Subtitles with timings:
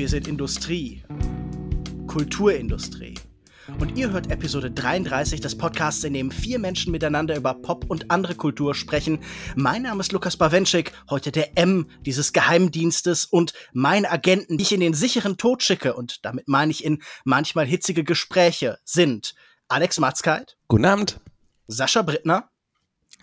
[0.00, 1.04] Wir sind Industrie.
[2.06, 3.16] Kulturindustrie.
[3.78, 8.10] Und ihr hört Episode 33 des Podcasts, in dem vier Menschen miteinander über Pop und
[8.10, 9.18] andere Kultur sprechen.
[9.56, 14.72] Mein Name ist Lukas Bawenschik, heute der M dieses Geheimdienstes und mein Agenten, die ich
[14.72, 19.34] in den sicheren Tod schicke, und damit meine ich in manchmal hitzige Gespräche, sind
[19.68, 20.56] Alex Matzkeit.
[20.68, 21.20] Guten Abend.
[21.68, 22.48] Sascha Brittner.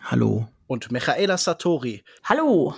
[0.03, 0.47] Hallo.
[0.67, 2.03] Und Michaela Satori.
[2.23, 2.75] Hallo.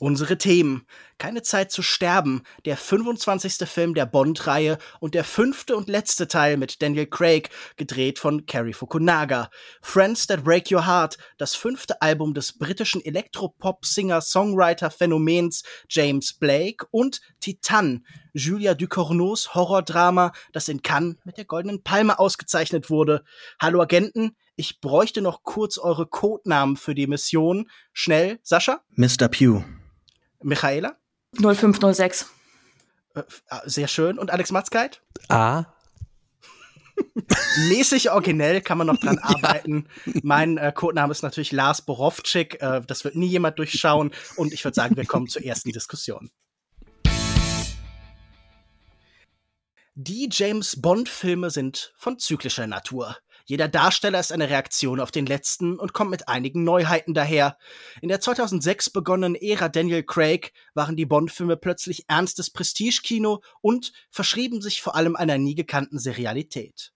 [0.00, 0.86] Unsere Themen.
[1.18, 3.68] Keine Zeit zu sterben, der 25.
[3.68, 8.72] Film der Bond-Reihe und der fünfte und letzte Teil mit Daniel Craig, gedreht von Cary
[8.72, 9.50] Fukunaga.
[9.82, 18.06] Friends That Break Your Heart, das fünfte Album des britischen Elektropop-Singer-Songwriter-Phänomens James Blake und Titan,
[18.32, 23.24] Julia Ducournau's Horrordrama, das in Cannes mit der Goldenen Palme ausgezeichnet wurde.
[23.60, 27.68] Hallo Agenten, ich bräuchte noch kurz eure Codenamen für die Mission.
[27.92, 28.82] Schnell, Sascha?
[28.96, 29.26] Mr.
[29.28, 29.64] Pugh.
[30.42, 30.96] Michaela?
[31.36, 32.26] 0506.
[33.14, 33.22] Äh,
[33.64, 34.18] sehr schön.
[34.18, 35.02] Und Alex Matzkeit?
[35.28, 35.66] A.
[37.68, 39.88] Mäßig originell kann man noch dran arbeiten.
[40.22, 42.60] Mein äh, Codename ist natürlich Lars Borowczyk.
[42.60, 44.12] Äh, das wird nie jemand durchschauen.
[44.36, 46.30] Und ich würde sagen, wir kommen zur ersten Diskussion.
[49.94, 53.16] Die James Bond-Filme sind von zyklischer Natur.
[53.48, 57.56] Jeder Darsteller ist eine Reaktion auf den letzten und kommt mit einigen Neuheiten daher.
[58.02, 64.60] In der 2006 begonnenen Ära Daniel Craig waren die Bond-Filme plötzlich ernstes Prestigekino und verschrieben
[64.60, 66.92] sich vor allem einer nie gekannten Serialität.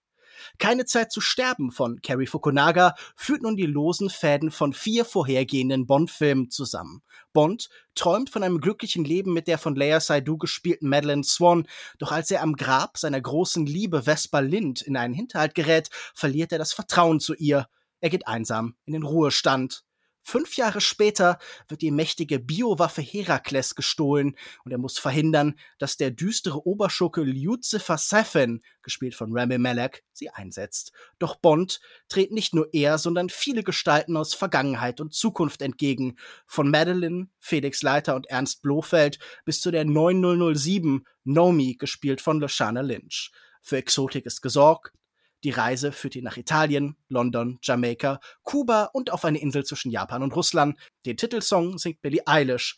[0.59, 5.85] Keine Zeit zu sterben von Cary Fukunaga führt nun die losen Fäden von vier vorhergehenden
[5.85, 7.01] Bond-Filmen zusammen.
[7.33, 11.67] Bond träumt von einem glücklichen Leben mit der von Leia Seydoux gespielten Madeleine Swan,
[11.97, 16.51] doch als er am Grab seiner großen Liebe Vespa Lind in einen Hinterhalt gerät, verliert
[16.51, 17.67] er das Vertrauen zu ihr.
[17.99, 19.83] Er geht einsam in den Ruhestand.
[20.25, 26.11] Fünf Jahre später wird die mächtige Biowaffe Herakles gestohlen und er muss verhindern, dass der
[26.11, 30.93] düstere Oberschurke Lucifer Safin, gespielt von Rami Malek, sie einsetzt.
[31.19, 36.15] Doch Bond tritt nicht nur er, sondern viele Gestalten aus Vergangenheit und Zukunft entgegen.
[36.45, 42.81] Von Madeline, Felix Leiter und Ernst Blofeld bis zu der 9007 Nomi, gespielt von Lashana
[42.81, 43.31] Lynch.
[43.61, 44.93] Für Exotik ist gesorgt,
[45.43, 50.23] die Reise führt ihn nach Italien, London, Jamaika, Kuba und auf eine Insel zwischen Japan
[50.23, 50.77] und Russland.
[51.05, 52.77] Den Titelsong singt Billie Eilish.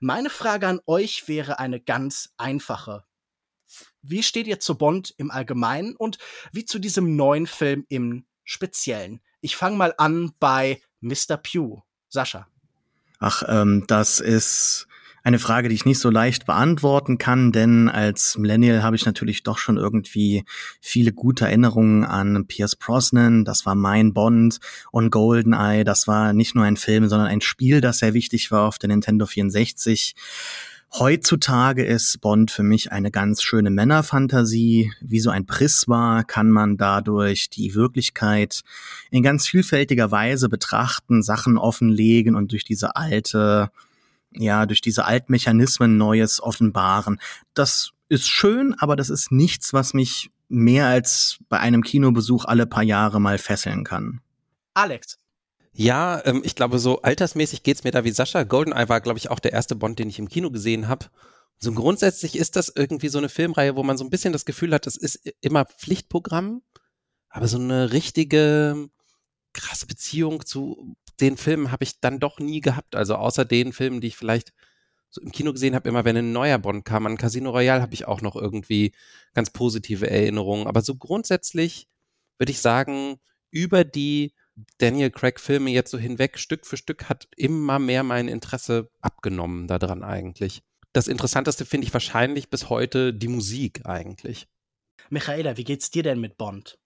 [0.00, 3.04] Meine Frage an euch wäre eine ganz einfache.
[4.00, 6.18] Wie steht ihr zu Bond im Allgemeinen und
[6.52, 9.20] wie zu diesem neuen Film im Speziellen?
[9.40, 11.36] Ich fange mal an bei Mr.
[11.36, 11.82] Pugh.
[12.08, 12.48] Sascha.
[13.18, 14.87] Ach, ähm, das ist
[15.28, 19.42] eine Frage, die ich nicht so leicht beantworten kann, denn als Millennial habe ich natürlich
[19.42, 20.44] doch schon irgendwie
[20.80, 24.58] viele gute Erinnerungen an Pierce Brosnan, das war mein Bond
[24.90, 28.66] und Goldeneye, das war nicht nur ein Film, sondern ein Spiel, das sehr wichtig war
[28.66, 30.14] auf der Nintendo 64.
[30.94, 34.90] Heutzutage ist Bond für mich eine ganz schöne Männerfantasie.
[35.02, 38.62] Wie so ein Prisma kann man dadurch die Wirklichkeit
[39.10, 43.70] in ganz vielfältiger Weise betrachten, Sachen offenlegen und durch diese alte
[44.32, 47.20] ja, durch diese Altmechanismen Neues offenbaren.
[47.54, 52.66] Das ist schön, aber das ist nichts, was mich mehr als bei einem Kinobesuch alle
[52.66, 54.20] paar Jahre mal fesseln kann.
[54.74, 55.18] Alex.
[55.72, 58.42] Ja, ähm, ich glaube, so altersmäßig geht's mir da wie Sascha.
[58.42, 61.06] GoldenEye war, glaube ich, auch der erste Bond, den ich im Kino gesehen habe.
[61.60, 64.72] So grundsätzlich ist das irgendwie so eine Filmreihe, wo man so ein bisschen das Gefühl
[64.72, 66.62] hat, das ist immer Pflichtprogramm,
[67.28, 68.88] aber so eine richtige
[69.58, 72.94] krasse Beziehung zu den Filmen habe ich dann doch nie gehabt.
[72.94, 74.52] Also außer den Filmen, die ich vielleicht
[75.10, 77.06] so im Kino gesehen habe, immer wenn ein neuer Bond kam.
[77.06, 78.92] An Casino Royale habe ich auch noch irgendwie
[79.34, 80.66] ganz positive Erinnerungen.
[80.66, 81.88] Aber so grundsätzlich
[82.38, 83.18] würde ich sagen,
[83.50, 84.34] über die
[84.78, 89.66] Daniel Craig Filme jetzt so hinweg, Stück für Stück, hat immer mehr mein Interesse abgenommen
[89.66, 90.62] daran eigentlich.
[90.92, 94.48] Das Interessanteste finde ich wahrscheinlich bis heute die Musik eigentlich.
[95.10, 96.78] Michaela, wie geht's dir denn mit Bond?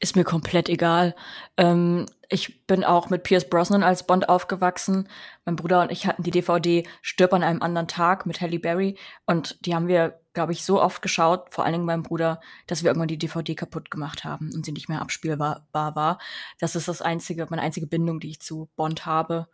[0.00, 1.14] Ist mir komplett egal.
[1.56, 5.08] Ähm, ich bin auch mit Pierce Brosnan als Bond aufgewachsen.
[5.44, 8.98] Mein Bruder und ich hatten die DVD Stirb an einem anderen Tag mit Halle Berry
[9.24, 12.82] und die haben wir, glaube ich, so oft geschaut, vor allen Dingen mein Bruder, dass
[12.82, 16.18] wir irgendwann die DVD kaputt gemacht haben und sie nicht mehr abspielbar war.
[16.58, 19.48] Das ist das einzige, meine einzige Bindung, die ich zu Bond habe.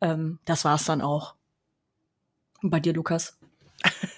[0.00, 1.34] Ähm, das war's dann auch.
[2.62, 3.38] Und bei dir, Lukas?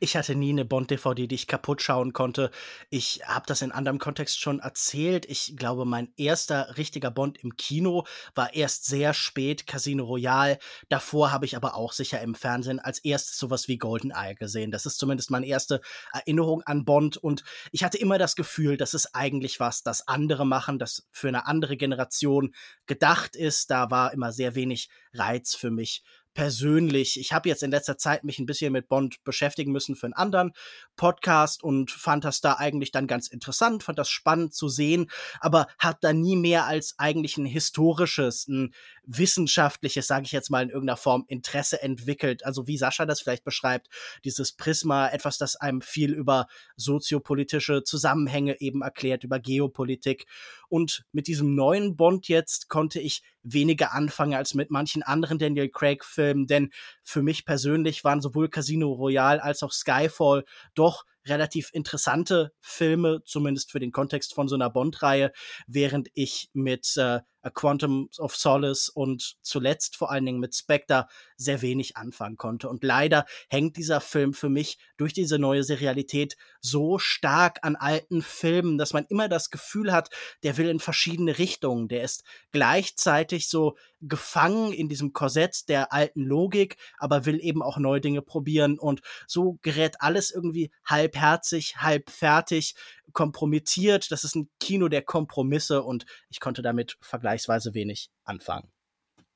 [0.00, 2.50] ich hatte nie eine Bond-DVD, die ich kaputt schauen konnte.
[2.90, 5.26] Ich habe das in anderem Kontext schon erzählt.
[5.26, 8.04] Ich glaube, mein erster richtiger Bond im Kino
[8.34, 10.58] war erst sehr spät Casino Royale.
[10.88, 14.70] Davor habe ich aber auch sicher im Fernsehen als erstes sowas wie GoldenEye gesehen.
[14.70, 15.80] Das ist zumindest meine erste
[16.12, 17.16] Erinnerung an Bond.
[17.16, 21.28] Und ich hatte immer das Gefühl, dass es eigentlich was, das andere machen, das für
[21.28, 22.54] eine andere Generation
[22.86, 23.70] gedacht ist.
[23.70, 26.02] Da war immer sehr wenig Reiz für mich
[26.34, 30.06] persönlich, ich habe jetzt in letzter Zeit mich ein bisschen mit Bond beschäftigen müssen für
[30.06, 30.52] einen anderen
[30.96, 35.66] Podcast und fand das da eigentlich dann ganz interessant, fand das spannend zu sehen, aber
[35.78, 38.72] hat da nie mehr als eigentlich ein historisches, ein
[39.04, 42.44] wissenschaftliches, sage ich jetzt mal in irgendeiner Form, Interesse entwickelt.
[42.44, 43.88] Also wie Sascha das vielleicht beschreibt,
[44.24, 46.46] dieses Prisma, etwas, das einem viel über
[46.76, 50.26] soziopolitische Zusammenhänge eben erklärt, über Geopolitik.
[50.68, 55.68] Und mit diesem neuen Bond jetzt konnte ich weniger anfangen als mit manchen anderen Daniel
[55.68, 56.70] Craig-Filmen, denn
[57.02, 60.44] für mich persönlich waren sowohl Casino Royale als auch Skyfall
[60.74, 65.32] doch relativ interessante Filme, zumindest für den Kontext von so einer Bond-Reihe,
[65.66, 71.06] während ich mit äh, A Quantum of Solace und zuletzt vor allen Dingen mit Spectre
[71.36, 72.68] sehr wenig anfangen konnte.
[72.68, 78.22] Und leider hängt dieser Film für mich durch diese neue Serialität so stark an alten
[78.22, 80.10] Filmen, dass man immer das Gefühl hat,
[80.42, 81.88] der will in verschiedene Richtungen.
[81.88, 87.78] Der ist gleichzeitig so gefangen in diesem Korsett der alten Logik, aber will eben auch
[87.78, 88.78] neue Dinge probieren.
[88.78, 92.74] Und so gerät alles irgendwie halbherzig, halb fertig,
[93.12, 94.10] kompromittiert.
[94.10, 98.70] Das ist ein Kino der Kompromisse und ich konnte damit vergleichsweise wenig anfangen.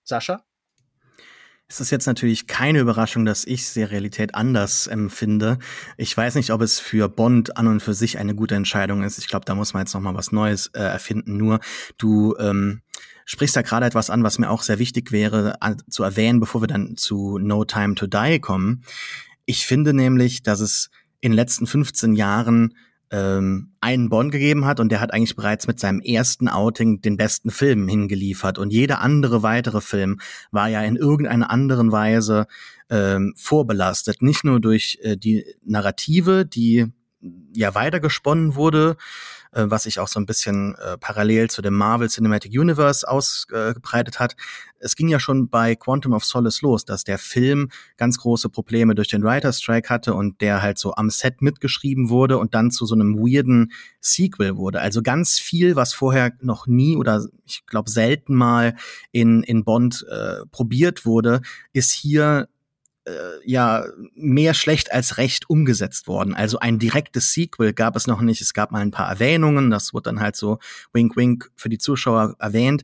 [0.05, 0.44] Sascha?
[1.69, 5.58] Es ist jetzt natürlich keine Überraschung, dass ich Serialität anders empfinde.
[5.96, 9.19] Ich weiß nicht, ob es für Bond an und für sich eine gute Entscheidung ist.
[9.19, 11.37] Ich glaube, da muss man jetzt noch mal was Neues äh, erfinden.
[11.37, 11.58] Nur
[11.99, 12.82] du ähm,
[13.25, 16.62] sprichst da gerade etwas an, was mir auch sehr wichtig wäre an, zu erwähnen, bevor
[16.62, 18.84] wir dann zu No Time to Die kommen.
[19.44, 20.90] Ich finde nämlich, dass es
[21.20, 22.76] in den letzten 15 Jahren
[23.11, 27.17] ähm, einen Bond gegeben hat und der hat eigentlich bereits mit seinem ersten Outing den
[27.17, 28.58] besten Film hingeliefert.
[28.58, 30.20] Und jeder andere weitere Film
[30.50, 32.47] war ja in irgendeiner anderen Weise
[32.91, 36.87] ähm, vorbelastet, nicht nur durch äh, die Narrative, die
[37.53, 38.97] ja weitergesponnen wurde,
[39.56, 44.20] äh, was sich auch so ein bisschen äh, parallel zu dem Marvel Cinematic Universe ausgebreitet
[44.20, 44.37] hat.
[44.79, 48.94] Es ging ja schon bei Quantum of Solace los, dass der Film ganz große Probleme
[48.94, 52.70] durch den Writer's Strike hatte und der halt so am Set mitgeschrieben wurde und dann
[52.70, 54.81] zu so einem weirden Sequel wurde.
[54.81, 58.76] Also ganz viel, was vorher noch nie oder ich glaube selten mal
[59.12, 61.41] in, in Bond äh, probiert wurde,
[61.73, 62.56] ist hier äh,
[63.44, 66.35] ja mehr schlecht als recht umgesetzt worden.
[66.35, 68.41] Also ein direktes Sequel gab es noch nicht.
[68.41, 70.58] Es gab mal ein paar Erwähnungen, das wurde dann halt so
[70.93, 72.82] wink wink für die Zuschauer erwähnt.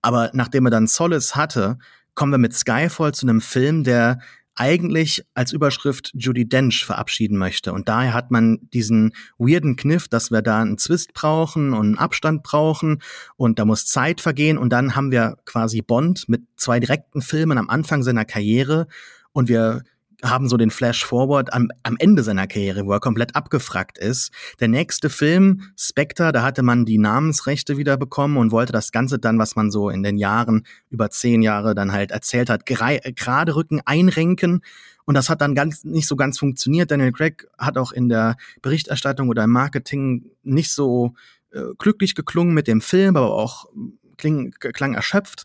[0.00, 1.78] Aber nachdem er dann Solace hatte,
[2.14, 4.20] kommen wir mit Skyfall zu einem Film, der
[4.54, 7.72] eigentlich als Überschrift Judy Dench verabschieden möchte.
[7.72, 11.98] Und daher hat man diesen weirden Kniff, dass wir da einen Zwist brauchen und einen
[11.98, 13.00] Abstand brauchen
[13.36, 14.58] und da muss Zeit vergehen.
[14.58, 18.88] Und dann haben wir quasi Bond mit zwei direkten Filmen am Anfang seiner Karriere
[19.32, 19.82] und wir
[20.22, 24.32] haben so den Flash Forward am, am Ende seiner Karriere, wo er komplett abgefragt ist.
[24.58, 29.18] Der nächste Film, Spectre, da hatte man die Namensrechte wieder bekommen und wollte das Ganze
[29.18, 33.54] dann, was man so in den Jahren, über zehn Jahre dann halt erzählt hat, gerade
[33.54, 34.62] rücken, einrenken.
[35.04, 36.90] Und das hat dann ganz nicht so ganz funktioniert.
[36.90, 41.14] Daniel Craig hat auch in der Berichterstattung oder im Marketing nicht so
[41.52, 43.66] äh, glücklich geklungen mit dem Film, aber auch
[44.18, 45.44] kling, klang erschöpft.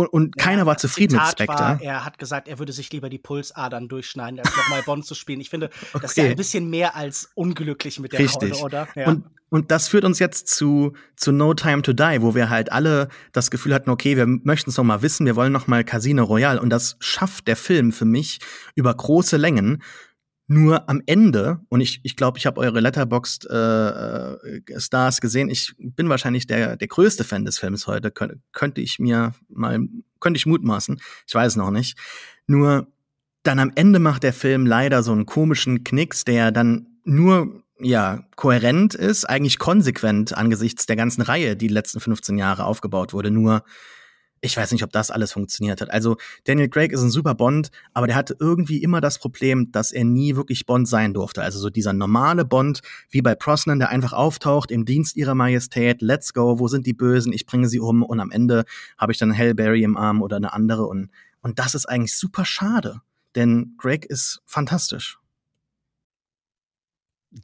[0.00, 1.64] Und, und ja, keiner war zufrieden Zitat mit Spectre.
[1.64, 5.14] War, er hat gesagt, er würde sich lieber die Pulsadern durchschneiden, als nochmal Bond zu
[5.14, 5.40] spielen.
[5.40, 5.98] Ich finde, okay.
[6.02, 8.54] das ist ja ein bisschen mehr als unglücklich mit der Richtig.
[8.54, 8.88] Rolle, oder?
[8.94, 9.08] Ja.
[9.08, 12.72] Und, und das führt uns jetzt zu, zu No Time to Die, wo wir halt
[12.72, 15.84] alle das Gefühl hatten, okay, wir möchten es noch mal wissen, wir wollen noch mal
[15.84, 16.60] Casino Royale.
[16.60, 18.38] Und das schafft der Film für mich
[18.74, 19.82] über große Längen.
[20.52, 25.48] Nur am Ende, und ich ich, glaube, ich habe eure Letterboxd äh, äh, Stars gesehen,
[25.48, 29.78] ich bin wahrscheinlich der, der größte Fan des Films heute, Kön könnte ich mir mal,
[30.18, 31.96] könnte ich mutmaßen, ich weiß noch nicht.
[32.48, 32.88] Nur
[33.44, 38.24] dann am Ende macht der Film leider so einen komischen Knicks, der dann nur ja,
[38.34, 43.30] kohärent ist, eigentlich konsequent angesichts der ganzen Reihe, die, die letzten 15 Jahre aufgebaut wurde.
[43.30, 43.62] Nur
[44.40, 45.90] ich weiß nicht, ob das alles funktioniert hat.
[45.90, 49.92] Also Daniel Craig ist ein super Bond, aber der hatte irgendwie immer das Problem, dass
[49.92, 51.42] er nie wirklich Bond sein durfte.
[51.42, 52.80] Also so dieser normale Bond,
[53.10, 56.94] wie bei Brosnan, der einfach auftaucht im Dienst ihrer Majestät, let's go, wo sind die
[56.94, 58.64] Bösen, ich bringe sie um und am Ende
[58.96, 61.10] habe ich dann Hellberry im Arm oder eine andere und,
[61.42, 63.00] und das ist eigentlich super schade,
[63.34, 65.19] denn Craig ist fantastisch.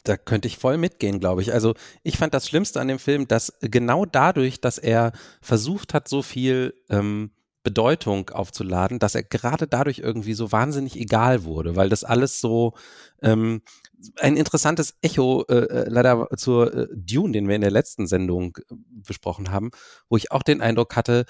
[0.03, 1.53] Da könnte ich voll mitgehen, glaube ich.
[1.53, 6.09] Also ich fand das Schlimmste an dem Film, dass genau dadurch, dass er versucht hat,
[6.09, 7.31] so viel ähm,
[7.67, 12.75] Bedeutung aufzuladen, dass er gerade dadurch irgendwie so wahnsinnig egal wurde, weil das alles so
[13.23, 13.61] ähm,
[14.21, 18.57] ein interessantes Echo äh, äh leider zur äh, Dune, den wir in der letzten Sendung
[18.57, 19.73] äh, besprochen haben,
[20.09, 21.25] wo ich auch den Eindruck hatte,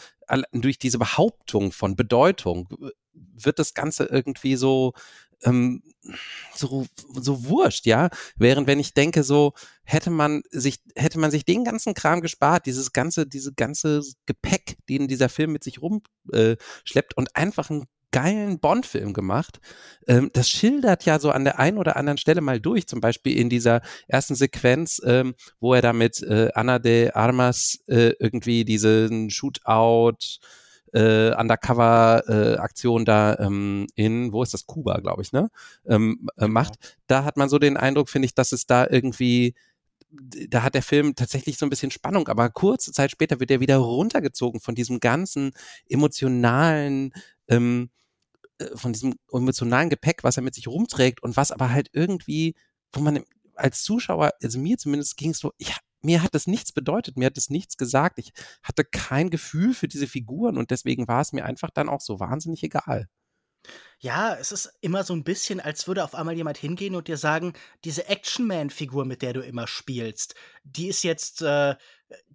[0.52, 2.68] durch diese Behauptung von Bedeutung
[3.14, 4.92] wird das Ganze irgendwie so
[5.44, 5.82] ähm,
[6.54, 8.08] so, so wurscht, ja.
[8.36, 9.52] Während wenn ich denke, so
[9.84, 14.76] hätte man sich, hätte man sich den ganzen Kram gespart, dieses ganze, diese ganze Gepäck,
[14.88, 19.60] den dieser Film mit sich rumschleppt äh, und einfach ein geilen Bond-Film gemacht.
[20.06, 23.36] Ähm, das schildert ja so an der einen oder anderen Stelle mal durch, zum Beispiel
[23.36, 28.64] in dieser ersten Sequenz, ähm, wo er da mit äh, Anna de Armas äh, irgendwie
[28.64, 30.38] diesen Shootout
[30.92, 35.50] äh, Undercover-Aktion äh, da ähm, in, wo ist das, Kuba, glaube ich, ne?
[35.86, 36.52] Ähm, äh, genau.
[36.52, 36.98] macht.
[37.06, 39.54] Da hat man so den Eindruck, finde ich, dass es da irgendwie
[40.48, 43.60] da hat der Film tatsächlich so ein bisschen Spannung, aber kurze Zeit später wird er
[43.60, 45.52] wieder runtergezogen von diesem ganzen
[45.88, 47.12] emotionalen,
[47.48, 47.90] ähm,
[48.58, 52.54] äh, von diesem emotionalen Gepäck, was er mit sich rumträgt und was aber halt irgendwie,
[52.92, 53.24] wo man
[53.54, 55.74] als Zuschauer, also mir zumindest ging es so, ich,
[56.06, 58.18] mir hat das nichts bedeutet, mir hat das nichts gesagt.
[58.18, 58.32] Ich
[58.62, 62.20] hatte kein Gefühl für diese Figuren und deswegen war es mir einfach dann auch so
[62.20, 63.08] wahnsinnig egal.
[63.98, 67.16] Ja, es ist immer so ein bisschen, als würde auf einmal jemand hingehen und dir
[67.16, 70.34] sagen, diese Action-Man-Figur, mit der du immer spielst,
[70.64, 71.76] die ist jetzt, äh,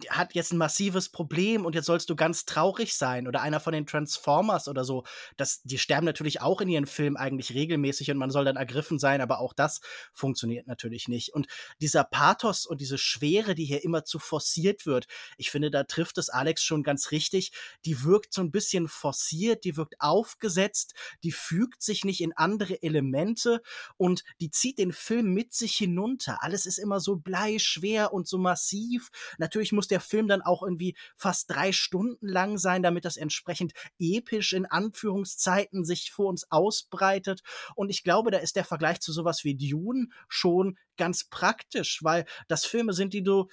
[0.10, 3.72] hat jetzt ein massives Problem und jetzt sollst du ganz traurig sein oder einer von
[3.72, 5.04] den Transformers oder so.
[5.38, 9.00] Das, die sterben natürlich auch in ihren Filmen eigentlich regelmäßig und man soll dann ergriffen
[9.00, 9.80] sein, aber auch das
[10.14, 11.34] funktioniert natürlich nicht.
[11.34, 11.48] Und
[11.80, 15.06] dieser Pathos und diese Schwere, die hier immer zu forciert wird,
[15.38, 17.52] ich finde, da trifft es Alex schon ganz richtig.
[17.86, 22.82] Die wirkt so ein bisschen forciert, die wirkt aufgesetzt, die fügt sich nicht in andere
[22.82, 23.62] Elemente
[23.98, 26.38] und die zieht den Film mit sich hinunter.
[26.42, 29.10] Alles ist immer so bleischwer und so massiv.
[29.38, 33.74] Natürlich muss der Film dann auch irgendwie fast drei Stunden lang sein, damit das entsprechend
[34.00, 37.42] episch in Anführungszeiten sich vor uns ausbreitet.
[37.76, 42.26] Und ich glaube, da ist der Vergleich zu sowas wie Dune schon ganz praktisch, weil
[42.48, 43.50] das Filme sind, die du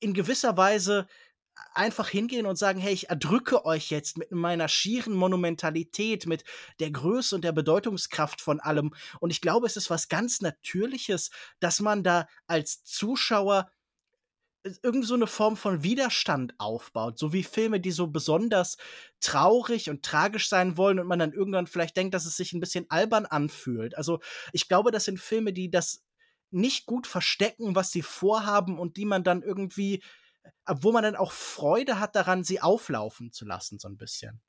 [0.00, 1.06] in gewisser Weise
[1.74, 6.44] einfach hingehen und sagen, hey, ich erdrücke euch jetzt mit meiner schieren Monumentalität, mit
[6.80, 8.94] der Größe und der Bedeutungskraft von allem.
[9.20, 13.70] Und ich glaube, es ist was ganz Natürliches, dass man da als Zuschauer
[14.64, 18.76] äh, irgend so eine Form von Widerstand aufbaut, so wie Filme, die so besonders
[19.20, 22.60] traurig und tragisch sein wollen und man dann irgendwann vielleicht denkt, dass es sich ein
[22.60, 23.96] bisschen albern anfühlt.
[23.96, 24.20] Also
[24.52, 26.04] ich glaube, das sind Filme, die das
[26.50, 30.02] nicht gut verstecken, was sie vorhaben und die man dann irgendwie
[30.66, 34.40] wo man dann auch Freude hat daran, sie auflaufen zu lassen, so ein bisschen.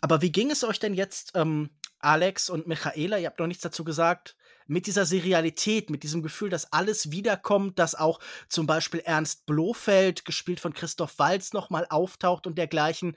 [0.00, 3.62] Aber wie ging es euch denn jetzt, ähm, Alex und Michaela, ihr habt noch nichts
[3.62, 9.00] dazu gesagt, mit dieser Serialität, mit diesem Gefühl, dass alles wiederkommt, dass auch zum Beispiel
[9.00, 13.16] Ernst Blofeld, gespielt von Christoph Walz, nochmal auftaucht und dergleichen.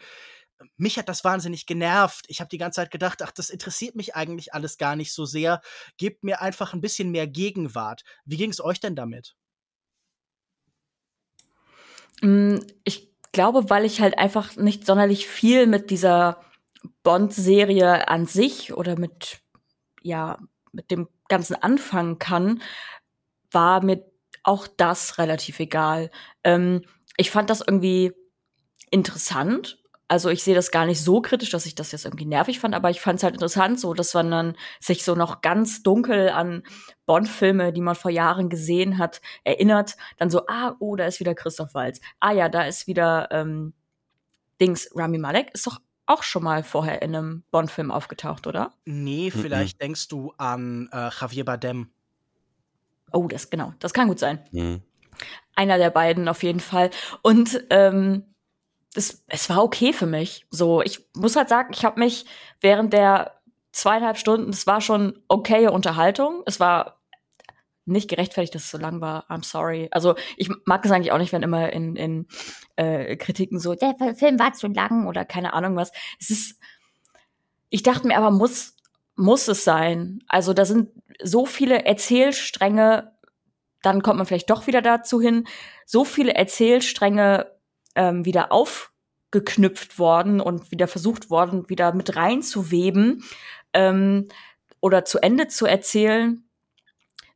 [0.75, 2.25] Mich hat das wahnsinnig genervt.
[2.27, 5.25] Ich habe die ganze Zeit gedacht, ach, das interessiert mich eigentlich alles gar nicht so
[5.25, 5.61] sehr.
[5.97, 8.03] Gebt mir einfach ein bisschen mehr Gegenwart.
[8.25, 9.35] Wie ging es euch denn damit?
[12.21, 16.41] Mm, ich glaube, weil ich halt einfach nicht sonderlich viel mit dieser
[17.03, 19.39] Bond-Serie an sich oder mit,
[20.01, 20.39] ja,
[20.71, 22.61] mit dem Ganzen anfangen kann,
[23.51, 24.05] war mir
[24.43, 26.11] auch das relativ egal.
[26.43, 26.83] Ähm,
[27.17, 28.13] ich fand das irgendwie
[28.91, 32.59] interessant also ich sehe das gar nicht so kritisch, dass ich das jetzt irgendwie nervig
[32.59, 35.83] fand, aber ich fand es halt interessant, so dass man dann sich so noch ganz
[35.83, 36.63] dunkel an
[37.05, 39.97] Bond-Filme, die man vor Jahren gesehen hat, erinnert.
[40.17, 41.99] Dann so, ah, oh, da ist wieder Christoph Waltz.
[42.19, 43.73] Ah ja, da ist wieder ähm,
[44.61, 48.71] Dings, Rami Malek ist doch auch schon mal vorher in einem Bond-Film aufgetaucht, oder?
[48.85, 49.85] Nee, vielleicht mhm.
[49.85, 51.91] denkst du an äh, Javier Bardem.
[53.11, 54.39] Oh, das genau, das kann gut sein.
[54.51, 54.81] Mhm.
[55.55, 56.91] Einer der beiden auf jeden Fall.
[57.21, 58.23] Und ähm,
[58.97, 60.45] es, es war okay für mich.
[60.49, 62.25] So, ich muss halt sagen, ich habe mich
[62.59, 63.39] während der
[63.71, 66.41] zweieinhalb Stunden, es war schon okaye Unterhaltung.
[66.45, 66.99] Es war
[67.85, 69.29] nicht gerechtfertigt, dass es so lang war.
[69.29, 69.87] I'm sorry.
[69.91, 72.27] Also ich mag es eigentlich auch nicht, wenn immer in, in
[72.75, 75.91] äh, Kritiken so, der Film war zu lang oder keine Ahnung was.
[76.19, 76.59] Es ist,
[77.69, 78.75] ich dachte mir aber, muss,
[79.15, 80.23] muss es sein.
[80.27, 80.89] Also da sind
[81.23, 83.13] so viele Erzählstränge,
[83.83, 85.45] dann kommt man vielleicht doch wieder dazu hin,
[85.85, 87.56] so viele Erzählstränge
[87.97, 93.23] ähm, wieder aufgeknüpft worden und wieder versucht worden, wieder mit reinzuweben
[93.73, 94.29] ähm,
[94.79, 96.47] oder zu Ende zu erzählen,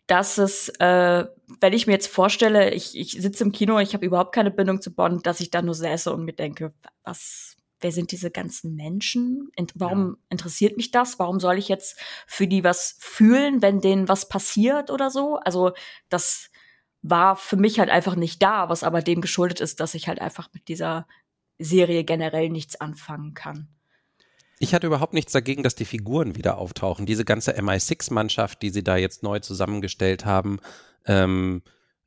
[0.08, 1.26] dass es, äh,
[1.60, 4.82] wenn ich mir jetzt vorstelle, ich, ich sitze im Kino, ich habe überhaupt keine Bindung
[4.82, 8.76] zu Bonn, dass ich da nur säße und mir denke, was, wer sind diese ganzen
[8.76, 9.52] Menschen?
[9.76, 10.16] Warum ja.
[10.30, 11.18] interessiert mich das?
[11.18, 15.38] Warum soll ich jetzt für die was fühlen, wenn denen was passiert oder so?
[15.38, 15.72] Also
[16.10, 16.51] das
[17.02, 20.22] war für mich halt einfach nicht da, was aber dem geschuldet ist, dass ich halt
[20.22, 21.08] einfach mit dieser
[21.58, 23.70] Serie generell nichts anfangen kann.
[24.60, 27.08] Ich hatte überhaupt nichts dagegen, dass die Figuren wieder auftauchen.
[27.08, 30.60] Diese ganze MI6-Mannschaft, die sie da jetzt neu zusammengestellt haben,
[31.06, 31.64] ähm,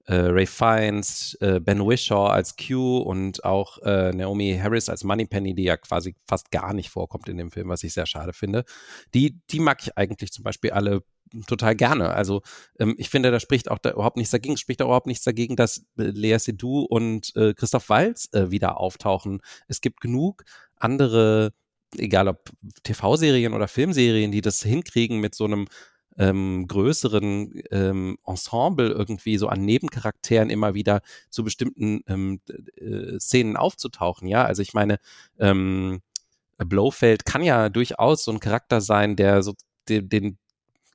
[0.06, 5.54] äh, Ray Fiennes, äh, Ben Wishaw als Q und auch äh, Naomi Harris als Moneypenny,
[5.54, 8.64] die ja quasi fast gar nicht vorkommt in dem Film, was ich sehr schade finde.
[9.14, 11.02] Die, die mag ich eigentlich zum Beispiel alle
[11.46, 12.10] total gerne.
[12.10, 12.42] Also
[12.78, 15.56] ähm, ich finde, da spricht auch da überhaupt nichts dagegen, spricht auch überhaupt nichts dagegen,
[15.56, 19.40] dass äh, Lea Seydoux und äh, Christoph Walz äh, wieder auftauchen.
[19.68, 20.44] Es gibt genug
[20.76, 21.52] andere
[21.98, 22.50] egal ob
[22.82, 25.66] TV-Serien oder Filmserien, die das hinkriegen mit so einem
[26.16, 32.40] ähm, größeren ähm, Ensemble irgendwie so an Nebencharakteren immer wieder zu bestimmten ähm,
[32.76, 34.28] äh, Szenen aufzutauchen.
[34.28, 34.98] Ja, also ich meine,
[35.38, 36.02] ähm,
[36.58, 39.54] Blowfeld kann ja durchaus so ein Charakter sein, der so
[39.88, 40.38] den, den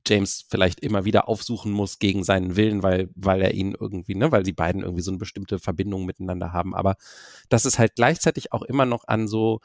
[0.09, 4.31] James vielleicht immer wieder aufsuchen muss gegen seinen Willen, weil, weil er ihn irgendwie, ne,
[4.31, 6.75] weil die beiden irgendwie so eine bestimmte Verbindung miteinander haben.
[6.75, 6.95] Aber
[7.49, 9.59] dass es halt gleichzeitig auch immer noch an so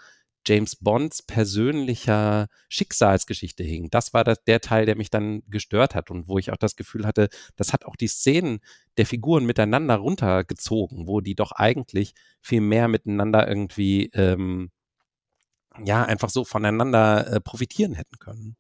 [0.47, 3.89] James Bonds persönlicher Schicksalsgeschichte hing.
[3.91, 6.77] Das war das, der Teil, der mich dann gestört hat und wo ich auch das
[6.77, 8.61] Gefühl hatte, das hat auch die Szenen
[8.99, 14.71] der Figuren miteinander runtergezogen, wo die doch eigentlich viel mehr miteinander irgendwie ähm,
[15.83, 18.57] ja einfach so voneinander äh, profitieren hätten können.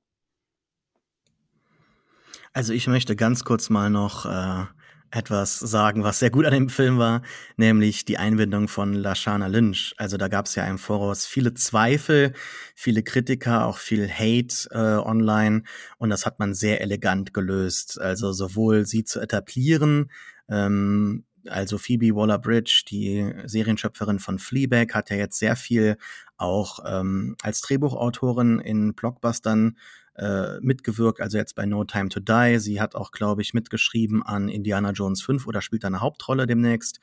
[2.56, 4.64] Also ich möchte ganz kurz mal noch äh,
[5.10, 7.22] etwas sagen, was sehr gut an dem Film war,
[7.56, 9.92] nämlich die Einbindung von Lashana Lynch.
[9.98, 12.32] Also da gab es ja im Voraus viele Zweifel,
[12.76, 15.64] viele Kritiker, auch viel Hate äh, online
[15.98, 18.00] und das hat man sehr elegant gelöst.
[18.00, 20.12] Also sowohl sie zu etablieren,
[20.48, 25.96] ähm, also Phoebe Waller-Bridge, die Serienschöpferin von Fleabag, hat ja jetzt sehr viel
[26.36, 29.76] auch ähm, als Drehbuchautorin in Blockbustern
[30.16, 32.58] äh, mitgewirkt, also jetzt bei No Time to Die.
[32.58, 36.46] Sie hat auch, glaube ich, mitgeschrieben an Indiana Jones 5 oder spielt da eine Hauptrolle
[36.46, 37.00] demnächst.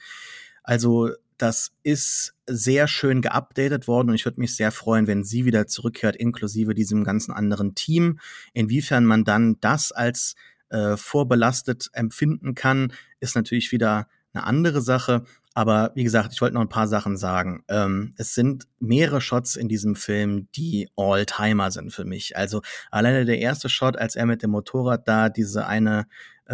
[0.63, 5.43] Also das ist sehr schön geupdatet worden und ich würde mich sehr freuen, wenn sie
[5.43, 8.19] wieder zurückkehrt, inklusive diesem ganzen anderen Team.
[8.53, 10.35] Inwiefern man dann das als
[10.69, 15.23] äh, vorbelastet empfinden kann, ist natürlich wieder eine andere Sache.
[15.53, 17.63] Aber wie gesagt, ich wollte noch ein paar Sachen sagen.
[17.67, 22.37] Ähm, es sind mehrere Shots in diesem Film, die All-Timer sind für mich.
[22.37, 26.07] Also alleine der erste Shot, als er mit dem Motorrad da diese eine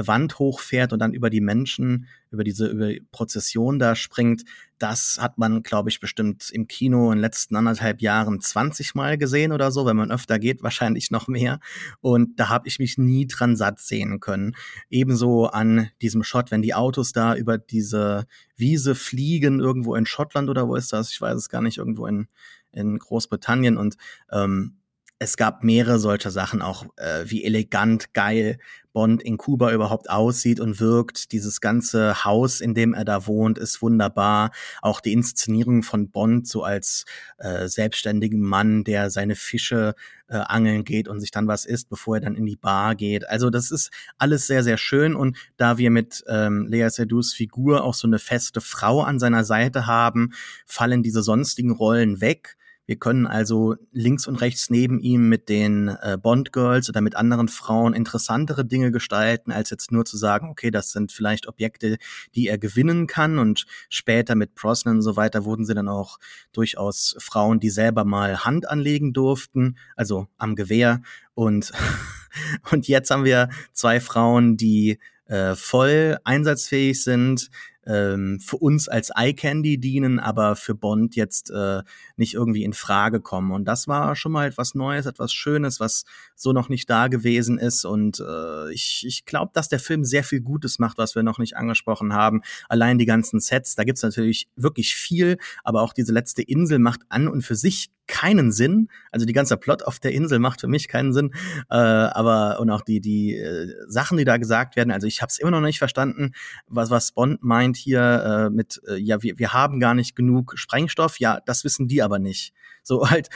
[0.06, 4.44] Wand hochfährt und dann über die Menschen, über diese über die Prozession da springt,
[4.78, 9.18] das hat man, glaube ich, bestimmt im Kino in den letzten anderthalb Jahren 20 Mal
[9.18, 9.86] gesehen oder so.
[9.86, 11.60] Wenn man öfter geht, wahrscheinlich noch mehr.
[12.00, 14.56] Und da habe ich mich nie dran satt sehen können.
[14.90, 20.50] Ebenso an diesem Shot, wenn die Autos da über diese Wiese fliegen, irgendwo in Schottland
[20.50, 21.12] oder wo ist das?
[21.12, 22.28] Ich weiß es gar nicht, irgendwo in,
[22.72, 23.78] in Großbritannien.
[23.78, 23.96] Und
[24.32, 24.77] ähm,
[25.20, 28.60] es gab mehrere solcher Sachen, auch äh, wie elegant, geil
[28.94, 31.32] Bond in Kuba überhaupt aussieht und wirkt.
[31.32, 34.52] Dieses ganze Haus, in dem er da wohnt, ist wunderbar.
[34.82, 37.06] Auch die Inszenierung von Bond so als
[37.38, 39.94] äh, selbstständigen Mann, der seine Fische
[40.30, 43.30] äh, angeln geht und sich dann was isst, bevor er dann in die Bar geht.
[43.30, 45.16] Also das ist alles sehr, sehr schön.
[45.16, 49.44] Und da wir mit ähm, Lea Seydoux Figur auch so eine feste Frau an seiner
[49.44, 50.32] Seite haben,
[50.66, 55.90] fallen diese sonstigen Rollen weg wir können also links und rechts neben ihm mit den
[55.90, 60.50] äh, Bond Girls oder mit anderen Frauen interessantere Dinge gestalten, als jetzt nur zu sagen,
[60.50, 61.98] okay, das sind vielleicht Objekte,
[62.34, 63.40] die er gewinnen kann.
[63.40, 66.18] Und später mit Brosnan und so weiter wurden sie dann auch
[66.54, 71.02] durchaus Frauen, die selber mal Hand anlegen durften, also am Gewehr.
[71.34, 71.74] Und,
[72.72, 77.50] und jetzt haben wir zwei Frauen, die äh, voll einsatzfähig sind,
[77.88, 81.82] ähm, für uns als Eye Candy dienen, aber für Bond jetzt äh,
[82.18, 83.52] nicht irgendwie in Frage kommen.
[83.52, 86.04] Und das war schon mal etwas Neues, etwas Schönes, was
[86.36, 87.86] so noch nicht da gewesen ist.
[87.86, 91.40] Und äh, ich, ich glaube, dass der Film sehr viel Gutes macht, was wir noch
[91.40, 92.42] nicht angesprochen haben.
[92.68, 97.02] Allein die ganzen Sets, da gibt's natürlich wirklich viel, aber auch diese letzte Insel macht
[97.10, 98.90] an und für sich keinen Sinn.
[99.12, 101.32] Also die ganze Plot auf der Insel macht für mich keinen Sinn.
[101.70, 104.92] Äh, aber und auch die die äh, Sachen, die da gesagt werden.
[104.92, 106.32] Also ich habe es immer noch nicht verstanden,
[106.68, 110.54] was was Bond meint hier äh, mit äh, ja wir wir haben gar nicht genug
[110.56, 111.20] Sprengstoff.
[111.20, 112.54] Ja, das wissen die aber nicht.
[112.88, 113.30] So halt,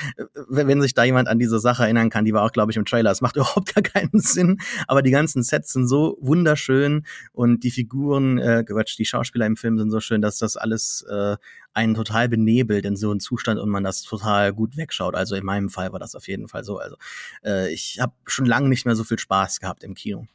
[0.48, 2.86] wenn sich da jemand an diese Sache erinnern kann, die war auch, glaube ich, im
[2.86, 3.12] Trailer.
[3.12, 4.60] Es macht überhaupt gar keinen Sinn.
[4.88, 9.58] Aber die ganzen Sets sind so wunderschön und die Figuren, äh, Quatsch, die Schauspieler im
[9.58, 11.36] Film sind so schön, dass das alles äh,
[11.74, 15.16] einen total benebelt in so einem Zustand und man das total gut wegschaut.
[15.16, 16.78] Also in meinem Fall war das auf jeden Fall so.
[16.78, 16.96] Also
[17.44, 20.28] äh, ich habe schon lange nicht mehr so viel Spaß gehabt im Kino.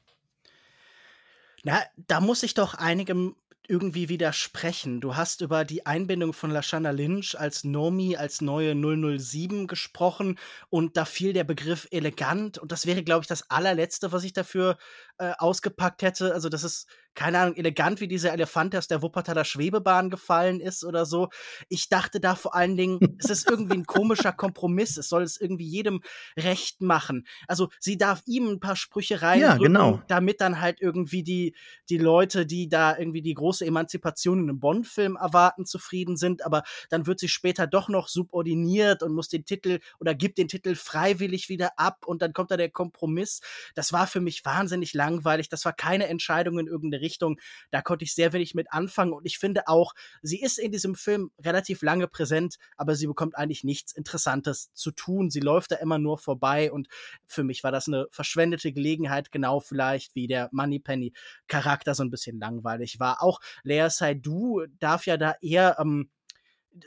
[1.65, 3.35] Na, da muss ich doch einigem
[3.69, 5.01] irgendwie widersprechen.
[5.01, 10.97] Du hast über die Einbindung von Lashana Lynch als Nomi, als neue 007 gesprochen und
[10.97, 14.79] da fiel der Begriff elegant und das wäre, glaube ich, das allerletzte, was ich dafür
[15.19, 16.33] äh, ausgepackt hätte.
[16.35, 20.61] Also das ist keine Ahnung, elegant wie dieser Elefant, der aus der Wuppertaler Schwebebahn gefallen
[20.61, 21.31] ist oder so.
[21.69, 24.97] Ich dachte da vor allen Dingen, es ist irgendwie ein komischer Kompromiss.
[24.99, 26.03] Es soll es irgendwie jedem
[26.37, 27.27] recht machen.
[27.49, 30.03] Also sie darf ihm ein paar Sprüche rein, ja, genau.
[30.09, 31.57] damit dann halt irgendwie die,
[31.89, 36.45] die Leute, die da irgendwie die große Emanzipation in einem Bond-Film erwarten, zufrieden sind.
[36.45, 40.49] Aber dann wird sie später doch noch subordiniert und muss den Titel oder gibt den
[40.49, 43.41] Titel freiwillig wieder ab und dann kommt da der Kompromiss.
[43.75, 45.49] Das war für mich wahnsinnig lang langweilig.
[45.49, 47.39] Das war keine Entscheidung in irgendeine Richtung.
[47.71, 49.13] Da konnte ich sehr wenig mit anfangen.
[49.13, 53.37] Und ich finde auch, sie ist in diesem Film relativ lange präsent, aber sie bekommt
[53.37, 55.31] eigentlich nichts Interessantes zu tun.
[55.31, 56.73] Sie läuft da immer nur vorbei.
[56.73, 56.89] Und
[57.27, 61.13] für mich war das eine verschwendete Gelegenheit, genau vielleicht wie der Moneypenny
[61.47, 63.23] Charakter so ein bisschen langweilig war.
[63.23, 66.11] Auch Lea Seydoux darf ja da eher ähm,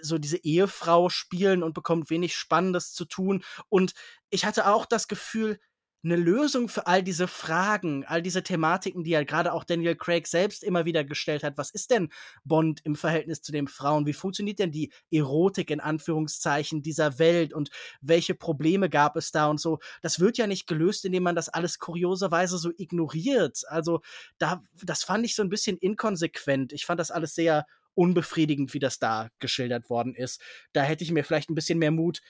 [0.02, 3.44] so diese Ehefrau spielen und bekommt wenig Spannendes zu tun.
[3.70, 3.94] Und
[4.30, 5.60] ich hatte auch das Gefühl,
[6.04, 10.28] eine Lösung für all diese Fragen, all diese Thematiken, die ja gerade auch Daniel Craig
[10.28, 11.58] selbst immer wieder gestellt hat.
[11.58, 12.10] Was ist denn
[12.46, 14.06] Bond im Verhältnis zu den Frauen?
[14.06, 19.48] Wie funktioniert denn die Erotik in Anführungszeichen dieser Welt und welche Probleme gab es da
[19.48, 19.80] und so?
[20.02, 23.64] Das wird ja nicht gelöst, indem man das alles kurioserweise so ignoriert.
[23.68, 24.02] Also
[24.38, 26.72] da, das fand ich so ein bisschen inkonsequent.
[26.72, 30.42] Ich fand das alles sehr unbefriedigend, wie das da geschildert worden ist.
[30.72, 32.22] Da hätte ich mir vielleicht ein bisschen mehr Mut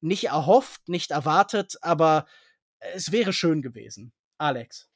[0.00, 2.26] nicht erhofft, nicht erwartet, aber
[2.94, 4.12] es wäre schön gewesen.
[4.38, 4.88] Alex.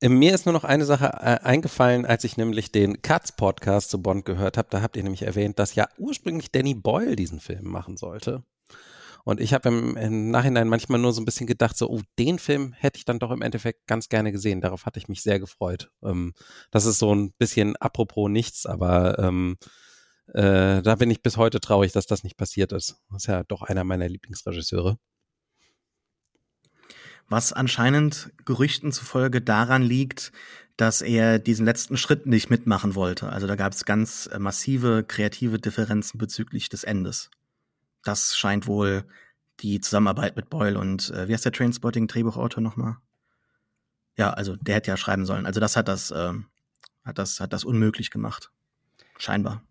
[0.00, 3.90] Äh, mir ist nur noch eine Sache äh, eingefallen, als ich nämlich den Cuts Podcast
[3.90, 4.68] zu Bond gehört habe.
[4.70, 8.42] Da habt ihr nämlich erwähnt, dass ja ursprünglich Danny Boyle diesen Film machen sollte.
[9.24, 12.38] Und ich habe im, im, Nachhinein manchmal nur so ein bisschen gedacht, so, oh, den
[12.38, 14.62] Film hätte ich dann doch im Endeffekt ganz gerne gesehen.
[14.62, 15.90] Darauf hatte ich mich sehr gefreut.
[16.02, 16.32] Ähm,
[16.70, 19.56] das ist so ein bisschen apropos nichts, aber ähm,
[20.28, 22.96] äh, da bin ich bis heute traurig, dass das nicht passiert ist.
[23.10, 24.98] Das ist ja doch einer meiner Lieblingsregisseure.
[27.30, 30.32] Was anscheinend Gerüchten zufolge daran liegt,
[30.76, 33.30] dass er diesen letzten Schritt nicht mitmachen wollte.
[33.30, 37.30] Also da gab es ganz äh, massive kreative Differenzen bezüglich des Endes
[38.02, 39.04] das scheint wohl
[39.60, 42.96] die Zusammenarbeit mit Boyle und äh, wie heißt der Trainspotting-Drehbuchautor nochmal?
[44.16, 45.46] Ja, also der hätte ja schreiben sollen.
[45.46, 46.32] Also das hat das, äh,
[47.04, 48.50] hat das, hat das unmöglich gemacht.
[49.18, 49.62] Scheinbar.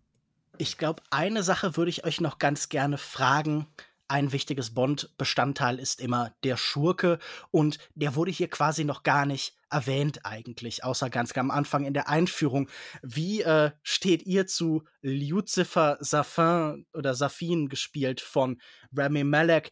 [0.58, 3.66] Ich glaube, eine Sache würde ich euch noch ganz gerne fragen
[4.10, 7.18] ein wichtiges Bond-Bestandteil ist immer der Schurke
[7.50, 11.94] und der wurde hier quasi noch gar nicht erwähnt eigentlich, außer ganz am Anfang in
[11.94, 12.68] der Einführung.
[13.02, 18.60] Wie äh, steht ihr zu Lucifer Safin oder Safin gespielt von
[18.94, 19.70] Rami Malek?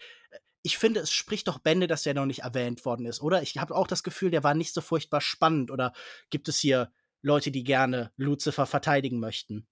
[0.63, 3.43] Ich finde, es spricht doch Bände, dass der noch nicht erwähnt worden ist, oder?
[3.43, 5.71] Ich habe auch das Gefühl, der war nicht so furchtbar spannend.
[5.71, 5.93] Oder
[6.31, 9.67] gibt es hier Leute, die gerne Lucifer verteidigen möchten?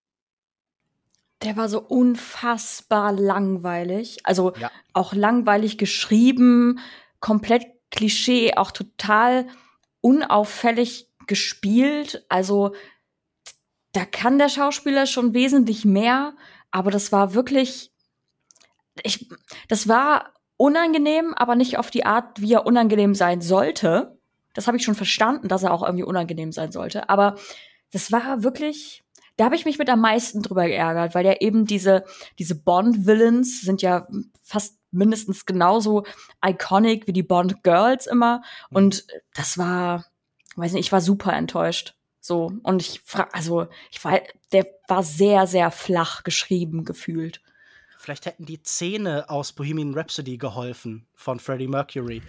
[1.42, 4.18] Der war so unfassbar langweilig.
[4.24, 4.70] Also ja.
[4.92, 6.80] auch langweilig geschrieben,
[7.20, 9.46] komplett Klischee, auch total
[10.00, 12.24] unauffällig gespielt.
[12.28, 12.74] Also
[13.92, 16.34] da kann der Schauspieler schon wesentlich mehr,
[16.70, 17.92] aber das war wirklich,
[19.02, 19.28] ich,
[19.68, 24.18] das war unangenehm, aber nicht auf die Art, wie er unangenehm sein sollte.
[24.54, 27.08] Das habe ich schon verstanden, dass er auch irgendwie unangenehm sein sollte.
[27.08, 27.36] Aber
[27.90, 29.04] das war wirklich
[29.36, 32.04] da habe ich mich mit am meisten drüber geärgert, weil ja eben diese,
[32.38, 34.06] diese Bond-Villains sind ja
[34.42, 36.04] fast mindestens genauso
[36.44, 38.42] iconic wie die Bond-Girls immer.
[38.70, 38.76] Mhm.
[38.76, 40.06] Und das war,
[40.56, 41.94] weiß nicht, ich war super enttäuscht.
[42.20, 44.20] So, und ich frage, also, ich war,
[44.52, 47.40] der war sehr, sehr flach geschrieben, gefühlt.
[47.98, 52.22] Vielleicht hätten die Szene aus Bohemian Rhapsody geholfen von Freddie Mercury.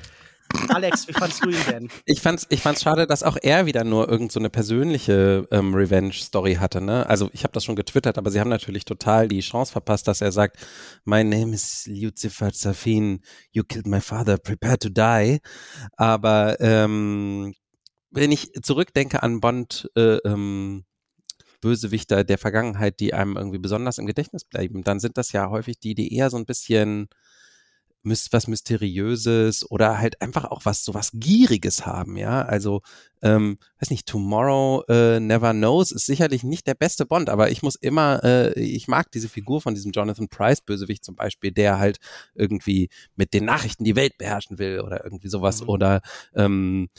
[0.70, 1.90] Alex, wie fandst du ihn denn?
[2.06, 5.74] Ich fand's, ich fand's schade, dass auch er wieder nur irgend so eine persönliche ähm,
[5.74, 6.82] Revenge-Story hatte.
[6.82, 7.08] Ne?
[7.08, 10.22] Also ich habe das schon getwittert, aber sie haben natürlich total die Chance verpasst, dass
[10.22, 10.58] er sagt,
[11.06, 15.40] My name is Lucifer Zafin, you killed my father, prepare to die.
[15.98, 17.54] Aber ähm,
[18.12, 20.86] wenn ich zurückdenke an Bond, äh, ähm,
[21.62, 25.80] Bösewichter der Vergangenheit, die einem irgendwie besonders im Gedächtnis bleiben, dann sind das ja häufig
[25.80, 27.10] die, die eher so ein bisschen
[28.10, 32.41] was Mysteriöses oder halt einfach auch was, so was Gieriges haben, ja.
[32.43, 32.82] Also,
[33.22, 37.63] ähm, weiß nicht, Tomorrow äh, Never Knows ist sicherlich nicht der beste Bond, aber ich
[37.63, 41.80] muss immer, äh, ich mag diese Figur von diesem Jonathan Price Bösewicht zum Beispiel, der
[41.80, 41.98] halt
[42.36, 45.70] irgendwie mit den Nachrichten die Welt beherrschen will oder irgendwie sowas mhm.
[45.70, 46.02] oder
[46.36, 46.89] ähm,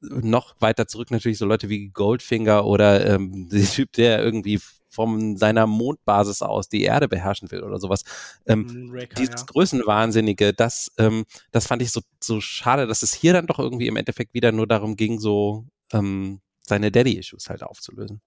[0.00, 5.36] noch weiter zurück natürlich so Leute wie Goldfinger oder ähm, der Typ, der irgendwie von
[5.36, 8.02] seiner Mondbasis aus die Erde beherrschen will oder sowas.
[8.46, 9.46] Ähm, Raker, dieses ja.
[9.46, 13.86] Größenwahnsinnige, das, ähm, das fand ich so, so schade, dass es hier dann doch irgendwie
[13.86, 18.20] im Endeffekt wieder nur darum ging, so ähm, seine Daddy-Issues halt aufzulösen.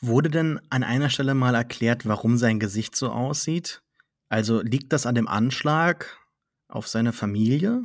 [0.00, 3.82] Wurde denn an einer Stelle mal erklärt, warum sein Gesicht so aussieht?
[4.28, 6.18] Also liegt das an dem Anschlag
[6.66, 7.84] auf seine Familie?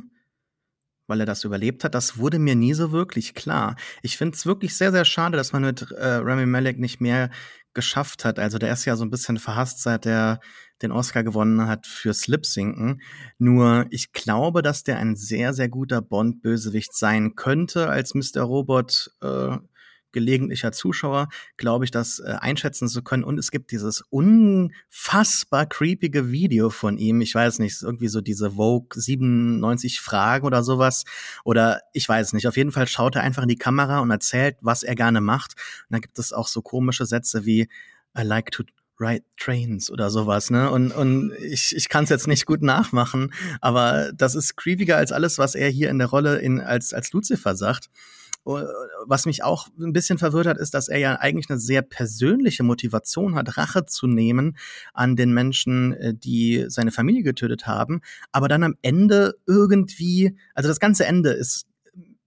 [1.08, 3.74] Weil er das überlebt hat, das wurde mir nie so wirklich klar.
[4.02, 7.30] Ich finde es wirklich sehr, sehr schade, dass man mit äh, Rami Malek nicht mehr
[7.74, 8.38] geschafft hat.
[8.38, 10.40] Also der ist ja so ein bisschen verhasst, seit er
[10.82, 13.00] den Oscar gewonnen hat für Slipsinken.
[13.38, 18.42] Nur ich glaube, dass der ein sehr, sehr guter Bond-Bösewicht sein könnte als Mr.
[18.42, 19.10] Robot.
[19.22, 19.58] Äh,
[20.12, 23.24] gelegentlicher Zuschauer, glaube ich, das äh, einschätzen zu können.
[23.24, 27.20] Und es gibt dieses unfassbar creepige Video von ihm.
[27.20, 31.04] Ich weiß nicht, irgendwie so diese Vogue 97 Fragen oder sowas.
[31.44, 32.46] Oder ich weiß nicht.
[32.48, 35.54] Auf jeden Fall schaut er einfach in die Kamera und erzählt, was er gerne macht.
[35.88, 37.68] Und dann gibt es auch so komische Sätze wie
[38.16, 38.64] I like to
[39.00, 40.70] Ride Trains oder sowas, ne?
[40.70, 45.12] Und, und ich, ich kann es jetzt nicht gut nachmachen, aber das ist creepiger als
[45.12, 47.90] alles, was er hier in der Rolle in, als, als Lucifer sagt.
[48.44, 52.62] Was mich auch ein bisschen verwirrt hat, ist, dass er ja eigentlich eine sehr persönliche
[52.62, 54.56] Motivation hat, Rache zu nehmen
[54.94, 58.00] an den Menschen, äh, die seine Familie getötet haben,
[58.32, 61.66] aber dann am Ende irgendwie, also das ganze Ende ist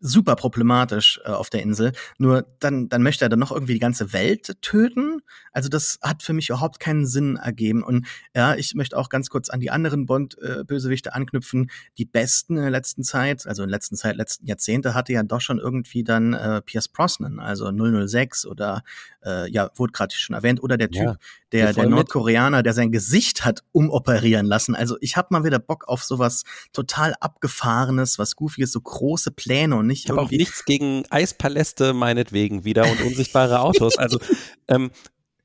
[0.01, 1.93] super problematisch äh, auf der Insel.
[2.17, 5.21] Nur dann, dann möchte er dann noch irgendwie die ganze Welt töten.
[5.51, 7.83] Also das hat für mich überhaupt keinen Sinn ergeben.
[7.83, 11.69] Und ja, ich möchte auch ganz kurz an die anderen Bond-Bösewichte äh, anknüpfen.
[11.97, 15.23] Die besten in der letzten Zeit, also in der letzten Zeit, letzten Jahrzehnte, hatte ja
[15.23, 18.83] doch schon irgendwie dann äh, Pierce Brosnan, also 006 oder
[19.23, 21.15] äh, ja, wurde gerade schon erwähnt, oder der Typ, ja,
[21.51, 24.75] der, der Nordkoreaner, der sein Gesicht hat umoperieren lassen.
[24.75, 29.75] Also ich habe mal wieder Bock auf sowas total abgefahrenes, was Goofies, so große Pläne
[29.75, 30.05] und nicht.
[30.05, 33.97] Ich habe auch nichts gegen Eispaläste meinetwegen wieder und unsichtbare Autos.
[33.97, 34.19] Also
[34.67, 34.91] ähm,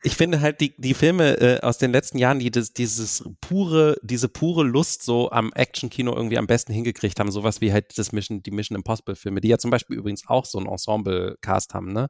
[0.02, 3.98] ich finde halt die, die Filme äh, aus den letzten Jahren, die das, dieses pure,
[4.02, 8.12] diese pure Lust so am Actionkino irgendwie am besten hingekriegt haben, sowas wie halt das
[8.12, 11.92] Mission, die Mission Impossible Filme, die ja zum Beispiel übrigens auch so ein Ensemble-Cast haben,
[11.92, 12.08] ne?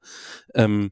[0.54, 0.90] Ähm,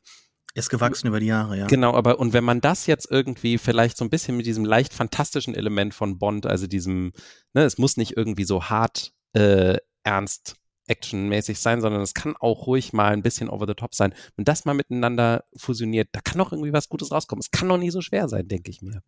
[0.54, 1.66] ist gewachsen über die Jahre, ja.
[1.66, 4.94] Genau, aber und wenn man das jetzt irgendwie vielleicht so ein bisschen mit diesem leicht
[4.94, 7.12] fantastischen Element von Bond, also diesem,
[7.54, 10.54] ne, es muss nicht irgendwie so hart äh, ernst
[10.86, 14.14] actionmäßig sein, sondern es kann auch ruhig mal ein bisschen over the top sein.
[14.36, 17.40] Wenn das mal miteinander fusioniert, da kann doch irgendwie was Gutes rauskommen.
[17.40, 19.02] Es kann doch nie so schwer sein, denke ich mir.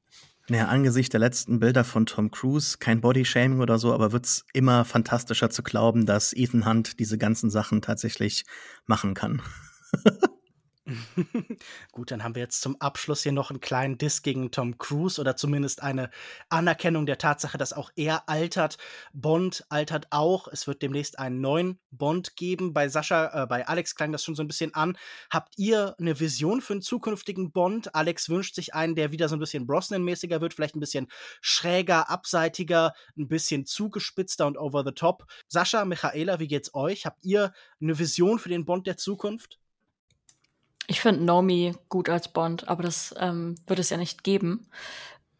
[0.49, 4.85] Naja, angesichts der letzten Bilder von Tom Cruise, kein Bodyshaming oder so, aber wird's immer
[4.85, 8.45] fantastischer zu glauben, dass Ethan Hunt diese ganzen Sachen tatsächlich
[8.87, 9.43] machen kann.
[11.93, 15.21] Gut, dann haben wir jetzt zum Abschluss hier noch einen kleinen Diss gegen Tom Cruise
[15.21, 16.11] oder zumindest eine
[16.49, 18.79] Anerkennung der Tatsache, dass auch er altert.
[19.13, 20.47] Bond altert auch.
[20.47, 22.73] Es wird demnächst einen neuen Bond geben.
[22.73, 24.97] Bei Sascha, äh, bei Alex klang das schon so ein bisschen an.
[25.29, 27.95] Habt ihr eine Vision für einen zukünftigen Bond?
[27.97, 31.09] Alex wünscht sich einen, der wieder so ein bisschen Brosnan-mäßiger wird, vielleicht ein bisschen
[31.41, 35.27] schräger, abseitiger, ein bisschen zugespitzter und over the top.
[35.49, 37.07] Sascha, Michaela, wie geht's euch?
[37.07, 39.59] Habt ihr eine Vision für den Bond der Zukunft?
[40.87, 44.69] Ich finde Nomi gut als Bond, aber das ähm, wird es ja nicht geben.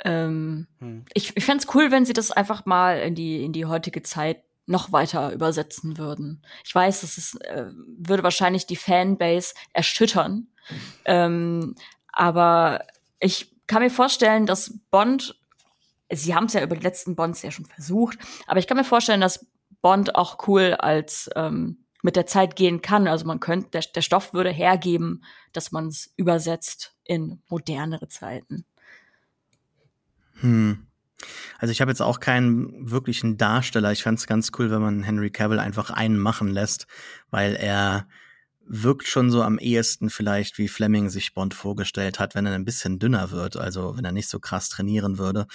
[0.05, 1.05] Ähm, hm.
[1.15, 4.03] Ich, ich fände es cool, wenn sie das einfach mal in die, in die heutige
[4.03, 6.43] Zeit noch weiter übersetzen würden.
[6.65, 7.67] Ich weiß, das ist, äh,
[7.99, 10.49] würde wahrscheinlich die Fanbase erschüttern.
[11.05, 11.77] Ähm,
[12.13, 12.85] aber
[13.21, 15.39] ich kann mir vorstellen, dass Bond,
[16.11, 18.85] sie haben es ja über die letzten Bonds ja schon versucht, aber ich kann mir
[18.85, 19.47] vorstellen, dass
[19.83, 23.09] Bond auch cool als ähm, mit der Zeit gehen kann.
[23.09, 28.65] Also man könnte, der, der Stoff würde hergeben, dass man es übersetzt in modernere Zeiten.
[30.41, 30.87] Hm.
[31.59, 33.93] Also ich habe jetzt auch keinen wirklichen Darsteller.
[33.93, 36.87] Ich fand es ganz cool, wenn man Henry Cavill einfach einen machen lässt,
[37.31, 38.07] weil er
[38.69, 42.65] wirkt schon so am ehesten vielleicht, wie Fleming sich Bond vorgestellt hat, wenn er ein
[42.65, 45.47] bisschen dünner wird, also wenn er nicht so krass trainieren würde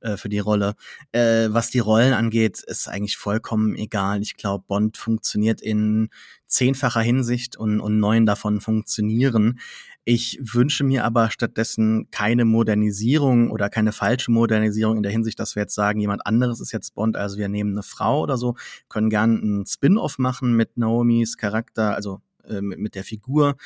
[0.00, 0.74] äh, für die Rolle.
[1.12, 4.22] Äh, was die Rollen angeht, ist eigentlich vollkommen egal.
[4.22, 6.08] Ich glaube, Bond funktioniert in
[6.46, 9.58] zehnfacher Hinsicht und, und neun davon funktionieren.
[10.04, 15.54] Ich wünsche mir aber stattdessen keine Modernisierung oder keine falsche Modernisierung in der Hinsicht, dass
[15.54, 18.56] wir jetzt sagen, jemand anderes ist jetzt Bond, also wir nehmen eine Frau oder so,
[18.88, 23.56] können gern einen Spin-off machen mit Naomis Charakter, also äh, mit, mit der Figur,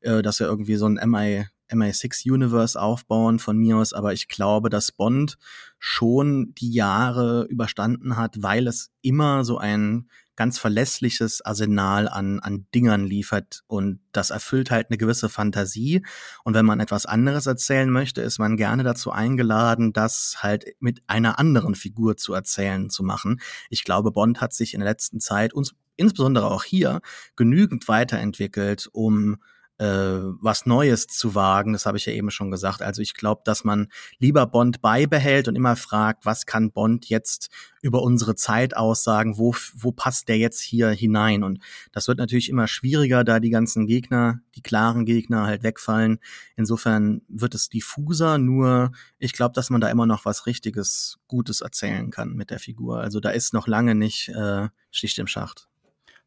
[0.00, 4.28] äh, dass wir irgendwie so ein MI MI6 Universe aufbauen von mir aus, aber ich
[4.28, 5.38] glaube, dass Bond
[5.78, 12.66] schon die Jahre überstanden hat, weil es immer so ein ganz verlässliches Arsenal an, an
[12.74, 16.02] Dingern liefert und das erfüllt halt eine gewisse Fantasie.
[16.42, 21.02] Und wenn man etwas anderes erzählen möchte, ist man gerne dazu eingeladen, das halt mit
[21.06, 23.40] einer anderen Figur zu erzählen, zu machen.
[23.68, 27.00] Ich glaube, Bond hat sich in der letzten Zeit uns insbesondere auch hier
[27.36, 29.38] genügend weiterentwickelt, um
[29.82, 31.72] äh, was Neues zu wagen.
[31.72, 32.82] Das habe ich ja eben schon gesagt.
[32.82, 37.50] Also ich glaube, dass man lieber Bond beibehält und immer fragt, was kann Bond jetzt
[37.80, 41.42] über unsere Zeit aussagen, wo, wo passt der jetzt hier hinein?
[41.42, 41.58] Und
[41.90, 46.20] das wird natürlich immer schwieriger, da die ganzen Gegner, die klaren Gegner halt wegfallen.
[46.54, 51.60] Insofern wird es diffuser, nur ich glaube, dass man da immer noch was richtiges, Gutes
[51.60, 53.00] erzählen kann mit der Figur.
[53.00, 55.66] Also da ist noch lange nicht äh, Schicht im Schacht.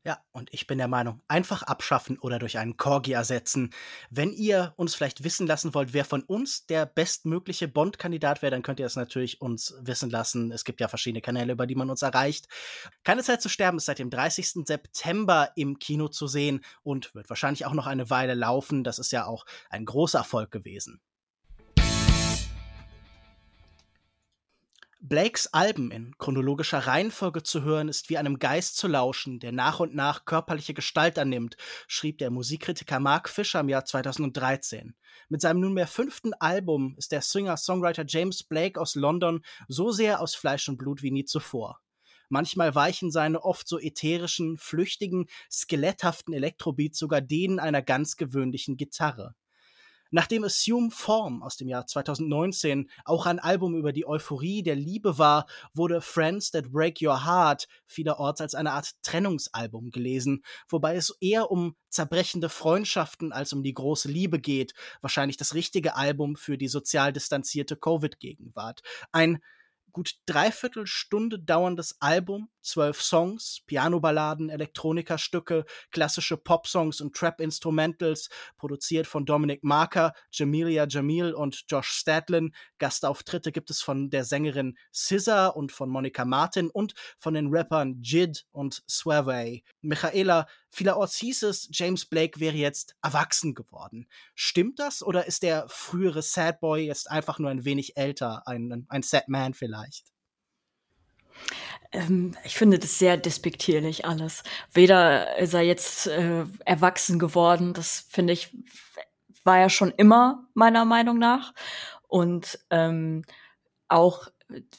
[0.06, 3.72] Ja, und ich bin der Meinung, einfach abschaffen oder durch einen Corgi ersetzen.
[4.12, 8.62] Wenn ihr uns vielleicht wissen lassen wollt, wer von uns der bestmögliche Bond-Kandidat wäre, dann
[8.62, 10.52] könnt ihr es natürlich uns wissen lassen.
[10.52, 12.48] Es gibt ja verschiedene Kanäle, über die man uns erreicht.
[13.04, 14.68] Keine Zeit zu sterben ist seit dem 30.
[14.68, 18.84] September im Kino zu sehen und wird wahrscheinlich auch noch eine Weile laufen.
[18.84, 21.02] Das ist ja auch ein großer Erfolg gewesen.
[25.08, 29.80] Blakes Alben in chronologischer Reihenfolge zu hören, ist wie einem Geist zu lauschen, der nach
[29.80, 34.96] und nach körperliche Gestalt annimmt, schrieb der Musikkritiker Mark Fisher im Jahr 2013.
[35.30, 40.34] Mit seinem nunmehr fünften Album ist der Singer-Songwriter James Blake aus London so sehr aus
[40.34, 41.82] Fleisch und Blut wie nie zuvor.
[42.30, 49.36] Manchmal weichen seine oft so ätherischen, flüchtigen, skeletthaften Elektrobeats sogar denen einer ganz gewöhnlichen Gitarre.
[50.12, 55.18] Nachdem Assume Form aus dem Jahr 2019 auch ein Album über die Euphorie der Liebe
[55.18, 61.16] war, wurde Friends That Break Your Heart vielerorts als eine Art Trennungsalbum gelesen, wobei es
[61.20, 66.58] eher um zerbrechende Freundschaften als um die große Liebe geht, wahrscheinlich das richtige Album für
[66.58, 68.82] die sozial distanzierte Covid-Gegenwart.
[69.12, 69.40] Ein
[69.92, 79.26] gut dreiviertel Stunde dauerndes Album, zwölf Songs, Pianoballaden, Elektronikastücke, klassische Popsongs und Trap-Instrumentals, produziert von
[79.26, 82.54] Dominic Marker, Jamelia Jamil und Josh Stadlin.
[82.80, 88.02] Gastauftritte gibt es von der Sängerin SZA und von Monica Martin und von den Rappern
[88.02, 89.64] Jid und Swavey.
[89.82, 94.08] Michaela, vielerorts hieß es, James Blake wäre jetzt erwachsen geworden.
[94.34, 98.86] Stimmt das oder ist der frühere Sad Boy jetzt einfach nur ein wenig älter, ein,
[98.90, 100.15] ein Sad Man vielleicht?
[101.92, 104.44] Ähm, ich finde das sehr despektierlich alles.
[104.74, 108.56] Weder ist er jetzt äh, erwachsen geworden, das finde ich,
[109.44, 111.54] war er schon immer meiner Meinung nach.
[112.08, 113.24] Und ähm,
[113.88, 114.28] auch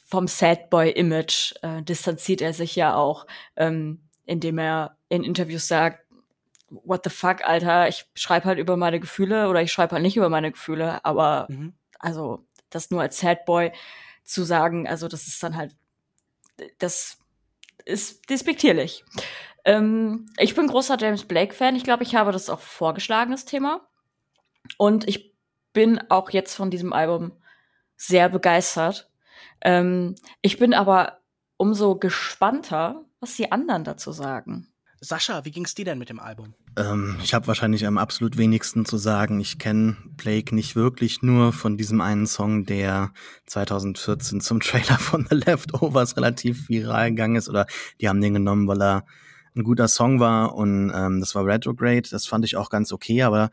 [0.07, 5.67] vom Sad Boy Image äh, distanziert er sich ja auch, ähm, indem er in Interviews
[5.67, 6.05] sagt,
[6.69, 10.17] what the fuck, Alter, ich schreibe halt über meine Gefühle oder ich schreibe halt nicht
[10.17, 11.73] über meine Gefühle, aber mhm.
[11.99, 13.71] also das nur als Sad Boy
[14.23, 15.75] zu sagen, also das ist dann halt
[16.79, 17.17] das
[17.85, 19.03] ist despektierlich.
[19.65, 21.75] Ähm, ich bin großer James Blake-Fan.
[21.75, 23.87] Ich glaube, ich habe das auch vorgeschlagen, das Thema.
[24.77, 25.35] Und ich
[25.73, 27.31] bin auch jetzt von diesem Album
[27.95, 29.09] sehr begeistert.
[29.61, 31.19] Ähm, ich bin aber
[31.57, 34.71] umso gespannter, was die anderen dazu sagen.
[34.99, 36.55] Sascha, wie ging's dir denn mit dem Album?
[36.75, 39.39] Ähm, ich habe wahrscheinlich am absolut wenigsten zu sagen.
[39.39, 43.11] Ich kenne Blake nicht wirklich nur von diesem einen Song, der
[43.45, 47.47] 2014 zum Trailer von The Leftovers relativ viral gegangen ist.
[47.47, 47.67] Oder
[48.01, 49.05] die haben den genommen, weil er
[49.55, 52.09] ein guter Song war und ähm, das war Retrograde.
[52.09, 53.51] Das fand ich auch ganz okay, aber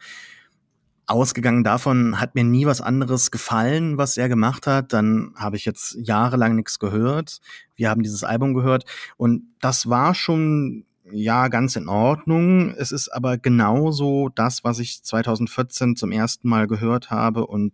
[1.06, 4.92] ausgegangen davon hat mir nie was anderes gefallen, was er gemacht hat.
[4.92, 7.40] Dann habe ich jetzt jahrelang nichts gehört.
[7.74, 8.84] Wir haben dieses Album gehört
[9.16, 12.74] und das war schon ja, ganz in Ordnung.
[12.76, 17.72] Es ist aber genauso das, was ich 2014 zum ersten Mal gehört habe und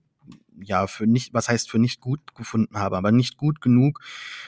[0.62, 4.00] ja, für nicht, was heißt für nicht gut gefunden habe, aber nicht gut genug,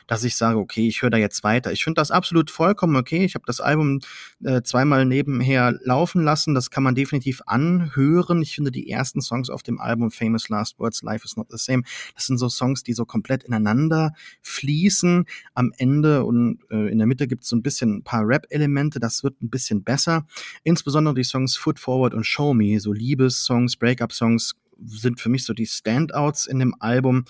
[0.06, 1.72] dass ich sage, okay, ich höre da jetzt weiter.
[1.72, 3.24] Ich finde das absolut vollkommen okay.
[3.24, 4.00] Ich habe das Album
[4.44, 6.54] äh, zweimal nebenher laufen lassen.
[6.54, 8.42] Das kann man definitiv anhören.
[8.42, 11.58] Ich finde die ersten Songs auf dem Album Famous Last Words, Life is Not the
[11.58, 11.82] Same,
[12.14, 15.24] das sind so Songs, die so komplett ineinander fließen.
[15.54, 19.00] Am Ende und äh, in der Mitte gibt es so ein bisschen ein paar Rap-Elemente.
[19.00, 20.26] Das wird ein bisschen besser.
[20.64, 24.54] Insbesondere die Songs Foot Forward und Show Me, so Liebes-Songs, Breakup-Songs,
[24.86, 27.24] sind für mich so die Standouts in dem Album.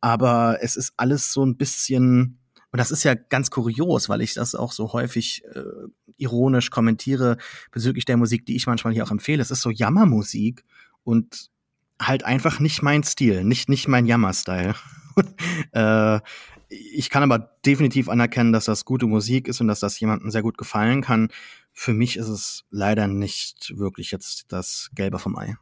[0.00, 2.38] Aber es ist alles so ein bisschen,
[2.72, 5.62] und das ist ja ganz kurios, weil ich das auch so häufig äh,
[6.16, 7.36] ironisch kommentiere
[7.70, 9.42] bezüglich der Musik, die ich manchmal hier auch empfehle.
[9.42, 10.64] Es ist so Jammermusik
[11.04, 11.50] und
[12.00, 14.74] halt einfach nicht mein Stil, nicht, nicht mein Jammer-Style.
[15.72, 16.20] äh,
[16.68, 20.42] ich kann aber definitiv anerkennen, dass das gute Musik ist und dass das jemandem sehr
[20.42, 21.28] gut gefallen kann.
[21.72, 25.56] Für mich ist es leider nicht wirklich jetzt das Gelbe vom Ei.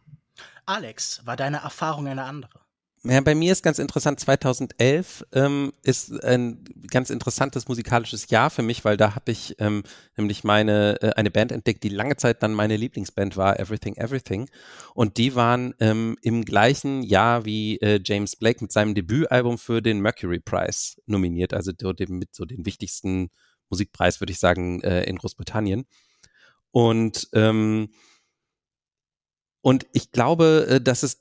[0.67, 2.65] Alex, war deine Erfahrung eine andere?
[3.07, 8.63] Ja, bei mir ist ganz interessant, 2011 ähm, ist ein ganz interessantes musikalisches Jahr für
[8.63, 9.83] mich, weil da habe ich ähm,
[10.17, 14.49] nämlich meine äh, eine Band entdeckt, die lange Zeit dann meine Lieblingsband war, Everything Everything.
[14.95, 19.83] Und die waren ähm, im gleichen Jahr wie äh, James Blake mit seinem Debütalbum für
[19.83, 23.29] den Mercury Prize nominiert, also dem, mit so den wichtigsten
[23.69, 25.85] Musikpreis, würde ich sagen, äh, in Großbritannien.
[26.71, 27.91] Und ähm,
[29.65, 31.21] und ich glaube, äh, dass es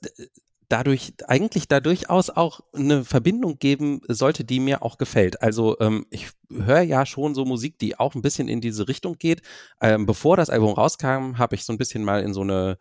[0.68, 5.40] dadurch eigentlich da durchaus auch eine Verbindung geben sollte, die mir auch gefällt.
[5.40, 9.16] Also ähm, ich höre ja schon so Musik, die auch ein bisschen in diese Richtung
[9.16, 9.40] geht.
[9.80, 12.76] Ähm, bevor das Album rauskam, habe ich so ein bisschen mal in so eine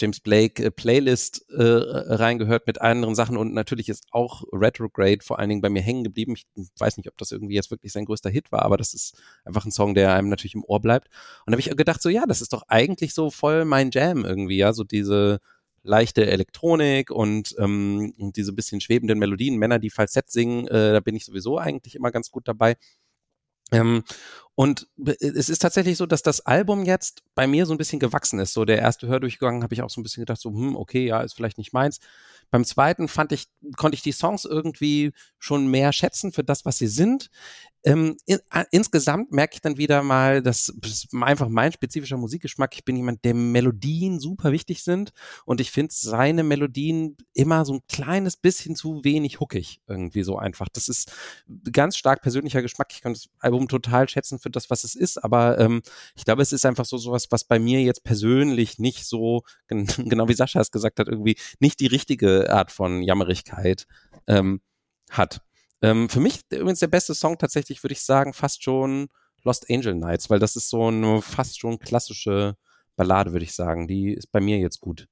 [0.00, 5.38] James Blake äh, Playlist äh, reingehört mit anderen Sachen und natürlich ist auch Retrograde vor
[5.38, 6.34] allen Dingen bei mir hängen geblieben.
[6.34, 6.46] Ich
[6.78, 9.64] weiß nicht, ob das irgendwie jetzt wirklich sein größter Hit war, aber das ist einfach
[9.64, 11.08] ein Song, der einem natürlich im Ohr bleibt.
[11.46, 14.56] Und habe ich gedacht, so ja, das ist doch eigentlich so voll mein Jam irgendwie,
[14.56, 15.40] ja, so diese
[15.82, 21.16] leichte Elektronik und, ähm, diese bisschen schwebenden Melodien, Männer, die Falsett singen, äh, da bin
[21.16, 22.76] ich sowieso eigentlich immer ganz gut dabei.
[23.72, 24.02] Ähm,
[24.60, 28.38] und es ist tatsächlich so, dass das Album jetzt bei mir so ein bisschen gewachsen
[28.40, 28.52] ist.
[28.52, 31.22] So der erste Hördurchgang habe ich auch so ein bisschen gedacht, so, hm, okay, ja,
[31.22, 31.98] ist vielleicht nicht meins.
[32.50, 33.46] Beim zweiten fand ich,
[33.78, 37.30] konnte ich die Songs irgendwie schon mehr schätzen für das, was sie sind.
[37.82, 42.74] Ähm, in, äh, insgesamt merke ich dann wieder mal, dass das einfach mein spezifischer Musikgeschmack.
[42.74, 45.12] Ich bin jemand, der Melodien super wichtig sind
[45.46, 50.36] und ich finde seine Melodien immer so ein kleines bisschen zu wenig hookig irgendwie so
[50.36, 50.68] einfach.
[50.70, 51.10] Das ist
[51.72, 52.88] ganz stark persönlicher Geschmack.
[52.90, 55.82] Ich kann das Album total schätzen für das, was es ist, aber ähm,
[56.14, 60.28] ich glaube, es ist einfach so sowas, was bei mir jetzt persönlich nicht so genau
[60.28, 63.86] wie Sascha es gesagt hat, irgendwie nicht die richtige Art von Jammerigkeit
[64.26, 64.60] ähm,
[65.10, 65.42] hat.
[65.82, 69.08] Ähm, für mich übrigens der beste Song tatsächlich, würde ich sagen, fast schon
[69.42, 72.56] Lost Angel Nights, weil das ist so eine fast schon klassische
[72.96, 73.88] Ballade, würde ich sagen.
[73.88, 75.08] Die ist bei mir jetzt gut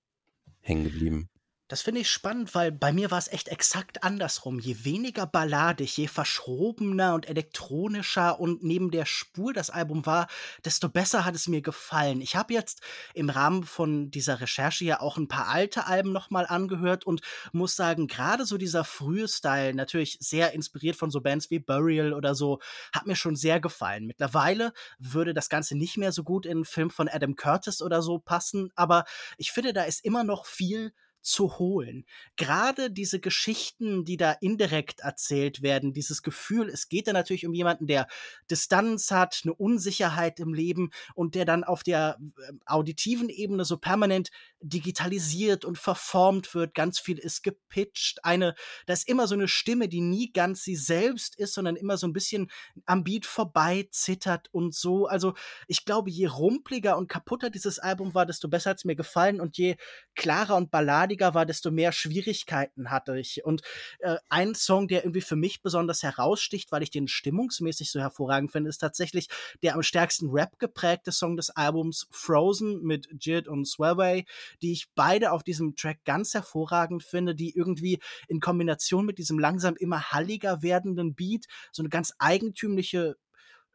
[0.60, 1.30] hängen geblieben.
[1.68, 4.58] Das finde ich spannend, weil bei mir war es echt exakt andersrum.
[4.58, 10.28] Je weniger balladig, je verschrobener und elektronischer und neben der Spur das Album war,
[10.64, 12.22] desto besser hat es mir gefallen.
[12.22, 12.80] Ich habe jetzt
[13.12, 17.20] im Rahmen von dieser Recherche ja auch ein paar alte Alben nochmal angehört und
[17.52, 22.14] muss sagen, gerade so dieser frühe Style, natürlich sehr inspiriert von so Bands wie Burial
[22.14, 22.60] oder so,
[22.94, 24.06] hat mir schon sehr gefallen.
[24.06, 28.00] Mittlerweile würde das Ganze nicht mehr so gut in einen Film von Adam Curtis oder
[28.00, 29.04] so passen, aber
[29.36, 30.94] ich finde, da ist immer noch viel
[31.28, 32.04] zu holen.
[32.36, 37.52] Gerade diese Geschichten, die da indirekt erzählt werden, dieses Gefühl, es geht da natürlich um
[37.52, 38.08] jemanden, der
[38.50, 43.76] Distanz hat, eine Unsicherheit im Leben und der dann auf der äh, auditiven Ebene so
[43.76, 44.30] permanent
[44.60, 46.74] digitalisiert und verformt wird.
[46.74, 48.24] Ganz viel ist gepitcht.
[48.24, 48.54] Eine,
[48.86, 52.06] da ist immer so eine Stimme, die nie ganz sie selbst ist, sondern immer so
[52.06, 52.50] ein bisschen
[52.86, 55.06] am Beat vorbei zittert und so.
[55.06, 55.34] Also
[55.66, 59.40] ich glaube, je rumpliger und kaputter dieses Album war, desto besser hat es mir gefallen
[59.40, 59.76] und je
[60.14, 63.44] klarer und balladiger war, desto mehr Schwierigkeiten hatte ich.
[63.44, 63.62] Und
[64.00, 68.52] äh, ein Song, der irgendwie für mich besonders heraussticht, weil ich den stimmungsmäßig so hervorragend
[68.52, 69.28] finde, ist tatsächlich
[69.62, 74.24] der am stärksten Rap geprägte Song des Albums Frozen mit Jid und Swellway,
[74.62, 79.38] die ich beide auf diesem Track ganz hervorragend finde, die irgendwie in Kombination mit diesem
[79.38, 83.16] langsam immer halliger werdenden Beat so eine ganz eigentümliche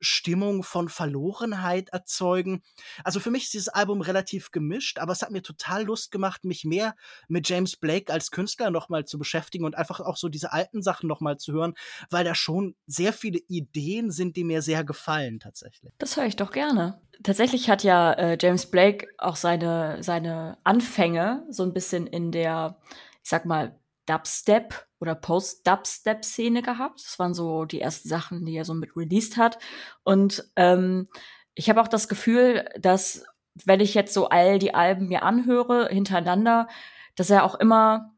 [0.04, 2.64] Stimmung von Verlorenheit erzeugen.
[3.04, 6.44] Also für mich ist dieses Album relativ gemischt, aber es hat mir total Lust gemacht,
[6.44, 6.96] mich mehr
[7.28, 11.08] mit James Blake als Künstler nochmal zu beschäftigen und einfach auch so diese alten Sachen
[11.08, 11.74] nochmal zu hören,
[12.10, 15.94] weil da schon sehr viele Ideen sind, die mir sehr gefallen tatsächlich.
[15.98, 17.02] Das höre ich doch gerne.
[17.22, 22.78] Tatsächlich hat ja äh, James Blake auch seine, seine Anfänge so ein bisschen in der,
[23.24, 23.76] ich sag mal,
[24.06, 27.02] Dubstep oder Post-Dubstep-Szene gehabt.
[27.06, 29.60] Das waren so die ersten Sachen, die er so mit released hat.
[30.04, 31.08] Und ähm,
[31.56, 33.26] ich habe auch das Gefühl, dass
[33.66, 36.68] wenn ich jetzt so all die Alben mir anhöre hintereinander,
[37.16, 38.14] dass er auch immer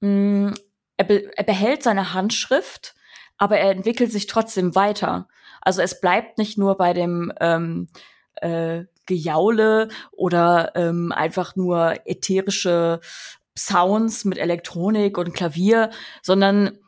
[0.00, 0.54] mh, mm,
[0.96, 2.94] er, be er behält seine Handschrift,
[3.38, 5.28] aber er entwickelt sich trotzdem weiter.
[5.62, 7.88] Also es bleibt nicht nur bei dem ähm,
[8.34, 13.00] äh, Gejaule oder ähm, einfach nur ätherische
[13.58, 15.90] Sounds mit Elektronik und Klavier,
[16.22, 16.78] sondern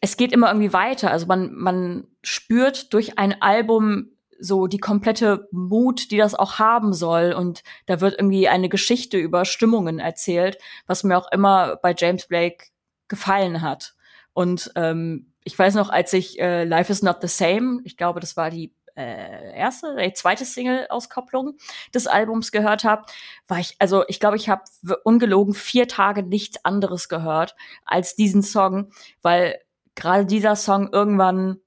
[0.00, 1.10] es geht immer irgendwie weiter.
[1.10, 6.92] Also man, man spürt durch ein Album so die komplette Mut, die das auch haben
[6.92, 7.32] soll.
[7.32, 12.26] Und da wird irgendwie eine Geschichte über Stimmungen erzählt, was mir auch immer bei James
[12.26, 12.66] Blake
[13.08, 13.94] gefallen hat.
[14.32, 18.20] Und ähm, ich weiß noch, als ich äh, Life is Not the Same, ich glaube,
[18.20, 21.56] das war die äh, erste, die zweite Single-Auskopplung
[21.94, 23.02] des Albums gehört habe,
[23.48, 24.62] war ich, also ich glaube, ich habe
[25.04, 28.92] ungelogen vier Tage nichts anderes gehört als diesen Song,
[29.22, 29.58] weil
[29.94, 31.58] gerade dieser Song irgendwann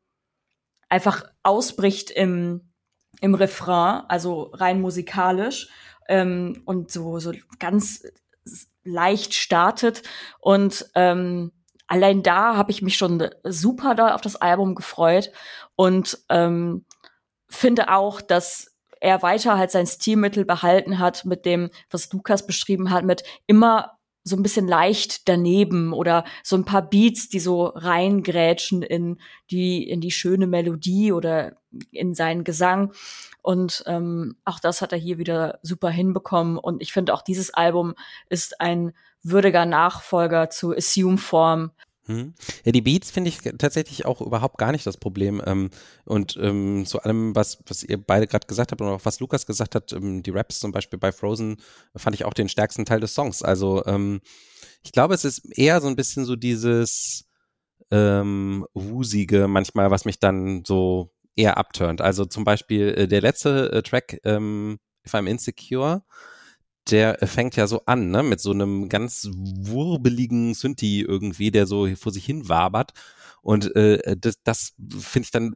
[0.90, 2.72] einfach ausbricht im,
[3.22, 5.70] im Refrain, also rein musikalisch
[6.08, 8.04] ähm, und so, so ganz
[8.84, 10.04] leicht startet.
[10.40, 11.52] Und ähm,
[11.88, 15.32] allein da habe ich mich schon super da auf das Album gefreut.
[15.76, 16.86] Und ähm,
[17.50, 22.89] finde auch, dass er weiter halt sein Stilmittel behalten hat mit dem, was Lukas beschrieben
[22.91, 27.68] hat, mit immer so ein bisschen leicht daneben oder so ein paar Beats, die so
[27.68, 29.20] reingrätschen in
[29.52, 31.54] die, in die schöne Melodie oder
[31.91, 32.91] in seinen Gesang.
[33.41, 36.58] Und ähm, auch das hat er hier wieder super hinbekommen.
[36.58, 37.93] Und ich finde auch dieses Album
[38.30, 38.93] ist ein
[39.24, 41.72] würdiger Nachfolger zu Assume Form
[42.08, 42.34] Hm.
[42.64, 45.41] Ja, die Beats finde ich tatsächlich auch überhaupt gar nicht das Problem.
[45.45, 45.70] Ähm,
[46.05, 49.45] und ähm, zu allem, was, was ihr beide gerade gesagt habt und auch was Lukas
[49.45, 51.58] gesagt hat, ähm, die Raps zum Beispiel bei Frozen,
[51.95, 53.43] fand ich auch den stärksten Teil des Songs.
[53.43, 54.22] Also ähm,
[54.84, 57.26] ich glaube, es ist eher so ein bisschen so dieses
[57.91, 62.01] ähm, Wusige manchmal, was mich dann so eher abturnt.
[62.01, 66.03] Also zum Beispiel äh, der letzte äh, Track, ähm, If I'm Insecure,
[66.92, 71.94] der fängt ja so an, ne, mit so einem ganz wurbeligen Synthi irgendwie, der so
[71.96, 72.94] vor sich hin wabert.
[73.42, 75.56] Und äh, das, das finde ich dann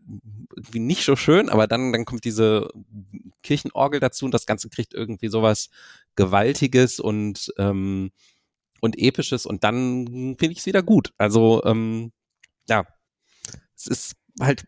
[0.55, 2.69] irgendwie nicht so schön, aber dann, dann kommt diese
[3.43, 5.69] Kirchenorgel dazu und das Ganze kriegt irgendwie sowas
[6.15, 8.11] Gewaltiges und, ähm,
[8.79, 11.13] und Episches und dann finde ich es wieder gut.
[11.17, 12.13] Also, ähm,
[12.69, 12.85] ja,
[13.75, 14.65] es ist halt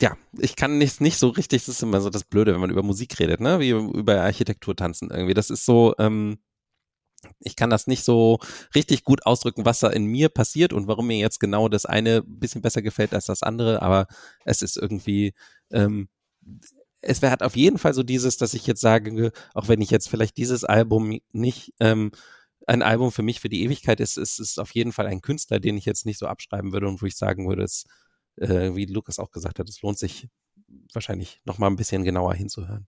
[0.00, 2.70] ja, ich kann nicht, nicht so richtig, das ist immer so das Blöde, wenn man
[2.70, 3.60] über Musik redet, ne?
[3.60, 5.34] Wie über Architektur tanzen irgendwie.
[5.34, 6.38] Das ist so, ähm,
[7.40, 8.38] ich kann das nicht so
[8.74, 12.22] richtig gut ausdrücken, was da in mir passiert und warum mir jetzt genau das eine
[12.22, 14.06] bisschen besser gefällt als das andere, aber
[14.44, 15.34] es ist irgendwie,
[15.70, 16.08] ähm,
[17.00, 20.08] es hat auf jeden Fall so dieses, dass ich jetzt sage, auch wenn ich jetzt
[20.08, 22.12] vielleicht dieses Album nicht ähm,
[22.66, 25.58] ein Album für mich für die Ewigkeit ist, ist es auf jeden Fall ein Künstler,
[25.58, 27.84] den ich jetzt nicht so abschreiben würde und wo ich sagen würde, es
[28.40, 30.28] äh, wie Lukas auch gesagt hat, es lohnt sich
[30.92, 32.86] wahrscheinlich noch mal ein bisschen genauer hinzuhören.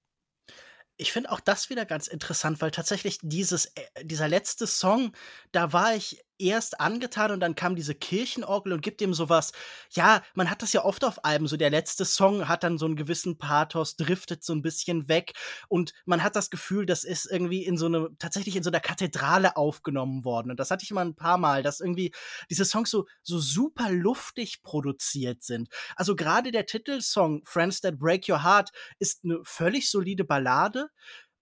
[0.97, 5.13] Ich finde auch das wieder ganz interessant, weil tatsächlich dieses, äh, dieser letzte Song,
[5.53, 9.53] da war ich erst angetan und dann kam diese Kirchenorgel und gibt ihm sowas.
[9.91, 12.87] Ja, man hat das ja oft auf Alben, so der letzte Song hat dann so
[12.87, 15.33] einen gewissen Pathos, driftet so ein bisschen weg
[15.69, 18.81] und man hat das Gefühl, das ist irgendwie in so eine, tatsächlich in so einer
[18.81, 20.51] Kathedrale aufgenommen worden.
[20.51, 22.13] Und das hatte ich immer ein paar Mal, dass irgendwie
[22.49, 25.69] diese Songs so, so super luftig produziert sind.
[25.97, 30.89] Also gerade der Titelsong Friends That Break Your Heart ist eine völlig solide Ballade.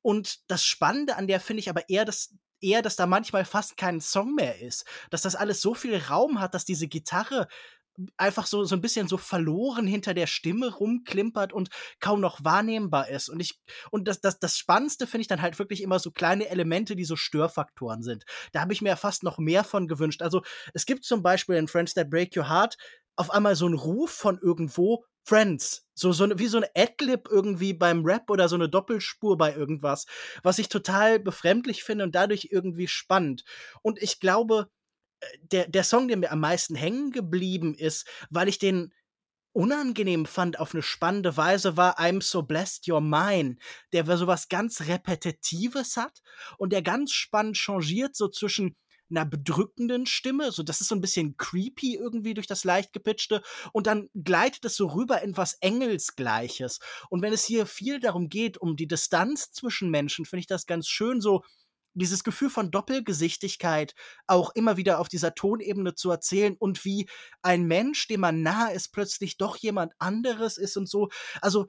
[0.02, 3.76] Und das Spannende an der finde ich aber eher, dass eher, dass da manchmal fast
[3.76, 4.84] kein Song mehr ist.
[5.10, 7.48] Dass das alles so viel Raum hat, dass diese Gitarre
[8.16, 11.68] einfach so, so ein bisschen so verloren hinter der Stimme rumklimpert und
[12.00, 13.28] kaum noch wahrnehmbar ist.
[13.28, 13.58] Und ich,
[13.90, 17.04] und das, das, das Spannendste finde ich dann halt wirklich immer so kleine Elemente, die
[17.04, 18.24] so Störfaktoren sind.
[18.52, 20.22] Da habe ich mir fast noch mehr von gewünscht.
[20.22, 20.42] Also,
[20.74, 22.76] es gibt zum Beispiel in Friends That Break Your Heart
[23.16, 25.86] auf einmal so einen Ruf von irgendwo, Friends.
[25.94, 30.06] So, so wie so ein Adlib irgendwie beim Rap oder so eine Doppelspur bei irgendwas,
[30.42, 33.44] was ich total befremdlich finde und dadurch irgendwie spannend.
[33.82, 34.70] Und ich glaube,
[35.20, 38.94] äh, der, der Song, der mir am meisten hängen geblieben ist, weil ich den
[39.52, 43.56] unangenehm fand auf eine spannende Weise, war I'm So Blessed You're Mine,
[43.92, 46.22] der so was ganz Repetitives hat
[46.56, 48.76] und der ganz spannend changiert so zwischen
[49.10, 53.42] einer bedrückenden Stimme, so das ist so ein bisschen creepy irgendwie durch das leicht gepitchte
[53.72, 56.80] und dann gleitet es so rüber in was Engelsgleiches.
[57.10, 60.66] Und wenn es hier viel darum geht, um die Distanz zwischen Menschen, finde ich das
[60.66, 61.42] ganz schön so
[61.94, 63.94] dieses Gefühl von Doppelgesichtigkeit
[64.26, 67.08] auch immer wieder auf dieser Tonebene zu erzählen und wie
[67.42, 71.08] ein Mensch, dem man nahe ist, plötzlich doch jemand anderes ist und so.
[71.40, 71.66] Also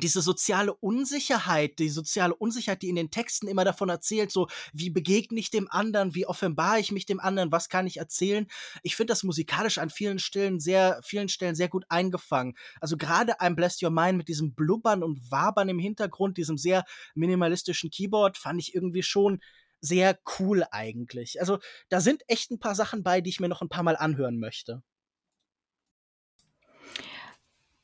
[0.00, 4.90] diese soziale Unsicherheit, die soziale Unsicherheit, die in den Texten immer davon erzählt, so wie
[4.90, 8.46] begegne ich dem anderen, wie offenbare ich mich dem anderen, was kann ich erzählen.
[8.82, 12.56] Ich finde das musikalisch an vielen Stellen sehr, vielen Stellen sehr gut eingefangen.
[12.80, 16.84] Also gerade I'm Bless Your Mind mit diesem Blubbern und Wabern im Hintergrund, diesem sehr
[17.14, 19.40] minimalistischen Keyboard, fand ich irgendwie schon
[19.80, 21.40] sehr cool eigentlich.
[21.40, 23.96] Also da sind echt ein paar Sachen bei, die ich mir noch ein paar Mal
[23.96, 24.82] anhören möchte.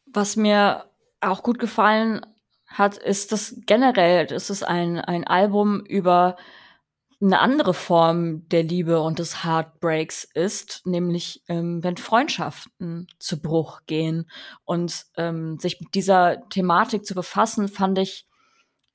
[0.07, 0.91] Was mir
[1.31, 2.21] auch gut gefallen
[2.67, 6.37] hat, ist das generell, ist es ein, ein Album über
[7.21, 13.81] eine andere Form der Liebe und des Heartbreaks ist, nämlich ähm, wenn Freundschaften zu Bruch
[13.87, 14.29] gehen.
[14.65, 18.27] Und ähm, sich mit dieser Thematik zu befassen, fand ich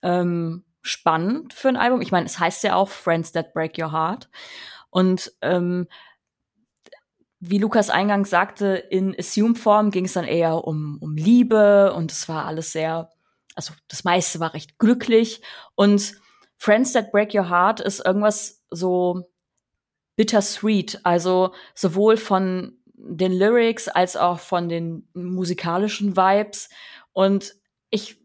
[0.02, 2.02] ähm, spannend für ein Album.
[2.02, 4.30] Ich meine, es heißt ja auch Friends That Break Your Heart.
[4.92, 5.88] Und ähm,
[7.40, 12.28] wie Lukas eingangs sagte, in Assume-Form ging es dann eher um, um Liebe und es
[12.28, 13.10] war alles sehr,
[13.56, 15.42] also das meiste war recht glücklich.
[15.76, 16.16] Und
[16.58, 19.24] Friends That Break Your Heart ist irgendwas so
[20.18, 26.70] bittersweet, also sowohl von den Lyrics als auch von den musikalischen Vibes.
[27.14, 27.56] Und
[27.90, 28.22] ich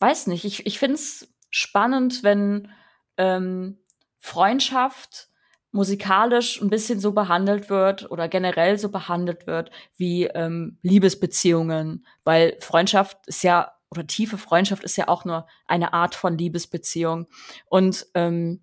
[0.00, 2.70] weiß nicht, ich, ich finde es spannend, wenn
[3.16, 3.78] ähm,
[4.18, 5.28] Freundschaft
[5.72, 12.56] musikalisch ein bisschen so behandelt wird oder generell so behandelt wird wie ähm, Liebesbeziehungen, weil
[12.60, 17.26] Freundschaft ist ja oder tiefe Freundschaft ist ja auch nur eine Art von Liebesbeziehung.
[17.66, 18.60] Und ähm,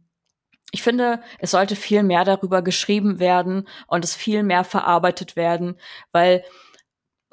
[0.72, 5.80] ich finde, es sollte viel mehr darüber geschrieben werden und es viel mehr verarbeitet werden,
[6.12, 6.44] weil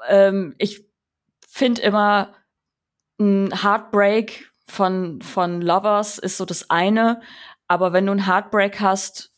[0.08, 0.86] ähm, ich
[1.48, 2.34] finde immer
[3.18, 7.20] ein Heartbreak von von Lovers ist so das eine,
[7.66, 9.35] aber wenn du ein Heartbreak hast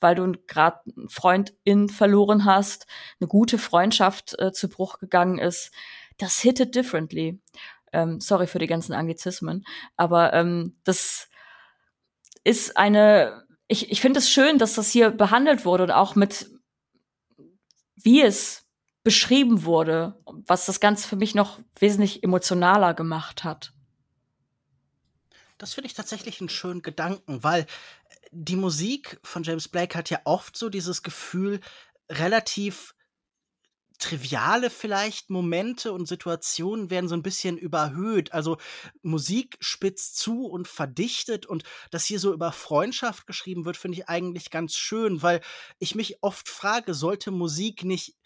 [0.00, 2.86] weil du gerade einen Freundin verloren hast,
[3.20, 5.72] eine gute Freundschaft äh, zu Bruch gegangen ist,
[6.18, 7.40] das hittet differently.
[7.92, 9.64] Ähm, sorry für die ganzen Anglizismen,
[9.96, 11.28] aber ähm, das
[12.44, 16.50] ist eine, ich, ich finde es schön, dass das hier behandelt wurde und auch mit,
[17.96, 18.66] wie es
[19.02, 23.72] beschrieben wurde, was das Ganze für mich noch wesentlich emotionaler gemacht hat.
[25.58, 27.66] Das finde ich tatsächlich einen schönen Gedanken, weil
[28.30, 31.60] die Musik von James Blake hat ja oft so dieses Gefühl,
[32.10, 32.94] relativ
[33.98, 38.32] triviale vielleicht Momente und Situationen werden so ein bisschen überhöht.
[38.32, 38.58] Also
[39.02, 44.08] Musik spitzt zu und verdichtet und dass hier so über Freundschaft geschrieben wird, finde ich
[44.08, 45.40] eigentlich ganz schön, weil
[45.78, 48.16] ich mich oft frage, sollte Musik nicht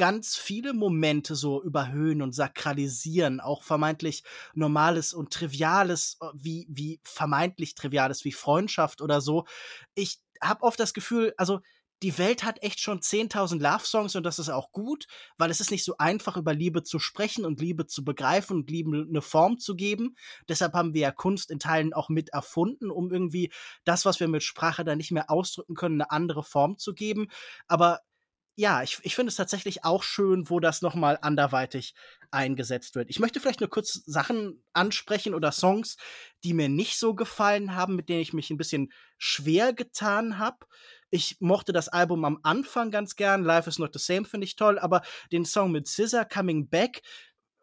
[0.00, 4.24] ganz viele Momente so überhöhen und sakralisieren, auch vermeintlich
[4.54, 9.44] Normales und Triviales, äh, wie, wie vermeintlich Triviales, wie Freundschaft oder so.
[9.94, 11.60] Ich habe oft das Gefühl, also
[12.02, 15.70] die Welt hat echt schon 10.000 Love-Songs und das ist auch gut, weil es ist
[15.70, 19.58] nicht so einfach, über Liebe zu sprechen und Liebe zu begreifen und Liebe eine Form
[19.58, 20.16] zu geben.
[20.48, 23.52] Deshalb haben wir ja Kunst in Teilen auch mit erfunden, um irgendwie
[23.84, 27.28] das, was wir mit Sprache dann nicht mehr ausdrücken können, eine andere Form zu geben.
[27.68, 28.00] Aber
[28.60, 31.94] ja, ich, ich finde es tatsächlich auch schön, wo das nochmal anderweitig
[32.30, 33.08] eingesetzt wird.
[33.08, 35.96] Ich möchte vielleicht nur kurz Sachen ansprechen oder Songs,
[36.44, 40.58] die mir nicht so gefallen haben, mit denen ich mich ein bisschen schwer getan habe.
[41.08, 43.44] Ich mochte das Album am Anfang ganz gern.
[43.44, 45.00] Life is not the same finde ich toll, aber
[45.32, 47.00] den Song mit Scissor Coming Back,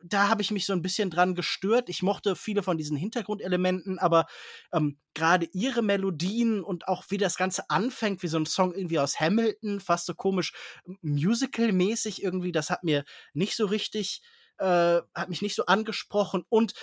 [0.03, 1.89] da habe ich mich so ein bisschen dran gestört.
[1.89, 4.25] Ich mochte viele von diesen Hintergrundelementen, aber
[4.71, 8.99] ähm, gerade ihre Melodien und auch wie das Ganze anfängt, wie so ein Song irgendwie
[8.99, 10.53] aus Hamilton, fast so komisch
[11.01, 14.21] musical-mäßig irgendwie, das hat mir nicht so richtig,
[14.59, 16.43] äh, hat mich nicht so angesprochen.
[16.49, 16.73] Und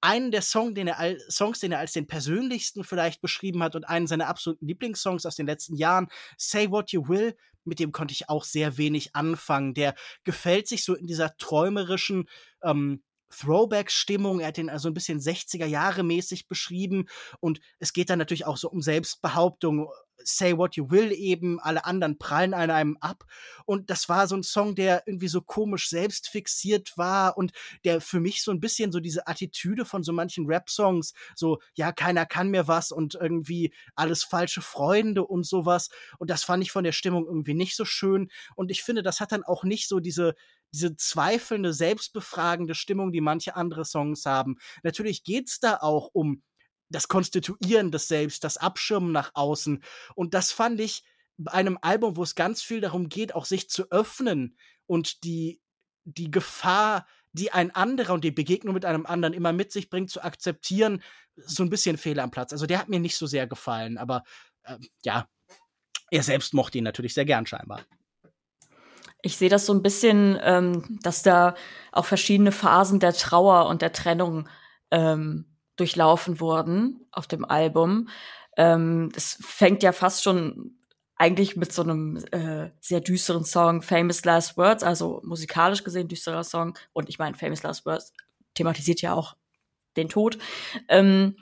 [0.00, 3.84] einen der Song, den er, Songs, den er als den persönlichsten vielleicht beschrieben hat und
[3.84, 8.12] einen seiner absoluten Lieblingssongs aus den letzten Jahren, Say What You Will, mit dem konnte
[8.12, 9.74] ich auch sehr wenig anfangen.
[9.74, 9.94] Der
[10.24, 12.28] gefällt sich so in dieser träumerischen
[12.62, 13.02] ähm,
[13.32, 14.40] Throwback-Stimmung.
[14.40, 17.06] Er hat den also ein bisschen 60er Jahre mäßig beschrieben
[17.40, 19.88] und es geht dann natürlich auch so um Selbstbehauptung,
[20.24, 23.24] Say What You Will eben, alle anderen prallen an einem ab.
[23.64, 27.52] Und das war so ein Song, der irgendwie so komisch selbstfixiert war und
[27.84, 31.92] der für mich so ein bisschen so diese Attitüde von so manchen Rap-Songs, so, ja,
[31.92, 35.90] keiner kann mir was und irgendwie alles falsche Freunde und sowas.
[36.18, 38.30] Und das fand ich von der Stimmung irgendwie nicht so schön.
[38.54, 40.34] Und ich finde, das hat dann auch nicht so diese,
[40.72, 44.56] diese zweifelnde, selbstbefragende Stimmung, die manche andere Songs haben.
[44.82, 46.42] Natürlich geht's da auch um
[46.88, 49.82] das Konstituieren des Selbst, das Abschirmen nach außen.
[50.14, 51.02] Und das fand ich
[51.38, 54.56] bei einem Album, wo es ganz viel darum geht, auch sich zu öffnen
[54.86, 55.60] und die,
[56.04, 60.10] die Gefahr, die ein anderer und die Begegnung mit einem anderen immer mit sich bringt,
[60.10, 61.02] zu akzeptieren,
[61.36, 62.52] so ein bisschen fehl am Platz.
[62.52, 64.22] Also der hat mir nicht so sehr gefallen, aber
[64.64, 65.26] äh, ja,
[66.10, 67.86] er selbst mochte ihn natürlich sehr gern scheinbar.
[69.22, 71.54] Ich sehe das so ein bisschen, ähm, dass da
[71.92, 74.48] auch verschiedene Phasen der Trauer und der Trennung
[74.90, 75.46] ähm,
[75.76, 78.08] durchlaufen wurden auf dem Album.
[78.56, 80.76] Ähm, das fängt ja fast schon
[81.16, 86.42] eigentlich mit so einem äh, sehr düsteren Song, Famous Last Words, also musikalisch gesehen düsterer
[86.42, 86.76] Song.
[86.92, 88.12] Und ich meine, Famous Last Words
[88.54, 89.36] thematisiert ja auch
[89.96, 90.38] den Tod.
[90.88, 91.36] Ähm,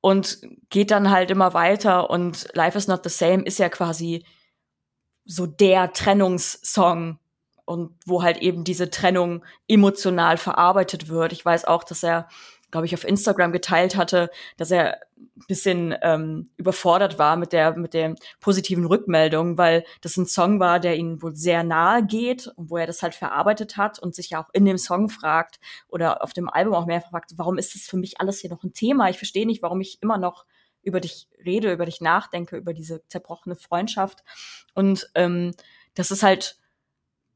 [0.00, 0.40] und
[0.70, 4.24] geht dann halt immer weiter und Life is Not the Same ist ja quasi
[5.26, 7.18] so der Trennungssong
[7.64, 11.32] und wo halt eben diese Trennung emotional verarbeitet wird.
[11.32, 12.28] Ich weiß auch, dass er
[12.70, 17.76] glaube ich, auf Instagram geteilt hatte, dass er ein bisschen ähm, überfordert war mit der
[17.76, 22.48] mit der positiven Rückmeldung, weil das ein Song war, der ihm wohl sehr nahe geht
[22.48, 25.58] und wo er das halt verarbeitet hat und sich ja auch in dem Song fragt
[25.88, 28.62] oder auf dem Album auch mehrfach fragt, warum ist das für mich alles hier noch
[28.62, 29.08] ein Thema?
[29.08, 30.44] Ich verstehe nicht, warum ich immer noch
[30.86, 34.22] über dich rede, über dich nachdenke, über diese zerbrochene Freundschaft.
[34.74, 35.54] Und ähm,
[35.94, 36.58] dass es halt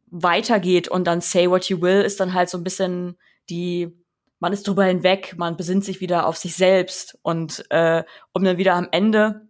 [0.06, 3.96] weitergeht und dann Say What You Will ist dann halt so ein bisschen die
[4.40, 7.18] man ist drüber hinweg, man besinnt sich wieder auf sich selbst.
[7.20, 9.48] Und äh, um dann wieder am Ende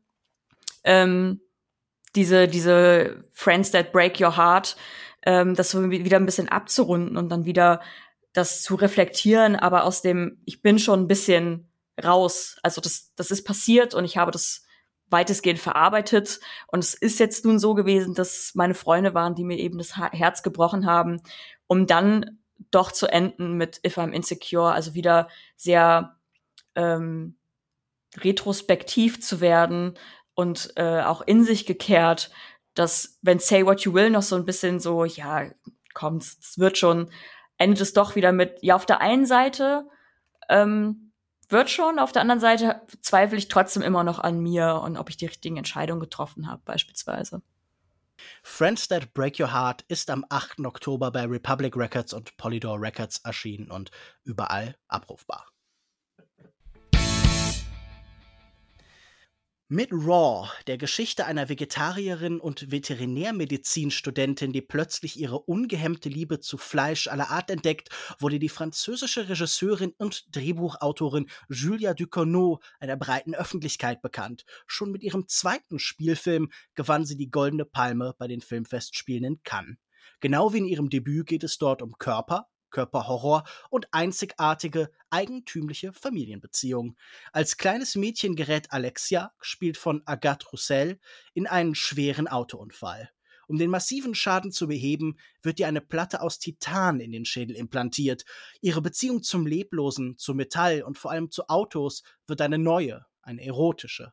[0.83, 1.41] ähm,
[2.17, 4.77] diese diese Friends that break your heart,
[5.23, 7.81] ähm, das wieder ein bisschen abzurunden und dann wieder
[8.33, 11.70] das zu reflektieren, aber aus dem ich bin schon ein bisschen
[12.05, 12.57] raus.
[12.63, 14.65] Also das das ist passiert und ich habe das
[15.09, 19.59] weitestgehend verarbeitet und es ist jetzt nun so gewesen, dass meine Freunde waren, die mir
[19.59, 21.21] eben das Herz gebrochen haben,
[21.67, 22.39] um dann
[22.71, 26.17] doch zu enden mit If I'm Insecure, also wieder sehr
[26.75, 27.37] ähm,
[28.17, 29.99] retrospektiv zu werden
[30.35, 32.31] und äh, auch in sich gekehrt,
[32.75, 35.51] dass wenn Say What You Will noch so ein bisschen so, ja,
[35.95, 37.11] komm, es wird schon,
[37.59, 39.89] endet es doch wieder mit, ja, auf der einen Seite
[40.49, 41.10] ähm,
[41.53, 41.99] wird schon.
[41.99, 45.27] Auf der anderen Seite zweifle ich trotzdem immer noch an mir und ob ich die
[45.27, 47.43] richtigen Entscheidungen getroffen habe, beispielsweise.
[48.43, 50.61] Friends That Break Your Heart ist am 8.
[50.61, 53.91] Oktober bei Republic Records und Polydor Records erschienen und
[54.25, 55.50] überall abrufbar.
[59.73, 67.07] Mit Raw, der Geschichte einer Vegetarierin und Veterinärmedizinstudentin, die plötzlich ihre ungehemmte Liebe zu Fleisch
[67.07, 74.45] aller Art entdeckt, wurde die französische Regisseurin und Drehbuchautorin Julia Ducournau einer breiten Öffentlichkeit bekannt.
[74.67, 79.77] Schon mit ihrem zweiten Spielfilm gewann sie die Goldene Palme bei den Filmfestspielen in Cannes.
[80.19, 86.97] Genau wie in ihrem Debüt geht es dort um Körper, Körperhorror und einzigartige, eigentümliche Familienbeziehungen.
[87.33, 90.99] Als kleines Mädchen gerät Alexia, gespielt von Agathe Roussel,
[91.35, 93.11] in einen schweren Autounfall.
[93.51, 97.57] Um den massiven Schaden zu beheben, wird ihr eine Platte aus Titan in den Schädel
[97.57, 98.25] implantiert.
[98.61, 103.45] Ihre Beziehung zum Leblosen, zu Metall und vor allem zu Autos wird eine neue, eine
[103.45, 104.13] erotische.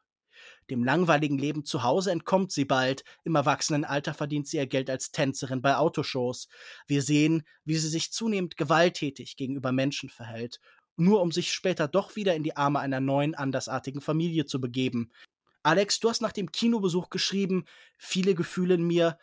[0.69, 3.03] Dem langweiligen Leben zu Hause entkommt sie bald.
[3.23, 6.47] Im Erwachsenenalter verdient sie ihr Geld als Tänzerin bei Autoshows.
[6.87, 10.59] Wir sehen, wie sie sich zunehmend gewalttätig gegenüber Menschen verhält,
[10.97, 15.11] nur um sich später doch wieder in die Arme einer neuen, andersartigen Familie zu begeben.
[15.63, 17.65] Alex, du hast nach dem Kinobesuch geschrieben,
[17.97, 19.17] viele Gefühle in mir,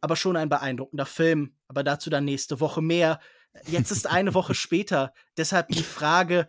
[0.00, 1.54] aber schon ein beeindruckender Film.
[1.68, 3.20] Aber dazu dann nächste Woche mehr.
[3.66, 5.12] Jetzt ist eine Woche später.
[5.36, 6.48] Deshalb die Frage,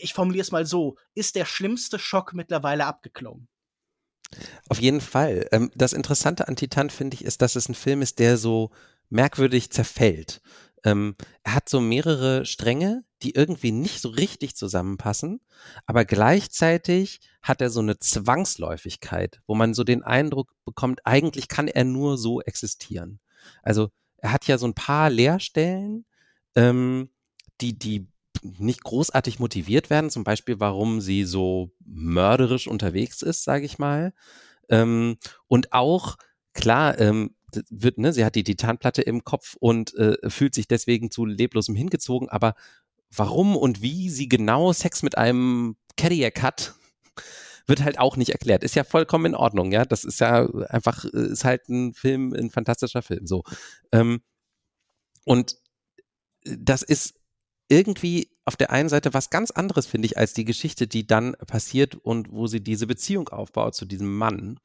[0.00, 3.48] ich formuliere es mal so, ist der schlimmste Schock mittlerweile abgeklungen?
[4.68, 5.46] Auf jeden Fall.
[5.52, 8.70] Ähm, das Interessante an Titan, finde ich, ist, dass es ein Film ist, der so
[9.10, 10.40] merkwürdig zerfällt.
[10.84, 15.40] Ähm, er hat so mehrere Stränge, die irgendwie nicht so richtig zusammenpassen,
[15.86, 21.66] aber gleichzeitig hat er so eine Zwangsläufigkeit, wo man so den Eindruck bekommt, eigentlich kann
[21.66, 23.18] er nur so existieren.
[23.62, 26.04] Also er hat ja so ein paar Leerstellen,
[26.54, 27.10] ähm,
[27.60, 28.06] die, die
[28.42, 34.12] nicht großartig motiviert werden, zum Beispiel, warum sie so mörderisch unterwegs ist, sage ich mal.
[34.68, 36.16] Ähm, und auch,
[36.54, 37.34] klar, ähm,
[37.70, 41.74] wird, ne, sie hat die Titanplatte im Kopf und äh, fühlt sich deswegen zu leblosem
[41.74, 42.54] hingezogen, aber
[43.10, 46.74] warum und wie sie genau Sex mit einem Cadillac hat,
[47.66, 48.64] wird halt auch nicht erklärt.
[48.64, 49.84] Ist ja vollkommen in Ordnung, ja.
[49.84, 53.42] Das ist ja einfach, ist halt ein Film, ein fantastischer Film, so.
[53.92, 54.20] Ähm,
[55.24, 55.56] und
[56.44, 57.14] das ist
[57.68, 61.34] irgendwie auf der einen Seite was ganz anderes, finde ich, als die Geschichte, die dann
[61.46, 64.58] passiert und wo sie diese Beziehung aufbaut zu diesem Mann,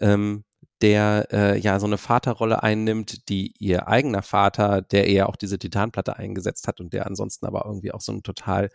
[0.00, 0.44] ähm,
[0.80, 5.58] der äh, ja so eine Vaterrolle einnimmt, die ihr eigener Vater, der eher auch diese
[5.58, 8.70] Titanplatte eingesetzt hat und der ansonsten aber irgendwie auch so ein total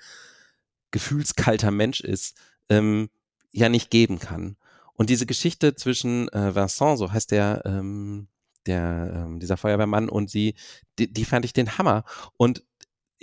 [0.92, 2.38] gefühlskalter Mensch ist,
[2.70, 3.10] ähm,
[3.52, 4.58] ja nicht geben kann.
[4.94, 8.28] Und diese Geschichte zwischen äh, Vincent, so heißt der, ähm,
[8.66, 10.56] der ähm, dieser Feuerwehrmann und sie,
[11.00, 12.04] die, die fand ich den Hammer.
[12.38, 12.64] Und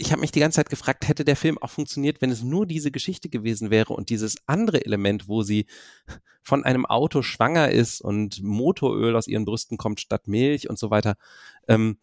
[0.00, 2.66] ich habe mich die ganze Zeit gefragt, hätte der Film auch funktioniert, wenn es nur
[2.66, 5.66] diese Geschichte gewesen wäre und dieses andere Element, wo sie
[6.42, 10.90] von einem Auto schwanger ist und Motoröl aus ihren Brüsten kommt statt Milch und so
[10.90, 11.16] weiter.
[11.68, 11.98] Ähm,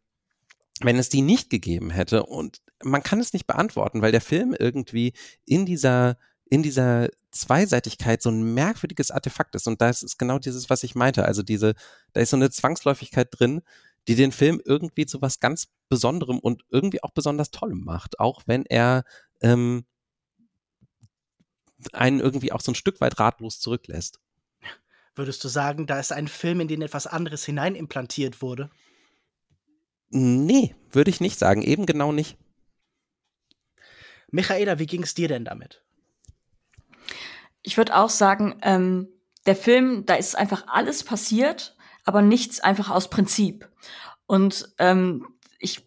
[0.82, 4.56] wenn es die nicht gegeben hätte und man kann es nicht beantworten, weil der Film
[4.58, 5.14] irgendwie
[5.46, 6.18] in dieser
[6.50, 10.96] in dieser Zweiseitigkeit so ein merkwürdiges Artefakt ist und das ist genau dieses, was ich
[10.96, 11.26] meinte.
[11.26, 11.74] Also diese,
[12.14, 13.62] da ist so eine Zwangsläufigkeit drin,
[14.08, 18.44] die den Film irgendwie zu was ganz Besonderem und irgendwie auch besonders Tollem macht, auch
[18.46, 19.04] wenn er
[19.42, 19.86] ähm,
[21.94, 24.20] einen irgendwie auch so ein Stück weit ratlos zurücklässt.
[25.16, 28.70] Würdest du sagen, da ist ein Film, in den etwas anderes hineinimplantiert wurde?
[30.10, 31.62] Nee, würde ich nicht sagen.
[31.62, 32.38] Eben genau nicht.
[34.30, 35.84] Michaela, wie ging es dir denn damit?
[37.62, 39.08] Ich würde auch sagen, ähm,
[39.46, 41.77] der Film, da ist einfach alles passiert
[42.08, 43.70] aber nichts einfach aus Prinzip.
[44.28, 45.28] Und ähm,
[45.60, 45.86] ich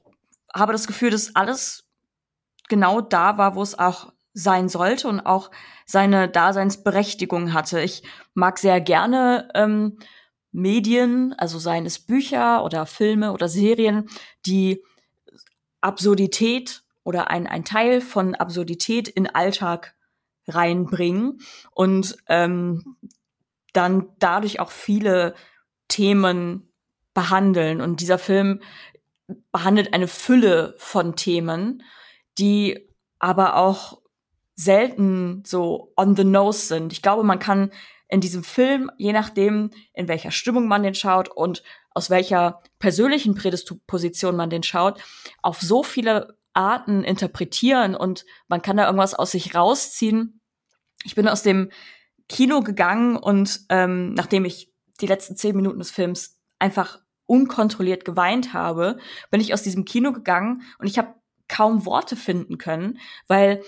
[0.54, 1.88] habe das Gefühl, dass alles
[2.68, 5.50] genau da war, wo es auch sein sollte und auch
[5.86, 7.80] seine Daseinsberechtigung hatte.
[7.80, 8.02] Ich
[8.34, 9.98] mag sehr gerne ähm,
[10.52, 14.06] Medien, also seien es Bücher oder Filme oder Serien,
[14.44, 14.84] die
[15.80, 19.94] Absurdität oder ein, ein Teil von Absurdität in Alltag
[20.46, 21.40] reinbringen
[21.70, 22.96] und ähm,
[23.72, 25.34] dann dadurch auch viele
[25.90, 26.72] Themen
[27.12, 27.82] behandeln.
[27.82, 28.62] Und dieser Film
[29.52, 31.82] behandelt eine Fülle von Themen,
[32.38, 32.88] die
[33.18, 34.00] aber auch
[34.56, 36.92] selten so on the nose sind.
[36.92, 37.70] Ich glaube, man kann
[38.08, 41.62] in diesem Film, je nachdem, in welcher Stimmung man den schaut und
[41.92, 45.00] aus welcher persönlichen Prädisposition man den schaut,
[45.42, 50.40] auf so viele Arten interpretieren und man kann da irgendwas aus sich rausziehen.
[51.04, 51.70] Ich bin aus dem
[52.28, 54.69] Kino gegangen und ähm, nachdem ich
[55.00, 58.98] die letzten zehn Minuten des Films einfach unkontrolliert geweint habe,
[59.30, 61.14] bin ich aus diesem Kino gegangen und ich habe
[61.48, 62.98] kaum Worte finden können,
[63.28, 63.62] weil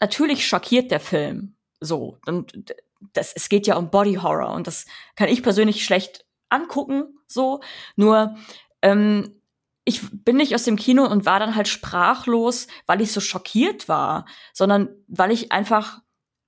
[0.00, 2.18] natürlich schockiert der Film so.
[2.26, 2.74] Und
[3.12, 4.86] das, es geht ja um Body Horror und das
[5.16, 7.60] kann ich persönlich schlecht angucken, so.
[7.96, 8.36] Nur,
[8.82, 9.40] ähm,
[9.84, 13.88] ich bin nicht aus dem Kino und war dann halt sprachlos, weil ich so schockiert
[13.88, 16.00] war, sondern weil ich einfach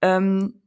[0.03, 0.63] ähm,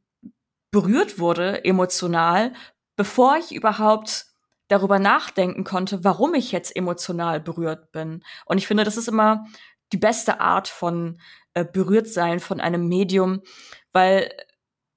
[0.70, 2.52] berührt wurde emotional,
[2.96, 4.26] bevor ich überhaupt
[4.68, 8.24] darüber nachdenken konnte, warum ich jetzt emotional berührt bin.
[8.46, 9.46] Und ich finde, das ist immer
[9.92, 11.20] die beste Art von
[11.54, 13.42] äh, berührt sein von einem Medium,
[13.92, 14.32] weil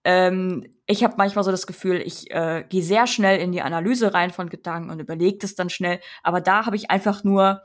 [0.03, 4.13] ähm, ich habe manchmal so das Gefühl, ich äh, gehe sehr schnell in die Analyse
[4.13, 5.99] rein von Gedanken und überlege das dann schnell.
[6.23, 7.61] Aber da habe ich einfach nur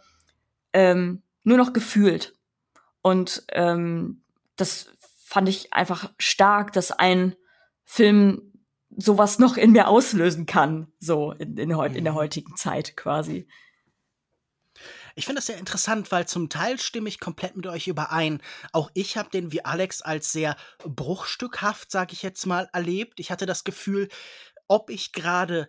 [0.74, 2.35] ähm, nur noch gefühlt
[3.01, 4.22] und ähm,
[4.57, 4.91] das
[5.24, 7.35] fand ich einfach stark, dass ein
[7.85, 8.54] Film
[8.97, 12.16] sowas noch in mir auslösen kann, so in, in, in der mhm.
[12.16, 13.47] heutigen Zeit quasi.
[15.16, 18.42] Ich finde das sehr interessant, weil zum Teil stimme ich komplett mit euch überein.
[18.72, 23.20] Auch ich habe den wie Alex als sehr bruchstückhaft, sage ich jetzt mal, erlebt.
[23.20, 24.09] Ich hatte das Gefühl,
[24.66, 25.68] ob ich gerade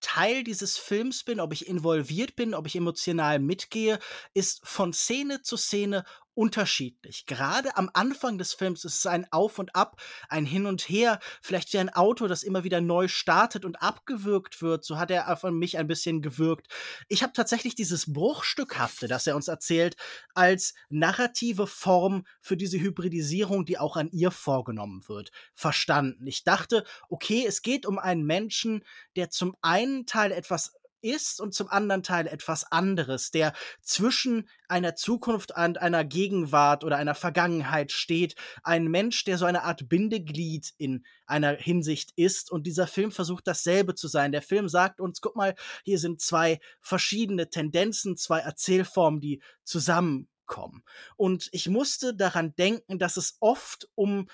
[0.00, 3.98] Teil dieses Films bin, ob ich involviert bin, ob ich emotional mitgehe,
[4.34, 6.04] ist von Szene zu Szene
[6.36, 7.26] unterschiedlich.
[7.26, 11.18] Gerade am Anfang des Films ist es ein Auf und Ab, ein Hin und Her,
[11.40, 14.84] vielleicht wie ein Auto, das immer wieder neu startet und abgewürgt wird.
[14.84, 16.68] So hat er von mich ein bisschen gewirkt.
[17.08, 19.96] Ich habe tatsächlich dieses Bruchstückhafte, das er uns erzählt,
[20.34, 26.26] als narrative Form für diese Hybridisierung, die auch an ihr vorgenommen wird, verstanden.
[26.26, 28.84] Ich dachte, okay, es geht um einen Menschen,
[29.16, 30.74] der zum einen Teil etwas
[31.06, 36.96] ist und zum anderen Teil etwas anderes, der zwischen einer Zukunft und einer Gegenwart oder
[36.96, 38.34] einer Vergangenheit steht.
[38.62, 43.46] Ein Mensch, der so eine Art Bindeglied in einer Hinsicht ist und dieser Film versucht
[43.46, 44.32] dasselbe zu sein.
[44.32, 45.54] Der Film sagt uns, guck mal,
[45.84, 50.82] hier sind zwei verschiedene Tendenzen, zwei Erzählformen, die zusammenkommen.
[51.16, 54.28] Und ich musste daran denken, dass es oft um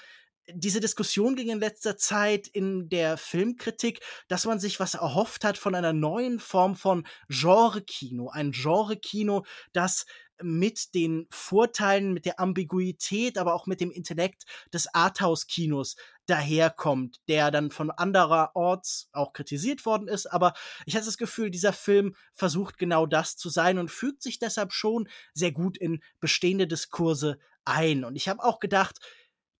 [0.49, 5.59] diese Diskussion ging in letzter Zeit in der Filmkritik, dass man sich was erhofft hat
[5.59, 8.29] von einer neuen Form von Genre-Kino.
[8.29, 10.07] Ein Genre-Kino, das
[10.43, 17.51] mit den Vorteilen, mit der Ambiguität, aber auch mit dem Intellekt des Arthouse-Kinos daherkommt, der
[17.51, 20.27] dann von andererorts auch kritisiert worden ist.
[20.27, 20.55] Aber
[20.87, 24.73] ich hatte das Gefühl, dieser Film versucht genau das zu sein und fügt sich deshalb
[24.73, 28.05] schon sehr gut in bestehende Diskurse ein.
[28.05, 28.99] Und ich habe auch gedacht,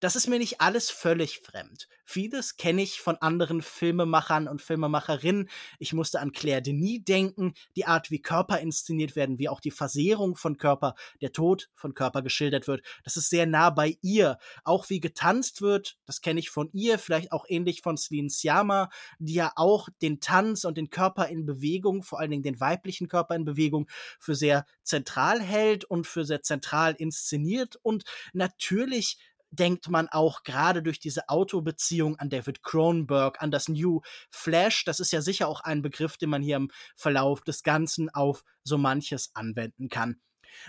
[0.03, 1.87] das ist mir nicht alles völlig fremd.
[2.05, 5.49] Vieles kenne ich von anderen Filmemachern und Filmemacherinnen.
[5.79, 9.71] Ich musste an Claire Denis denken, die Art, wie Körper inszeniert werden, wie auch die
[9.71, 12.83] Versehrung von Körper, der Tod von Körper geschildert wird.
[13.05, 14.39] Das ist sehr nah bei ihr.
[14.65, 18.91] Auch wie getanzt wird, das kenne ich von ihr, vielleicht auch ähnlich von Celine Siama,
[19.21, 23.07] die ja auch den Tanz und den Körper in Bewegung, vor allen Dingen den weiblichen
[23.07, 23.89] Körper in Bewegung,
[24.19, 27.77] für sehr zentral hält und für sehr zentral inszeniert.
[27.83, 29.19] Und natürlich
[29.53, 34.01] denkt man auch gerade durch diese Autobeziehung an David Cronenberg, an das New
[34.31, 34.85] Flash.
[34.85, 38.43] Das ist ja sicher auch ein Begriff, den man hier im Verlauf des Ganzen auf
[38.65, 40.21] so manches anwenden kann.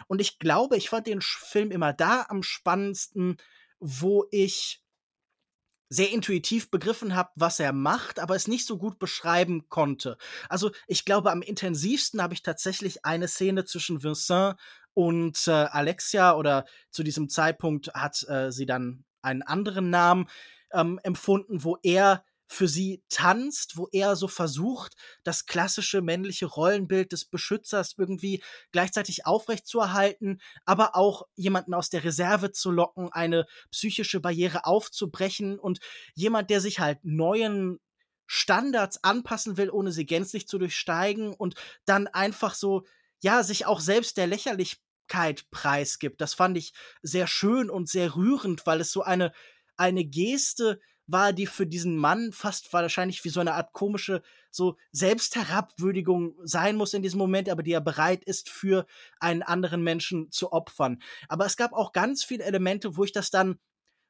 [0.07, 3.37] Und ich glaube, ich fand den Film immer da am spannendsten,
[3.79, 4.83] wo ich
[5.89, 10.17] sehr intuitiv begriffen habe, was er macht, aber es nicht so gut beschreiben konnte.
[10.49, 14.55] Also ich glaube, am intensivsten habe ich tatsächlich eine Szene zwischen Vincent
[14.93, 20.27] und äh, Alexia oder zu diesem Zeitpunkt hat äh, sie dann einen anderen Namen
[20.71, 22.23] ähm, empfunden, wo er
[22.53, 29.25] für sie tanzt, wo er so versucht, das klassische männliche Rollenbild des Beschützers irgendwie gleichzeitig
[29.25, 35.79] aufrechtzuerhalten, aber auch jemanden aus der Reserve zu locken, eine psychische Barriere aufzubrechen und
[36.13, 37.79] jemand, der sich halt neuen
[38.27, 42.83] Standards anpassen will, ohne sie gänzlich zu durchsteigen und dann einfach so
[43.23, 46.19] ja, sich auch selbst der Lächerlichkeit preisgibt.
[46.21, 49.31] Das fand ich sehr schön und sehr rührend, weil es so eine,
[49.77, 54.21] eine Geste war, die für diesen Mann fast wahrscheinlich wie so eine Art komische,
[54.51, 58.85] so Selbstherabwürdigung sein muss in diesem Moment, aber die er bereit ist, für
[59.19, 61.01] einen anderen Menschen zu opfern.
[61.27, 63.57] Aber es gab auch ganz viele Elemente, wo ich das dann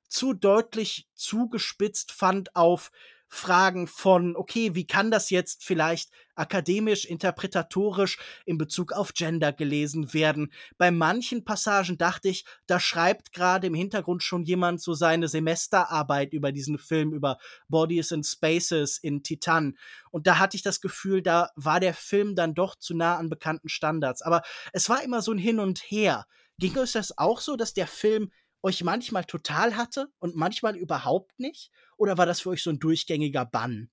[0.07, 2.91] zu deutlich zugespitzt fand auf
[3.33, 10.13] Fragen von, okay, wie kann das jetzt vielleicht akademisch, interpretatorisch in Bezug auf Gender gelesen
[10.13, 10.53] werden?
[10.77, 16.31] Bei manchen Passagen dachte ich, da schreibt gerade im Hintergrund schon jemand so seine Semesterarbeit
[16.33, 19.77] über diesen Film, über Bodies and Spaces in Titan.
[20.11, 23.29] Und da hatte ich das Gefühl, da war der Film dann doch zu nah an
[23.29, 24.21] bekannten Standards.
[24.21, 26.27] Aber es war immer so ein Hin und Her.
[26.59, 28.31] Ging euch das auch so, dass der Film
[28.63, 31.71] euch manchmal total hatte und manchmal überhaupt nicht?
[31.97, 33.89] Oder war das für euch so ein durchgängiger Bann?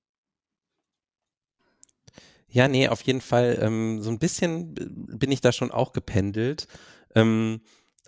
[2.48, 3.58] Ja, nee, auf jeden Fall.
[3.60, 6.66] Ähm, so ein bisschen bin ich da schon auch gependelt.
[7.14, 7.60] Ähm,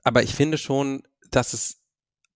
[0.05, 1.83] aber ich finde schon, dass es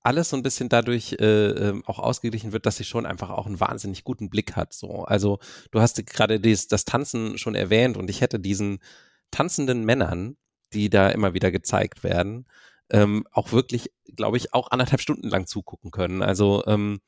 [0.02, 3.46] alles so ein bisschen dadurch äh, ähm, auch ausgeglichen wird, dass sie schon einfach auch
[3.46, 4.72] einen wahnsinnig guten Blick hat.
[4.72, 5.40] So, also
[5.72, 8.78] du hast gerade das Tanzen schon erwähnt und ich hätte diesen
[9.32, 10.36] tanzenden Männern,
[10.72, 12.46] die da immer wieder gezeigt werden,
[12.90, 16.22] ähm, auch wirklich, glaube ich, auch anderthalb Stunden lang zugucken können.
[16.22, 17.00] Also ähm,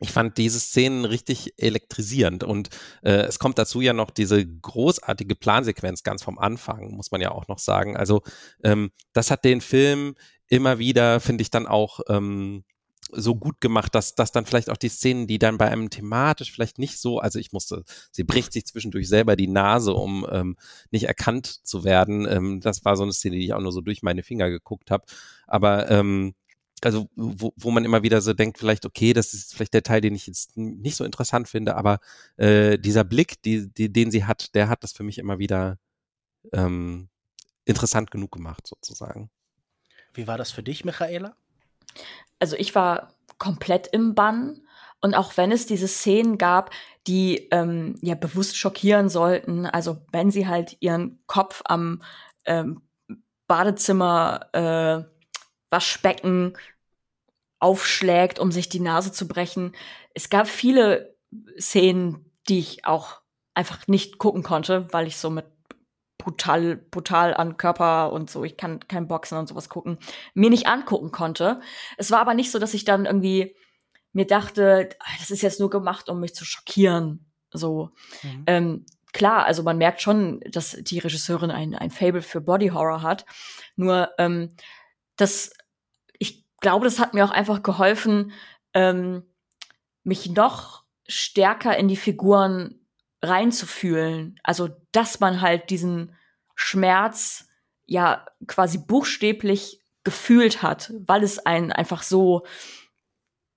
[0.00, 2.70] ich fand diese Szenen richtig elektrisierend und
[3.02, 7.30] äh, es kommt dazu ja noch diese großartige Plansequenz ganz vom Anfang, muss man ja
[7.32, 7.96] auch noch sagen.
[7.96, 8.22] Also
[8.64, 10.14] ähm, das hat den Film
[10.48, 12.64] immer wieder, finde ich, dann auch ähm,
[13.12, 16.52] so gut gemacht, dass, dass dann vielleicht auch die Szenen, die dann bei einem thematisch
[16.52, 20.56] vielleicht nicht so, also ich musste, sie bricht sich zwischendurch selber die Nase, um ähm,
[20.90, 22.26] nicht erkannt zu werden.
[22.26, 24.90] Ähm, das war so eine Szene, die ich auch nur so durch meine Finger geguckt
[24.90, 25.04] habe.
[25.46, 26.34] Aber ähm,
[26.82, 30.00] also wo, wo man immer wieder so denkt, vielleicht, okay, das ist vielleicht der Teil,
[30.00, 31.98] den ich jetzt nicht so interessant finde, aber
[32.36, 35.78] äh, dieser Blick, die, die, den sie hat, der hat das für mich immer wieder
[36.52, 37.08] ähm,
[37.64, 39.30] interessant genug gemacht, sozusagen.
[40.14, 41.36] Wie war das für dich, Michaela?
[42.38, 44.62] Also ich war komplett im Bann.
[45.00, 46.70] Und auch wenn es diese Szenen gab,
[47.06, 52.02] die ähm, ja bewusst schockieren sollten, also wenn sie halt ihren Kopf am
[52.44, 52.82] ähm,
[53.46, 55.04] Badezimmer äh,
[55.70, 56.56] Waschbecken
[57.58, 59.72] aufschlägt, um sich die Nase zu brechen.
[60.14, 61.16] Es gab viele
[61.58, 63.20] Szenen, die ich auch
[63.54, 65.46] einfach nicht gucken konnte, weil ich so mit
[66.22, 69.98] brutal, brutal an Körper und so, ich kann kein Boxen und sowas gucken,
[70.34, 71.60] mir nicht angucken konnte.
[71.96, 73.56] Es war aber nicht so, dass ich dann irgendwie
[74.12, 77.30] mir dachte, ah, das ist jetzt nur gemacht, um mich zu schockieren.
[77.52, 77.90] So.
[78.22, 78.44] Mhm.
[78.46, 83.02] Ähm, klar, also man merkt schon, dass die Regisseurin ein, ein Fable für Body Horror
[83.02, 83.24] hat.
[83.76, 84.54] Nur ähm,
[85.16, 85.52] das
[86.60, 88.32] glaube, das hat mir auch einfach geholfen,
[88.74, 89.24] ähm,
[90.04, 92.79] mich noch stärker in die Figuren
[93.22, 94.38] reinzufühlen.
[94.42, 96.14] Also, dass man halt diesen
[96.54, 97.48] Schmerz
[97.86, 102.44] ja quasi buchstäblich gefühlt hat, weil es einen einfach so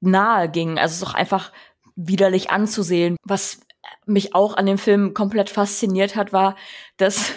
[0.02, 0.78] nahe ging.
[0.78, 1.52] Also es ist auch einfach
[1.96, 3.18] widerlich anzusehen.
[3.24, 3.62] Was
[4.06, 6.56] mich auch an dem Film komplett fasziniert hat, war,
[6.98, 7.34] dass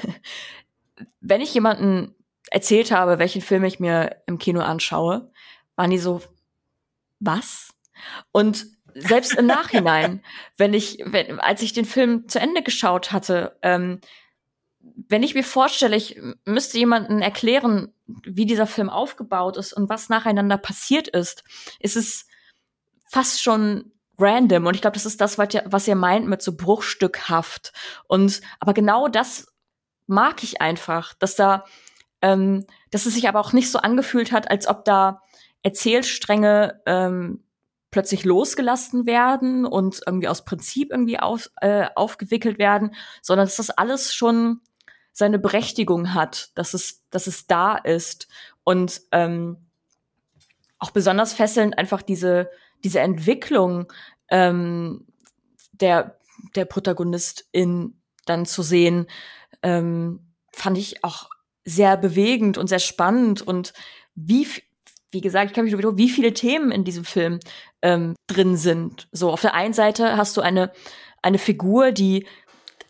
[1.20, 2.14] wenn ich jemanden
[2.51, 5.31] erzählt habe, welchen Film ich mir im Kino anschaue,
[5.74, 6.22] waren die so,
[7.20, 7.74] was?
[8.33, 8.66] Und
[8.97, 10.23] selbst im Nachhinein,
[10.57, 14.01] wenn ich, wenn, als ich den Film zu Ende geschaut hatte, ähm,
[15.09, 20.09] wenn ich mir vorstelle, ich müsste jemanden erklären, wie dieser Film aufgebaut ist und was
[20.09, 21.45] nacheinander passiert ist,
[21.81, 22.27] ist es
[23.05, 24.67] fast schon random.
[24.67, 27.73] Und ich glaube, das ist das, was ihr, was ihr meint mit so bruchstückhaft.
[28.07, 29.53] Und aber genau das
[30.07, 31.65] mag ich einfach, dass da,
[32.23, 35.23] ähm, dass es sich aber auch nicht so angefühlt hat, als ob da
[35.63, 37.45] Erzählstränge ähm,
[37.91, 43.70] plötzlich losgelassen werden und irgendwie aus Prinzip irgendwie auf, äh, aufgewickelt werden, sondern dass das
[43.70, 44.61] alles schon
[45.12, 48.28] seine Berechtigung hat, dass es, dass es da ist.
[48.64, 49.57] Und ähm,
[50.78, 52.51] auch besonders fesselnd einfach diese
[52.84, 53.93] diese Entwicklung
[54.28, 55.07] ähm,
[55.72, 56.18] der
[56.55, 59.07] der Protagonistin dann zu sehen,
[59.62, 61.28] ähm, fand ich auch
[61.64, 63.43] sehr bewegend und sehr spannend.
[63.43, 63.72] Und
[64.14, 64.47] wie
[65.11, 67.41] wie gesagt, ich kann mich nur wiederholen, wie viele Themen in diesem Film
[67.83, 69.09] ähm, drin sind.
[69.13, 70.73] So, auf der einen Seite hast du eine,
[71.23, 72.27] eine Figur, die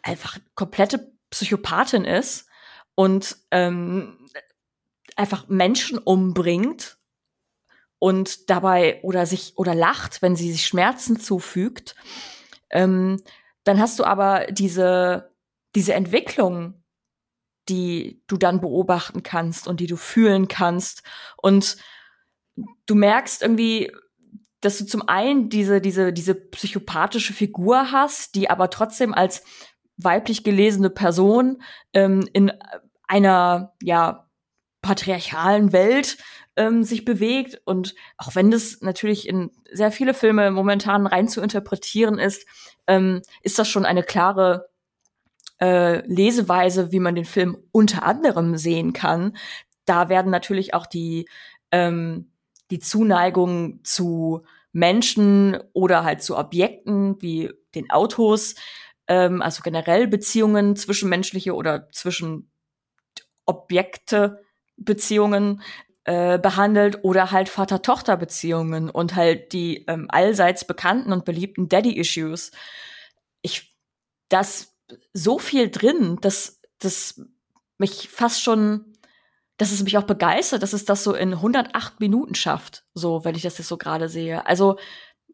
[0.02, 2.48] einfach komplette Psychopathin ist
[2.94, 4.18] und ähm,
[5.16, 6.98] einfach Menschen umbringt
[7.98, 11.94] und dabei oder sich oder lacht, wenn sie sich Schmerzen zufügt.
[12.70, 13.22] Ähm,
[13.64, 15.32] dann hast du aber diese,
[15.74, 16.82] diese Entwicklung,
[17.68, 21.02] die du dann beobachten kannst und die du fühlen kannst.
[21.36, 21.76] Und
[22.86, 23.92] du merkst irgendwie,
[24.60, 29.42] dass du zum einen diese, diese, diese psychopathische Figur hast, die aber trotzdem als
[29.96, 32.52] weiblich gelesene Person ähm, in
[33.06, 34.26] einer, ja,
[34.86, 36.16] patriarchalen Welt
[36.54, 37.60] ähm, sich bewegt.
[37.64, 42.46] Und auch wenn das natürlich in sehr viele Filme momentan rein zu interpretieren ist,
[42.86, 44.68] ähm, ist das schon eine klare
[45.60, 49.36] äh, Leseweise, wie man den Film unter anderem sehen kann.
[49.86, 51.28] Da werden natürlich auch die
[51.72, 52.30] ähm,
[52.70, 58.54] die Zuneigung zu Menschen oder halt zu Objekten wie den Autos,
[59.08, 62.50] ähm, also generell Beziehungen zwischenmenschliche oder zwischen
[63.46, 64.42] Objekte
[64.76, 65.62] Beziehungen
[66.04, 72.52] äh, behandelt oder halt Vater-Tochter-Beziehungen und halt die ähm, allseits bekannten und beliebten Daddy-Issues.
[73.42, 73.76] Ich,
[74.28, 74.76] das
[75.12, 77.20] so viel drin, dass das
[77.78, 78.95] mich fast schon
[79.56, 83.34] dass es mich auch begeistert, dass es das so in 108 Minuten schafft, so, wenn
[83.34, 84.46] ich das jetzt so gerade sehe.
[84.46, 84.76] Also,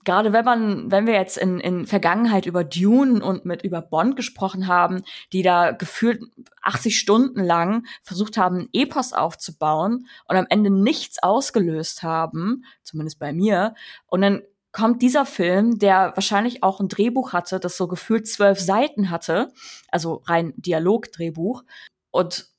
[0.05, 4.17] gerade wenn man, wenn wir jetzt in, in Vergangenheit über Dune und mit über Bond
[4.17, 5.03] gesprochen haben,
[5.33, 6.23] die da gefühlt
[6.63, 13.19] 80 Stunden lang versucht haben, einen Epos aufzubauen und am Ende nichts ausgelöst haben, zumindest
[13.19, 13.75] bei mir,
[14.07, 14.43] und dann
[14.73, 19.53] kommt dieser Film, der wahrscheinlich auch ein Drehbuch hatte, das so gefühlt zwölf Seiten hatte,
[19.89, 21.63] also rein Dialogdrehbuch,
[22.11, 22.52] und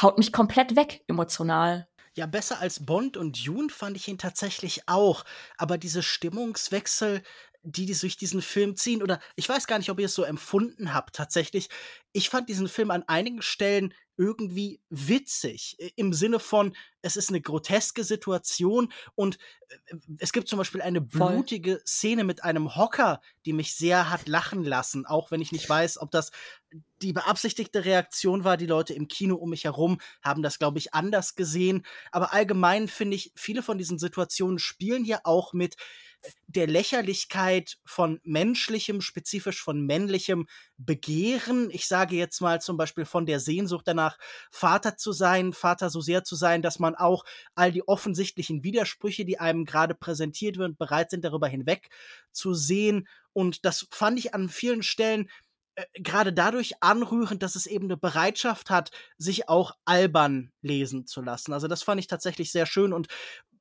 [0.00, 1.88] haut mich komplett weg emotional.
[2.14, 5.24] Ja, besser als Bond und Dune fand ich ihn tatsächlich auch.
[5.58, 7.22] Aber diese Stimmungswechsel,
[7.62, 10.22] die, die durch diesen Film ziehen, oder ich weiß gar nicht, ob ihr es so
[10.22, 11.68] empfunden habt tatsächlich.
[12.12, 15.76] Ich fand diesen Film an einigen Stellen irgendwie witzig.
[15.96, 19.38] Im Sinne von, es ist eine groteske Situation und
[19.68, 21.86] äh, es gibt zum Beispiel eine blutige Voll.
[21.86, 25.98] Szene mit einem Hocker, die mich sehr hat lachen lassen, auch wenn ich nicht weiß,
[25.98, 26.30] ob das
[27.02, 28.56] die beabsichtigte Reaktion war.
[28.56, 31.84] Die Leute im Kino um mich herum haben das, glaube ich, anders gesehen.
[32.10, 35.76] Aber allgemein finde ich, viele von diesen Situationen spielen hier auch mit
[36.46, 40.46] der Lächerlichkeit von menschlichem, spezifisch von männlichem
[40.76, 41.70] Begehren.
[41.70, 44.18] Ich sage jetzt mal zum Beispiel von der Sehnsucht danach,
[44.50, 47.24] Vater zu sein, Vater so sehr zu sein, dass man auch
[47.54, 51.88] all die offensichtlichen Widersprüche, die einem gerade präsentiert werden, bereit sind, darüber hinweg
[52.32, 53.08] zu sehen.
[53.32, 55.28] Und das fand ich an vielen Stellen
[55.76, 61.20] äh, gerade dadurch anrührend, dass es eben eine Bereitschaft hat, sich auch albern lesen zu
[61.20, 61.52] lassen.
[61.52, 63.08] Also das fand ich tatsächlich sehr schön und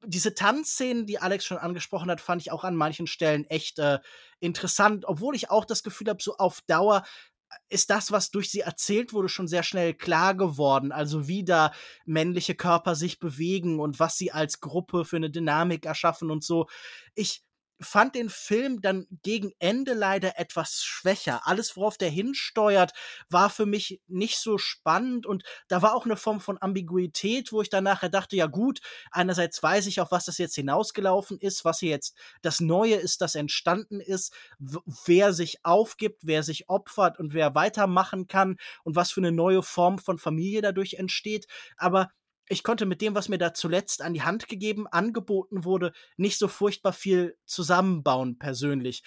[0.04, 4.00] diese Tanzszenen, die Alex schon angesprochen hat, fand ich auch an manchen Stellen echt äh,
[4.40, 7.04] interessant, obwohl ich auch das Gefühl habe, so auf Dauer
[7.50, 10.92] äh, ist das, was durch sie erzählt wurde, schon sehr schnell klar geworden.
[10.92, 11.72] Also wie da
[12.06, 16.68] männliche Körper sich bewegen und was sie als Gruppe für eine Dynamik erschaffen und so.
[17.16, 17.44] Ich
[17.82, 21.42] fand den Film dann gegen Ende leider etwas schwächer.
[21.46, 22.94] Alles, worauf der hinsteuert,
[23.30, 27.62] war für mich nicht so spannend und da war auch eine Form von Ambiguität, wo
[27.62, 28.80] ich dann nachher dachte, ja gut,
[29.12, 33.22] einerseits weiß ich, auf was das jetzt hinausgelaufen ist, was hier jetzt das Neue ist,
[33.22, 39.12] das entstanden ist, wer sich aufgibt, wer sich opfert und wer weitermachen kann und was
[39.12, 41.48] für eine neue Form von Familie dadurch entsteht,
[41.78, 42.10] aber
[42.48, 46.38] ich konnte mit dem, was mir da zuletzt an die Hand gegeben, angeboten wurde, nicht
[46.38, 49.04] so furchtbar viel zusammenbauen persönlich.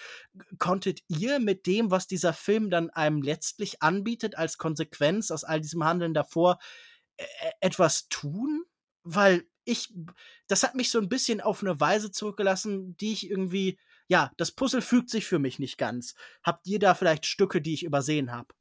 [0.57, 5.61] Konntet ihr mit dem, was dieser Film dann einem letztlich anbietet, als Konsequenz aus all
[5.61, 6.59] diesem Handeln davor,
[7.17, 8.65] e, e, etwas tun?
[9.03, 9.93] Weil ich,
[10.47, 14.51] das hat mich so ein bisschen auf eine Weise zurückgelassen, die ich irgendwie, ja, das
[14.51, 16.15] Puzzle fügt sich für mich nicht ganz.
[16.43, 18.53] Habt ihr da vielleicht Stücke, die ich übersehen habe?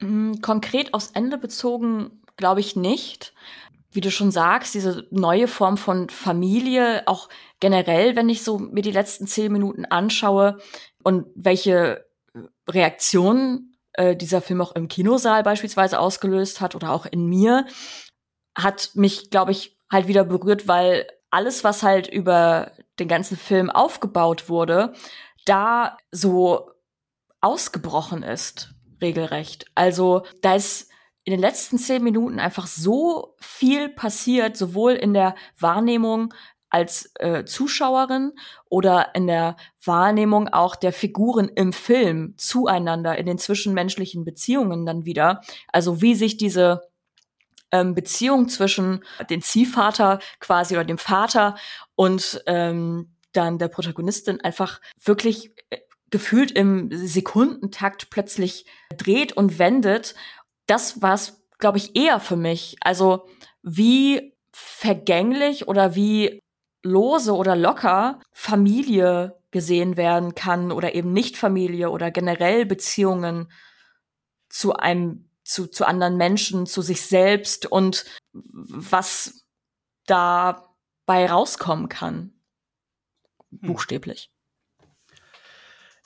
[0.00, 3.34] Hm, konkret aufs Ende bezogen, glaube ich nicht
[3.90, 7.28] wie du schon sagst, diese neue Form von Familie, auch
[7.60, 10.58] generell, wenn ich so mir die letzten zehn Minuten anschaue
[11.02, 12.06] und welche
[12.68, 17.66] Reaktionen äh, dieser Film auch im Kinosaal beispielsweise ausgelöst hat oder auch in mir,
[18.56, 23.70] hat mich, glaube ich, halt wieder berührt, weil alles, was halt über den ganzen Film
[23.70, 24.92] aufgebaut wurde,
[25.46, 26.70] da so
[27.40, 29.66] ausgebrochen ist, regelrecht.
[29.74, 30.87] Also da ist
[31.28, 36.32] in den letzten zehn Minuten einfach so viel passiert, sowohl in der Wahrnehmung
[36.70, 38.32] als äh, Zuschauerin
[38.70, 45.04] oder in der Wahrnehmung auch der Figuren im Film zueinander, in den zwischenmenschlichen Beziehungen dann
[45.04, 45.42] wieder.
[45.70, 46.88] Also wie sich diese
[47.72, 51.56] ähm, Beziehung zwischen dem Ziehvater quasi oder dem Vater
[51.94, 55.76] und ähm, dann der Protagonistin einfach wirklich äh,
[56.10, 58.64] gefühlt im Sekundentakt plötzlich
[58.96, 60.14] dreht und wendet
[60.68, 62.76] das war es, glaube ich, eher für mich.
[62.80, 63.26] Also
[63.62, 66.40] wie vergänglich oder wie
[66.82, 73.50] lose oder locker Familie gesehen werden kann oder eben nicht Familie oder generell Beziehungen
[74.48, 79.44] zu einem, zu, zu anderen Menschen, zu sich selbst und was
[80.06, 82.34] dabei rauskommen kann.
[83.50, 83.68] Hm.
[83.68, 84.30] Buchstäblich.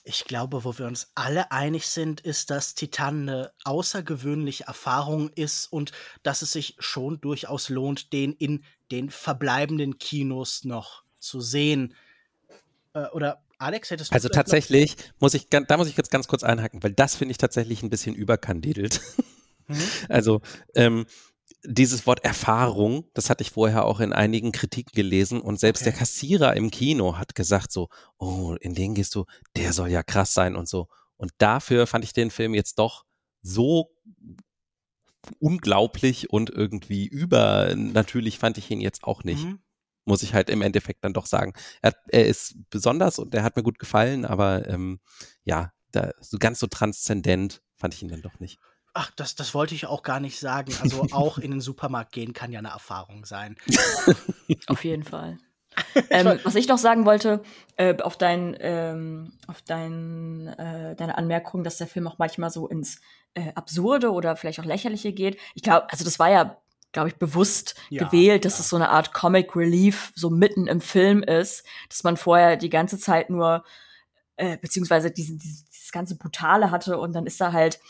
[0.05, 5.67] Ich glaube, wo wir uns alle einig sind, ist, dass Titan eine außergewöhnliche Erfahrung ist
[5.67, 5.93] und
[6.25, 11.95] dass es sich schon durchaus lohnt, den in den verbleibenden Kinos noch zu sehen.
[12.95, 16.43] Äh, oder Alex, hättest du Also tatsächlich muss ich, da muss ich jetzt ganz kurz
[16.43, 19.01] einhaken, weil das finde ich tatsächlich ein bisschen überkandidelt.
[19.69, 19.79] Mhm.
[20.09, 20.43] Also
[20.75, 21.07] ähm,
[21.65, 25.91] dieses Wort Erfahrung, das hatte ich vorher auch in einigen Kritiken gelesen und selbst okay.
[25.91, 27.89] der Kassierer im Kino hat gesagt so,
[28.19, 30.89] oh, in den gehst du, der soll ja krass sein und so.
[31.17, 33.05] Und dafür fand ich den Film jetzt doch
[33.43, 33.91] so
[35.39, 39.45] unglaublich und irgendwie über natürlich fand ich ihn jetzt auch nicht.
[39.45, 39.61] Mhm.
[40.05, 41.53] Muss ich halt im Endeffekt dann doch sagen.
[41.81, 44.99] Er, er ist besonders und er hat mir gut gefallen, aber ähm,
[45.45, 48.59] ja, da, so ganz so transzendent fand ich ihn dann doch nicht.
[48.95, 50.73] Ach, das, das wollte ich auch gar nicht sagen.
[50.83, 53.57] Also auch in den Supermarkt gehen kann ja eine Erfahrung sein.
[54.67, 55.39] Auf jeden Fall.
[56.11, 57.43] ähm, was ich noch sagen wollte,
[57.77, 62.69] äh, auf dein, ähm, auf dein, äh, deine Anmerkung, dass der Film auch manchmal so
[62.69, 63.01] ins
[63.33, 65.39] äh, Absurde oder vielleicht auch Lächerliche geht.
[65.55, 66.59] Ich glaube, also das war ja,
[66.93, 68.61] glaube ich, bewusst ja, gewählt, dass ja.
[68.61, 72.69] es so eine Art Comic Relief so mitten im Film ist, dass man vorher die
[72.69, 73.65] ganze Zeit nur,
[74.37, 77.81] äh, beziehungsweise diesen, dieses, dieses ganze Brutale hatte und dann ist da halt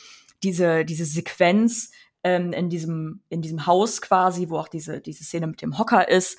[0.43, 1.91] diese, diese Sequenz,
[2.25, 6.09] ähm, in diesem in diesem Haus quasi, wo auch diese diese Szene mit dem Hocker
[6.09, 6.39] ist,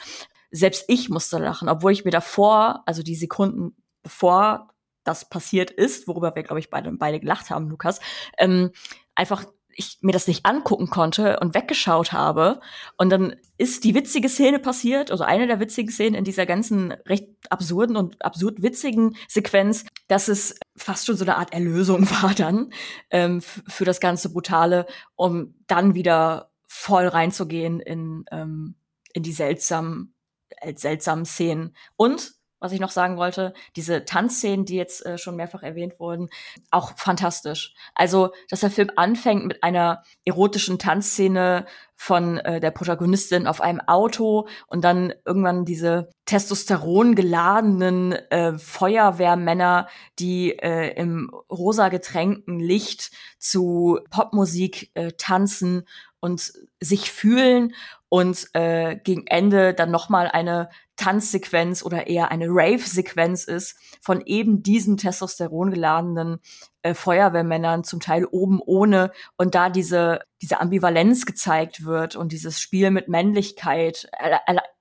[0.52, 4.70] selbst ich musste lachen, obwohl ich mir davor, also die Sekunden bevor
[5.04, 8.00] das passiert ist, worüber wir, glaube ich, beide, beide gelacht haben, Lukas,
[8.38, 8.72] ähm,
[9.16, 9.46] einfach
[9.76, 12.60] ich mir das nicht angucken konnte und weggeschaut habe.
[12.98, 16.92] Und dann ist die witzige Szene passiert, also eine der witzigen Szenen in dieser ganzen
[17.08, 22.34] recht absurden und absurd witzigen Sequenz, dass es fast schon so eine Art Erlösung war
[22.34, 22.72] dann
[23.10, 24.86] ähm, für das ganze Brutale,
[25.16, 28.76] um dann wieder voll reinzugehen in, ähm,
[29.14, 30.14] in die seltsamen
[30.62, 31.76] äh, seltsamen Szenen.
[31.96, 32.34] Und
[32.64, 36.30] was ich noch sagen wollte, diese Tanzszenen, die jetzt äh, schon mehrfach erwähnt wurden,
[36.72, 37.74] auch fantastisch.
[37.94, 41.66] Also, dass der Film anfängt mit einer erotischen Tanzszene
[42.04, 49.88] von äh, der Protagonistin auf einem Auto und dann irgendwann diese Testosteron geladenen äh, Feuerwehrmänner,
[50.20, 55.88] die äh, im rosa getränkten Licht zu Popmusik äh, tanzen
[56.20, 56.52] und
[56.82, 57.74] sich fühlen
[58.10, 64.20] und äh, gegen Ende dann noch mal eine Tanzsequenz oder eher eine Rave-Sequenz ist von
[64.26, 66.40] eben diesen Testosteron geladenen
[66.84, 72.60] äh, Feuerwehrmännern, zum Teil oben ohne und da diese diese Ambivalenz gezeigt wird und dieses
[72.60, 74.10] Spiel mit Männlichkeit,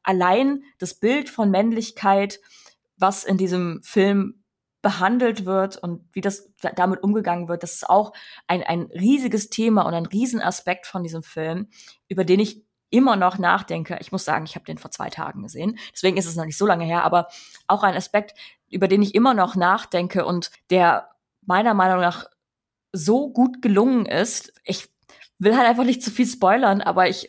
[0.03, 2.41] allein das Bild von Männlichkeit,
[2.97, 4.43] was in diesem Film
[4.83, 8.13] behandelt wird und wie das damit umgegangen wird, das ist auch
[8.49, 11.69] ein, ein riesiges Thema und ein Riesenaspekt von diesem Film,
[12.09, 13.97] über den ich immer noch nachdenke.
[14.01, 16.59] Ich muss sagen, ich habe den vor zwei Tagen gesehen, deswegen ist es noch nicht
[16.59, 17.29] so lange her, aber
[17.69, 18.37] auch ein Aspekt,
[18.69, 21.12] über den ich immer noch nachdenke und der
[21.47, 22.27] meiner Meinung nach
[22.93, 24.53] so gut gelungen ist.
[24.65, 24.89] Ich
[25.39, 27.29] will halt einfach nicht zu viel spoilern, aber ich,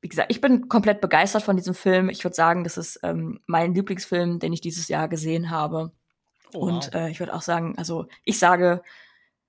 [0.00, 2.08] wie gesagt, ich bin komplett begeistert von diesem Film.
[2.08, 5.92] Ich würde sagen, das ist ähm, mein Lieblingsfilm, den ich dieses Jahr gesehen habe.
[6.54, 8.82] Oh, und äh, ich würde auch sagen, also ich sage,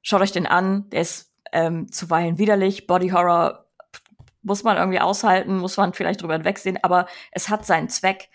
[0.01, 0.89] schaut euch den an.
[0.89, 2.87] Der ist ähm, zuweilen widerlich.
[2.87, 3.65] Body Horror
[4.41, 8.29] muss man irgendwie aushalten, muss man vielleicht drüber hinwegsehen, aber es hat seinen Zweck.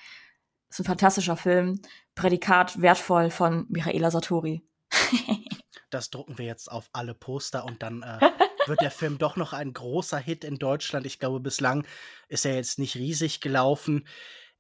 [0.70, 1.81] Es ist ein fantastischer Film.
[2.15, 4.62] Prädikat wertvoll von Michaela Satori.
[5.90, 8.19] das drucken wir jetzt auf alle Poster und dann äh,
[8.66, 11.06] wird der Film doch noch ein großer Hit in Deutschland.
[11.06, 11.86] Ich glaube, bislang
[12.28, 14.06] ist er jetzt nicht riesig gelaufen.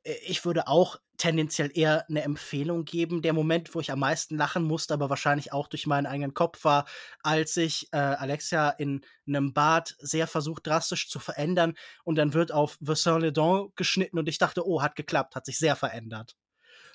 [0.02, 3.22] Äh, ich würde auch tendenziell eher eine Empfehlung geben.
[3.22, 6.64] Der Moment, wo ich am meisten lachen musste, aber wahrscheinlich auch durch meinen eigenen Kopf
[6.64, 6.86] war,
[7.22, 11.74] als ich äh, Alexia in einem Bad sehr versucht, drastisch zu verändern
[12.04, 15.58] und dann wird auf Vincent Ledon geschnitten und ich dachte, oh, hat geklappt, hat sich
[15.58, 16.36] sehr verändert.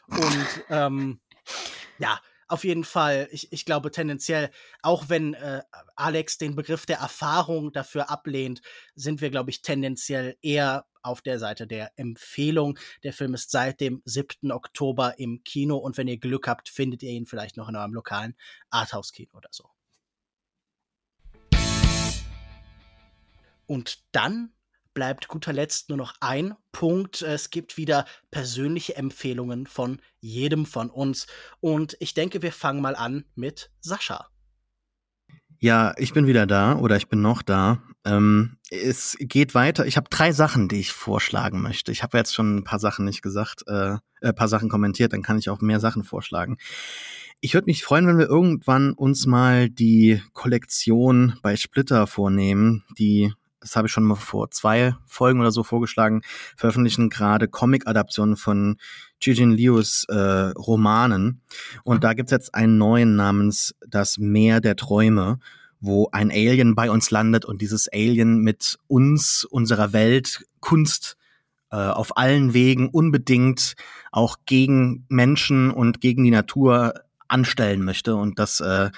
[0.07, 1.21] Und ähm,
[1.99, 2.19] ja,
[2.53, 4.51] auf jeden Fall, ich, ich glaube tendenziell,
[4.83, 5.63] auch wenn äh,
[5.95, 8.61] Alex den Begriff der Erfahrung dafür ablehnt,
[8.93, 12.77] sind wir, glaube ich, tendenziell eher auf der Seite der Empfehlung.
[13.01, 14.51] Der Film ist seit dem 7.
[14.51, 17.95] Oktober im Kino und wenn ihr Glück habt, findet ihr ihn vielleicht noch in eurem
[17.95, 18.35] lokalen
[18.69, 19.67] Arthouse-Kino oder so.
[23.65, 24.53] Und dann
[24.93, 27.21] bleibt guter Letzt nur noch ein Punkt.
[27.21, 31.27] Es gibt wieder persönliche Empfehlungen von jedem von uns.
[31.59, 34.27] Und ich denke, wir fangen mal an mit Sascha.
[35.59, 37.81] Ja, ich bin wieder da oder ich bin noch da.
[38.03, 39.85] Ähm, es geht weiter.
[39.85, 41.91] Ich habe drei Sachen, die ich vorschlagen möchte.
[41.93, 45.21] Ich habe jetzt schon ein paar Sachen nicht gesagt, äh, ein paar Sachen kommentiert, dann
[45.21, 46.57] kann ich auch mehr Sachen vorschlagen.
[47.39, 53.33] Ich würde mich freuen, wenn wir irgendwann uns mal die Kollektion bei Splitter vornehmen, die
[53.63, 56.21] das habe ich schon mal vor zwei Folgen oder so vorgeschlagen,
[56.57, 58.75] veröffentlichen gerade Comic-Adaptionen von
[59.21, 61.41] Jijin Lius äh, Romanen.
[61.83, 65.39] Und da gibt's jetzt einen neuen namens Das Meer der Träume,
[65.79, 71.15] wo ein Alien bei uns landet und dieses Alien mit uns, unserer Welt, Kunst
[71.71, 73.75] äh, auf allen Wegen unbedingt
[74.11, 76.93] auch gegen Menschen und gegen die Natur
[77.29, 78.15] anstellen möchte.
[78.15, 78.91] Und das äh,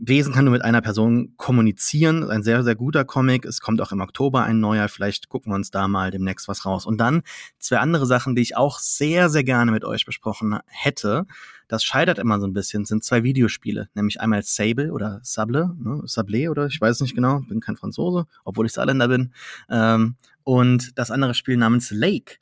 [0.00, 2.28] Wesen kann nur mit einer Person kommunizieren.
[2.30, 3.44] Ein sehr, sehr guter Comic.
[3.44, 4.88] Es kommt auch im Oktober ein neuer.
[4.88, 6.86] Vielleicht gucken wir uns da mal demnächst was raus.
[6.86, 7.22] Und dann
[7.58, 11.26] zwei andere Sachen, die ich auch sehr, sehr gerne mit euch besprochen hätte.
[11.68, 13.90] Das scheitert immer so ein bisschen, sind zwei Videospiele.
[13.94, 16.00] Nämlich einmal Sable oder Sable, ne?
[16.06, 19.32] Sable oder ich weiß nicht genau, bin kein Franzose, obwohl ich Saarländer bin.
[19.70, 22.36] Ähm, und das andere Spiel namens Lake.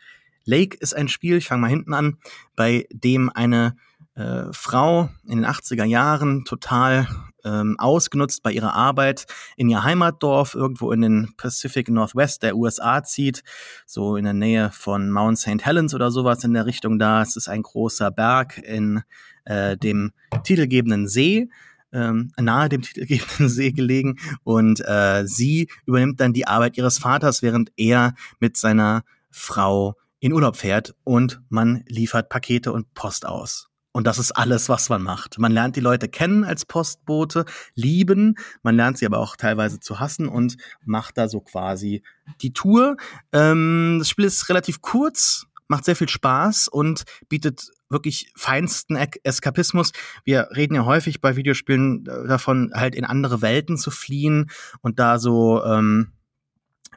[0.44, 2.16] Lake ist ein Spiel, ich fange mal hinten an,
[2.56, 3.76] bei dem eine
[4.20, 7.08] äh, Frau in den 80er Jahren total
[7.44, 9.26] ähm, ausgenutzt bei ihrer Arbeit
[9.56, 13.42] in ihr Heimatdorf irgendwo in den Pacific Northwest der USA zieht,
[13.86, 15.64] so in der Nähe von Mount St.
[15.64, 17.22] Helens oder sowas in der Richtung da.
[17.22, 19.02] Es ist ein großer Berg in
[19.44, 20.12] äh, dem
[20.44, 21.48] titelgebenden See.
[21.92, 27.42] Ähm, nahe dem titelgebenden See gelegen und äh, sie übernimmt dann die Arbeit ihres Vaters,
[27.42, 33.69] während er mit seiner Frau in Urlaub fährt und man liefert Pakete und Post aus.
[33.92, 35.38] Und das ist alles, was man macht.
[35.38, 37.44] Man lernt die Leute kennen als Postbote,
[37.74, 42.02] lieben, man lernt sie aber auch teilweise zu hassen und macht da so quasi
[42.40, 42.96] die Tour.
[43.32, 49.90] Ähm, das Spiel ist relativ kurz, macht sehr viel Spaß und bietet wirklich feinsten Eskapismus.
[50.24, 54.50] Wir reden ja häufig bei Videospielen davon, halt in andere Welten zu fliehen
[54.82, 56.12] und da so, ähm,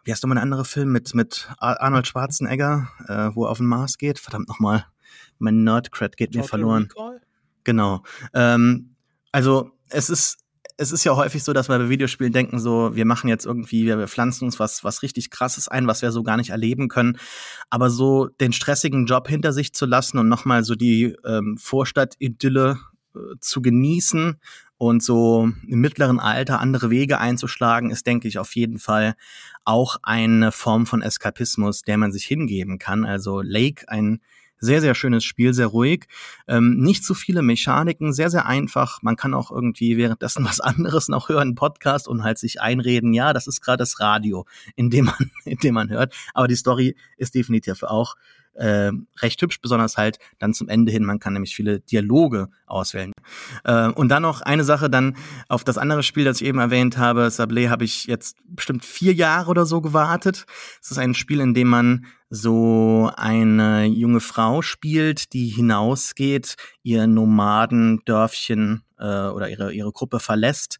[0.03, 3.67] wie heißt nochmal ein anderer Film mit, mit Arnold Schwarzenegger, äh, wo er auf den
[3.67, 4.19] Mars geht?
[4.19, 4.85] Verdammt nochmal
[5.39, 6.83] mein Nerdcred geht Total mir verloren.
[6.83, 7.21] Recall?
[7.63, 8.03] Genau.
[8.33, 8.95] Ähm,
[9.31, 10.43] also es ist
[10.77, 13.85] es ist ja häufig so, dass wir bei Videospielen denken, so, wir machen jetzt irgendwie,
[13.85, 17.17] wir pflanzen uns was, was richtig krasses ein, was wir so gar nicht erleben können.
[17.69, 22.79] Aber so den stressigen Job hinter sich zu lassen und nochmal so die ähm, Vorstadt-Idylle
[23.15, 24.39] äh, zu genießen
[24.77, 29.15] und so im mittleren Alter andere Wege einzuschlagen, ist, denke ich, auf jeden Fall
[29.63, 33.05] auch eine Form von Eskapismus, der man sich hingeben kann.
[33.05, 34.19] Also Lake, ein
[34.63, 36.07] sehr, sehr schönes Spiel, sehr ruhig.
[36.47, 39.01] Ähm, nicht zu viele Mechaniken, sehr, sehr einfach.
[39.01, 43.33] Man kann auch irgendwie währenddessen was anderes noch hören, Podcast und halt sich einreden, ja,
[43.33, 44.45] das ist gerade das Radio,
[44.75, 46.15] in dem man, in dem man hört.
[46.33, 48.15] Aber die Story ist definitiv auch
[48.55, 51.05] äh, recht hübsch, besonders halt dann zum Ende hin.
[51.05, 53.11] Man kann nämlich viele Dialoge auswählen.
[53.63, 55.15] Äh, und dann noch eine Sache dann
[55.47, 59.13] auf das andere Spiel, das ich eben erwähnt habe, Sablé, habe ich jetzt bestimmt vier
[59.13, 60.45] Jahre oder so gewartet.
[60.81, 67.05] Es ist ein Spiel, in dem man so eine junge Frau spielt, die hinausgeht, ihr
[67.07, 70.79] Nomadendörfchen äh, oder ihre, ihre Gruppe verlässt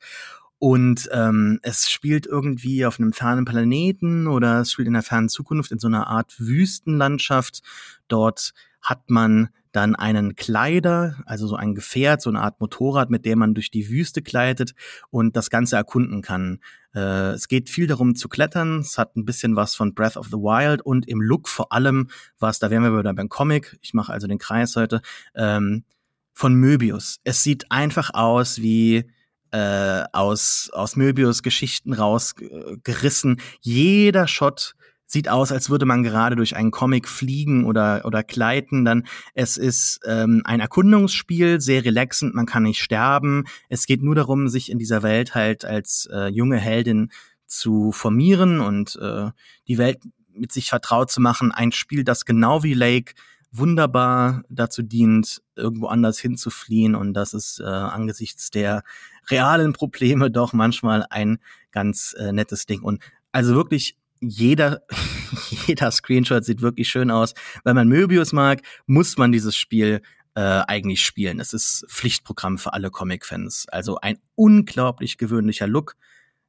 [0.64, 5.28] und ähm, es spielt irgendwie auf einem fernen Planeten oder es spielt in der fernen
[5.28, 7.64] Zukunft in so einer Art Wüstenlandschaft.
[8.08, 13.26] Dort hat man dann einen Kleider, also so ein Gefährt, so eine Art Motorrad, mit
[13.26, 14.74] dem man durch die Wüste gleitet
[15.10, 16.62] und das Ganze erkunden kann.
[16.96, 20.28] Äh, es geht viel darum zu klettern, es hat ein bisschen was von Breath of
[20.28, 22.08] the Wild und im Look vor allem
[22.40, 25.02] was, da wären wir wieder beim Comic, ich mache also den Kreis heute,
[25.36, 25.84] ähm,
[26.32, 27.20] von Möbius.
[27.26, 29.10] Es sieht einfach aus wie
[29.54, 33.40] äh, aus, aus Möbius Geschichten rausgerissen.
[33.62, 34.74] Jeder Shot
[35.06, 38.84] sieht aus, als würde man gerade durch einen Comic fliegen oder, oder gleiten.
[38.84, 39.06] Dann
[39.36, 43.46] es ist ähm, ein Erkundungsspiel, sehr relaxend, man kann nicht sterben.
[43.70, 47.12] Es geht nur darum, sich in dieser Welt halt als äh, junge Heldin
[47.46, 49.30] zu formieren und äh,
[49.68, 50.00] die Welt
[50.34, 51.52] mit sich vertraut zu machen.
[51.52, 53.14] Ein Spiel, das genau wie Lake
[53.54, 56.96] wunderbar dazu dient, irgendwo anders hinzufliehen.
[56.96, 58.84] Und das ist äh, angesichts der
[59.30, 61.38] realen Probleme doch manchmal ein
[61.72, 62.82] ganz äh, nettes Ding.
[62.82, 63.02] Und
[63.32, 64.82] also wirklich jeder,
[65.68, 67.34] jeder Screenshot sieht wirklich schön aus.
[67.64, 70.02] Wenn man Möbius mag, muss man dieses Spiel
[70.36, 71.40] äh, eigentlich spielen.
[71.40, 73.68] Es ist Pflichtprogramm für alle Comic-Fans.
[73.70, 75.96] Also ein unglaublich gewöhnlicher Look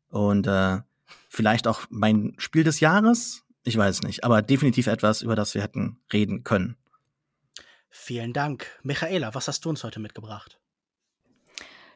[0.08, 0.78] und äh,
[1.28, 3.42] vielleicht auch mein Spiel des Jahres.
[3.64, 6.76] Ich weiß nicht, aber definitiv etwas, über das wir hätten reden können.
[7.96, 8.66] Vielen Dank.
[8.82, 10.58] Michaela, was hast du uns heute mitgebracht?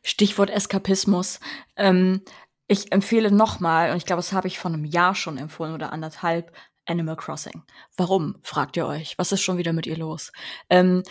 [0.05, 1.41] Stichwort Eskapismus.
[1.75, 2.23] Ähm,
[2.69, 5.93] ich empfehle nochmal, und ich glaube, das habe ich vor einem Jahr schon empfohlen oder
[5.93, 6.57] anderthalb,
[6.87, 7.65] Animal Crossing.
[7.97, 9.19] Warum, fragt ihr euch?
[9.19, 10.33] Was ist schon wieder mit ihr los?
[10.71, 11.03] Ähm,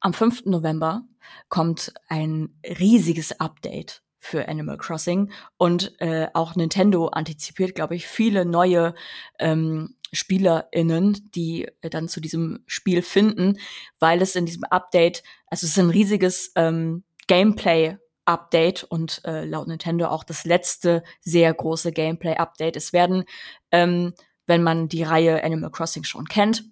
[0.00, 0.46] am 5.
[0.46, 1.04] November
[1.48, 8.44] kommt ein riesiges Update für Animal Crossing und äh, auch Nintendo antizipiert, glaube ich, viele
[8.44, 8.96] neue
[9.38, 13.58] ähm, SpielerInnen, die äh, dann zu diesem Spiel finden,
[13.98, 17.96] weil es in diesem Update, also es ist ein riesiges ähm, Gameplay
[18.26, 22.76] Update und äh, laut Nintendo auch das letzte sehr große Gameplay Update.
[22.76, 23.24] Es werden,
[23.70, 24.14] ähm,
[24.46, 26.64] wenn man die Reihe Animal Crossing schon kennt,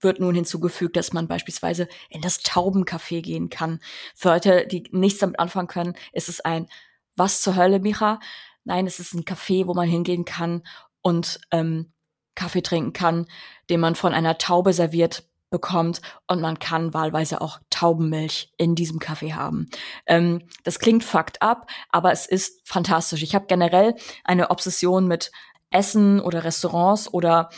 [0.00, 3.80] wird nun hinzugefügt, dass man beispielsweise in das Taubencafé gehen kann.
[4.14, 6.68] Für Leute, die nichts damit anfangen können, ist es ein
[7.16, 8.18] Was zur Hölle, Micha?
[8.64, 10.62] Nein, es ist ein Café, wo man hingehen kann
[11.02, 11.92] und ähm,
[12.36, 13.26] Kaffee trinken kann,
[13.68, 18.98] den man von einer Taube serviert bekommt und man kann wahlweise auch Taubenmilch in diesem
[18.98, 19.68] Kaffee haben.
[20.06, 23.22] Ähm, das klingt fucked up, aber es ist fantastisch.
[23.22, 23.94] Ich habe generell
[24.24, 25.32] eine Obsession mit
[25.70, 27.50] Essen oder Restaurants oder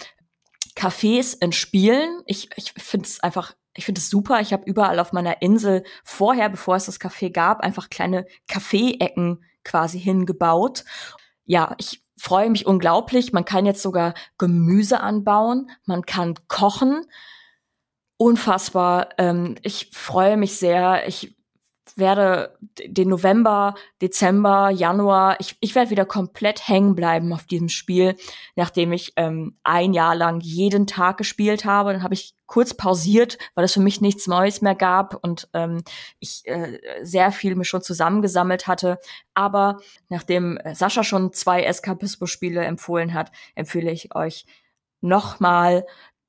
[0.77, 2.23] Cafés in Spielen.
[2.27, 4.41] Ich, ich finde es einfach ich finde es super.
[4.41, 9.45] Ich habe überall auf meiner Insel vorher, bevor es das Café gab, einfach kleine Kaffeeecken
[9.63, 10.85] quasi hingebaut.
[11.45, 13.33] Ja, ich freue mich unglaublich.
[13.33, 17.07] Man kann jetzt sogar Gemüse anbauen, man kann kochen.
[18.19, 19.11] unfassbar.
[19.19, 21.07] Ähm, ich freue mich sehr.
[21.07, 21.38] Ich
[21.99, 22.57] werde
[22.87, 28.17] den November, Dezember, Januar, ich, ich werde wieder komplett hängen bleiben auf diesem Spiel,
[28.57, 31.93] nachdem ich ähm, ein Jahr lang jeden Tag gespielt habe.
[31.93, 35.83] Dann habe ich kurz pausiert, weil es für mich nichts Neues mehr gab und ähm,
[36.19, 38.99] ich äh, sehr viel mir schon zusammengesammelt hatte.
[39.35, 44.47] Aber nachdem Sascha schon zwei Eskapismus-Spiele empfohlen hat, empfehle ich euch
[45.01, 45.85] nochmal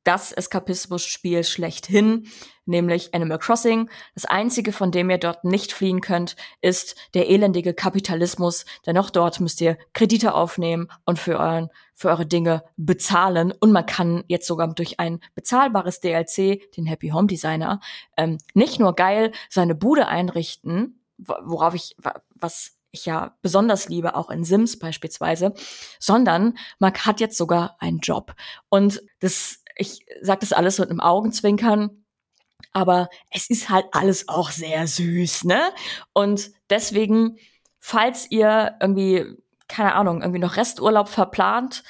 [0.09, 2.25] das Eskapismus-Spiel schlechthin,
[2.65, 3.91] nämlich Animal Crossing.
[4.15, 9.11] Das einzige, von dem ihr dort nicht fliehen könnt, ist der elendige Kapitalismus, denn auch
[9.11, 13.51] dort müsst ihr Kredite aufnehmen und für, euren, für eure Dinge bezahlen.
[13.59, 17.79] Und man kann jetzt sogar durch ein bezahlbares DLC, den Happy Home Designer,
[18.17, 21.95] ähm, nicht nur geil seine Bude einrichten, worauf ich,
[22.33, 25.53] was ich ja besonders liebe, auch in Sims beispielsweise,
[25.99, 28.33] sondern man hat jetzt sogar einen Job.
[28.69, 32.03] Und das ich sage das alles mit einem Augenzwinkern,
[32.73, 35.71] aber es ist halt alles auch sehr süß, ne?
[36.13, 37.37] Und deswegen,
[37.79, 39.25] falls ihr irgendwie,
[39.67, 41.83] keine Ahnung, irgendwie noch Resturlaub verplant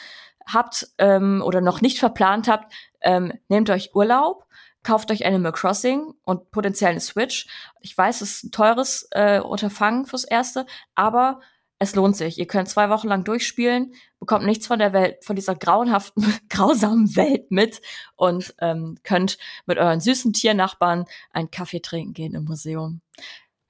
[0.45, 2.71] habt ähm, oder noch nicht verplant habt,
[3.01, 4.45] ähm, nehmt euch Urlaub,
[4.83, 7.47] kauft euch Animal Crossing und potenziell eine Switch.
[7.81, 11.41] Ich weiß, es ist ein teures äh, Unterfangen fürs Erste, aber
[11.79, 12.37] es lohnt sich.
[12.37, 17.15] Ihr könnt zwei Wochen lang durchspielen, bekommt nichts von der Welt, von dieser grauenhaften, grausamen
[17.15, 17.81] Welt mit
[18.15, 23.01] und ähm, könnt mit euren süßen Tiernachbarn einen Kaffee trinken gehen im Museum.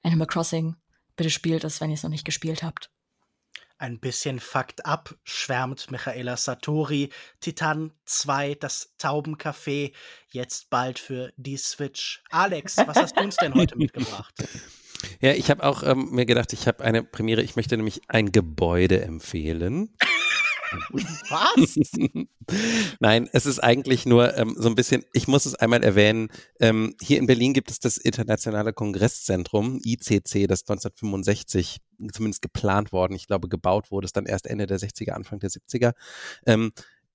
[0.02, 0.76] Animal Crossing,
[1.16, 2.90] bitte spielt es, wenn ihr es noch nicht gespielt habt.
[3.78, 7.10] Ein bisschen Fakt ab, schwärmt Michaela Satori.
[7.40, 9.94] Titan 2, das Taubencafé,
[10.28, 12.22] jetzt bald für die Switch.
[12.28, 14.34] Alex, was hast du uns denn heute mitgebracht?
[15.20, 17.42] Ja, ich habe auch ähm, mir gedacht, ich habe eine Premiere.
[17.42, 19.90] Ich möchte nämlich ein Gebäude empfehlen.
[21.28, 21.78] Was?
[23.00, 26.28] Nein, es ist eigentlich nur ähm, so ein bisschen, ich muss es einmal erwähnen,
[26.60, 31.78] ähm, hier in Berlin gibt es das Internationale Kongresszentrum, ICC, das 1965
[32.12, 35.50] zumindest geplant worden, ich glaube gebaut wurde, es dann erst Ende der 60er, Anfang der
[35.50, 35.92] 70er.
[36.46, 36.72] Ähm,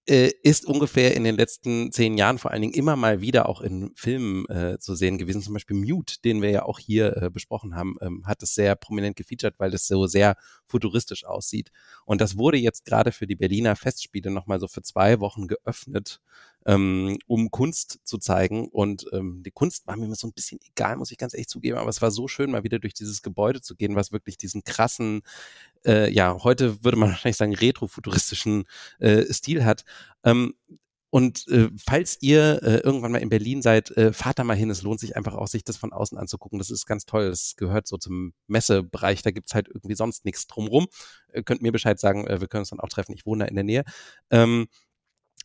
[0.07, 3.61] äh, ist ungefähr in den letzten zehn Jahren vor allen Dingen immer mal wieder auch
[3.61, 5.41] in Filmen äh, zu sehen gewesen.
[5.41, 8.75] Zum Beispiel Mute, den wir ja auch hier äh, besprochen haben, ähm, hat es sehr
[8.75, 10.35] prominent gefeatured, weil es so sehr
[10.67, 11.71] futuristisch aussieht.
[12.05, 16.21] Und das wurde jetzt gerade für die Berliner Festspiele nochmal so für zwei Wochen geöffnet,
[16.65, 18.67] ähm, um Kunst zu zeigen.
[18.69, 21.77] Und ähm, die Kunst war mir so ein bisschen egal, muss ich ganz ehrlich zugeben,
[21.77, 24.63] aber es war so schön, mal wieder durch dieses Gebäude zu gehen, was wirklich diesen
[24.63, 25.21] krassen
[25.85, 28.65] äh, ja, heute würde man wahrscheinlich sagen, retrofuturistischen
[28.99, 29.85] äh, Stil hat.
[30.23, 30.55] Ähm,
[31.15, 34.69] und äh, falls ihr äh, irgendwann mal in Berlin seid, äh, fahrt da mal hin.
[34.69, 36.59] Es lohnt sich einfach auch, sich das von außen anzugucken.
[36.59, 37.29] Das ist ganz toll.
[37.29, 39.21] Das gehört so zum Messebereich.
[39.21, 40.87] Da gibt's halt irgendwie sonst nichts drumrum.
[41.31, 43.13] Äh, könnt mir Bescheid sagen, äh, wir können uns dann auch treffen.
[43.13, 43.85] Ich wohne da in der Nähe.
[44.29, 44.67] Ähm,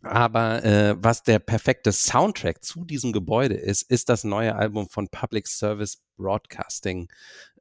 [0.02, 5.09] aber äh, was der perfekte Soundtrack zu diesem Gebäude ist, ist das neue Album von
[5.09, 7.09] Public Service Broadcasting.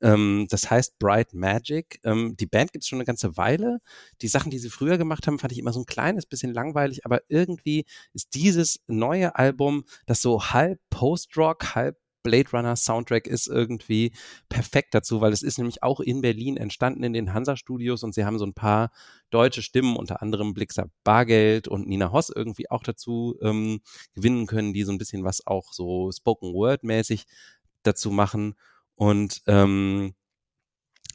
[0.02, 2.00] Ähm, das heißt Bright Magic.
[2.04, 3.80] Ähm, die Band gibt es schon eine ganze Weile.
[4.22, 7.06] Die Sachen, die sie früher gemacht haben, fand ich immer so ein kleines bisschen langweilig,
[7.06, 13.48] aber irgendwie ist dieses neue Album, das so halb Post-Rock, halb Blade Runner Soundtrack ist
[13.48, 14.12] irgendwie
[14.50, 18.14] perfekt dazu, weil es ist nämlich auch in Berlin entstanden in den Hansa Studios und
[18.14, 18.92] sie haben so ein paar
[19.30, 23.82] deutsche Stimmen, unter anderem Blixer Bargeld und Nina Hoss irgendwie auch dazu ähm,
[24.14, 27.26] gewinnen können, die so ein bisschen was auch so Spoken Word mäßig
[27.84, 28.56] dazu machen.
[28.96, 30.14] Und ähm,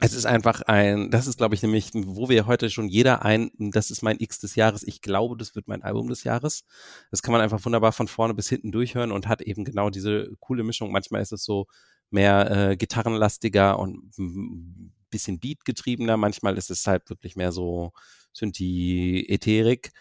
[0.01, 3.51] es ist einfach ein, das ist, glaube ich, nämlich, wo wir heute schon jeder ein,
[3.57, 6.65] das ist mein X des Jahres, ich glaube, das wird mein Album des Jahres.
[7.11, 10.31] Das kann man einfach wunderbar von vorne bis hinten durchhören und hat eben genau diese
[10.39, 10.91] coole Mischung.
[10.91, 11.67] Manchmal ist es so
[12.09, 17.93] mehr äh, gitarrenlastiger und ein bisschen Beat-getriebener, manchmal ist es halt wirklich mehr so
[18.33, 19.91] Synthi-Ätherik.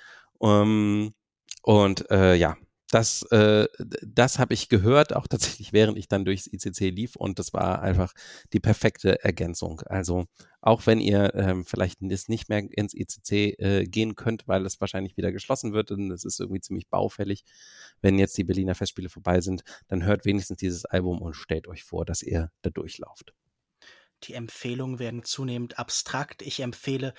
[0.43, 1.15] Ähm,
[1.63, 2.57] und äh, ja,
[2.95, 3.67] das, äh,
[4.03, 7.83] das habe ich gehört, auch tatsächlich, während ich dann durchs ICC lief und das war
[7.83, 8.13] einfach
[8.53, 9.81] die perfekte Ergänzung.
[9.87, 10.27] Also
[10.61, 15.17] auch wenn ihr ähm, vielleicht nicht mehr ins ICC äh, gehen könnt, weil es wahrscheinlich
[15.17, 17.45] wieder geschlossen wird und es ist irgendwie ziemlich baufällig,
[18.01, 21.83] wenn jetzt die Berliner Festspiele vorbei sind, dann hört wenigstens dieses Album und stellt euch
[21.83, 23.35] vor, dass ihr da durchlauft.
[24.23, 26.43] Die Empfehlungen werden zunehmend abstrakt.
[26.43, 27.13] Ich empfehle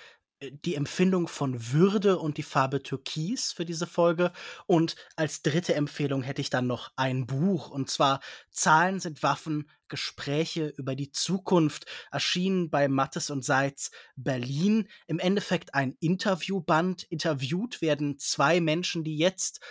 [0.51, 4.31] die Empfindung von Würde und die Farbe Türkis für diese Folge.
[4.65, 8.19] Und als dritte Empfehlung hätte ich dann noch ein Buch, und zwar
[8.51, 14.87] Zahlen sind Waffen, Gespräche über die Zukunft, erschienen bei Mattes und Seitz Berlin.
[15.07, 17.03] Im Endeffekt ein Interviewband.
[17.03, 19.61] Interviewt werden zwei Menschen, die jetzt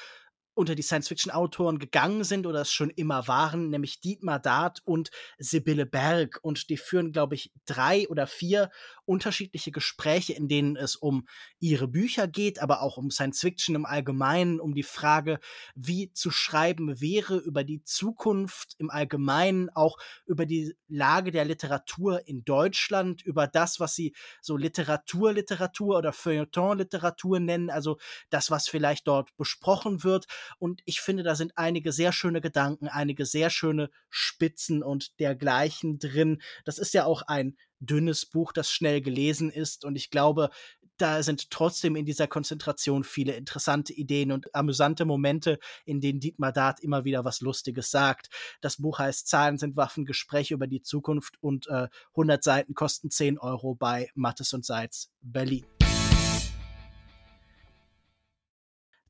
[0.55, 5.87] unter die Science-Fiction-Autoren gegangen sind oder es schon immer waren, nämlich Dietmar Dart und Sibylle
[5.87, 6.39] Berg.
[6.43, 8.71] Und die führen, glaube ich, drei oder vier
[9.05, 11.27] unterschiedliche Gespräche, in denen es um
[11.61, 15.41] ihre Bücher geht, aber auch um Science-Fiction im Allgemeinen, um die Frage,
[15.75, 22.27] wie zu schreiben wäre, über die Zukunft im Allgemeinen, auch über die Lage der Literatur
[22.27, 27.99] in Deutschland, über das, was sie so Literaturliteratur oder Feuilleton-Literatur nennen, also
[28.31, 30.27] das, was vielleicht dort besprochen wird
[30.59, 35.99] und ich finde, da sind einige sehr schöne Gedanken, einige sehr schöne Spitzen und dergleichen
[35.99, 36.41] drin.
[36.65, 39.85] Das ist ja auch ein dünnes Buch, das schnell gelesen ist.
[39.85, 40.51] Und ich glaube,
[40.97, 46.53] da sind trotzdem in dieser Konzentration viele interessante Ideen und amüsante Momente, in denen Dietmar
[46.53, 48.29] Dart immer wieder was Lustiges sagt.
[48.61, 53.11] Das Buch heißt Zahlen sind Waffen, Gespräche über die Zukunft und äh, 100 Seiten kosten
[53.11, 55.65] 10 Euro bei Mattes und Seitz Berlin.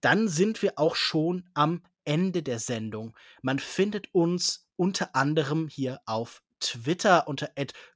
[0.04, 3.16] Dann sind wir auch schon am Ende der Sendung.
[3.40, 7.50] Man findet uns unter anderem hier auf Twitter unter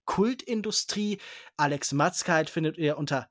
[0.04, 1.18] Kultindustrie.
[1.56, 3.28] Alex Matzkeit findet ihr unter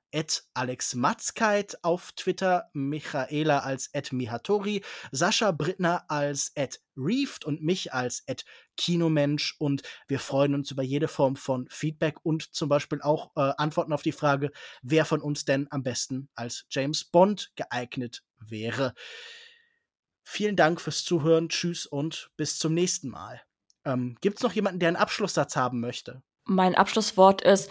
[0.53, 6.53] Alex Matzkeit auf Twitter, Michaela als Mihatori, Sascha Brittner als
[6.95, 8.23] Reeft und mich als
[8.77, 9.55] Kinomensch.
[9.59, 13.93] Und wir freuen uns über jede Form von Feedback und zum Beispiel auch äh, Antworten
[13.93, 14.51] auf die Frage,
[14.81, 18.93] wer von uns denn am besten als James Bond geeignet wäre.
[20.23, 21.49] Vielen Dank fürs Zuhören.
[21.49, 23.41] Tschüss und bis zum nächsten Mal.
[23.85, 26.21] Ähm, Gibt es noch jemanden, der einen Abschlusssatz haben möchte?
[26.43, 27.69] Mein Abschlusswort ist.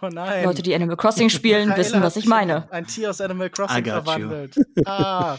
[0.00, 0.44] Oh nein.
[0.44, 2.68] Leute, die Animal Crossing spielen, Michaela wissen, was ich meine.
[2.72, 4.56] Ein Tier aus Animal Crossing verwandelt.
[4.84, 5.38] Ah,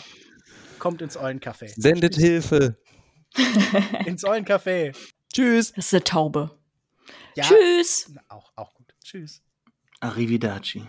[0.80, 1.74] kommt ins Eulencafé.
[1.76, 2.78] Sendet Hilfe.
[4.06, 4.96] ins Eulencafé.
[5.34, 5.74] Tschüss.
[5.74, 6.58] Das ist eine Taube.
[7.36, 8.12] Ja, Tschüss.
[8.30, 8.94] Auch, auch gut.
[9.04, 9.42] Tschüss.
[10.00, 10.86] Arrivederci.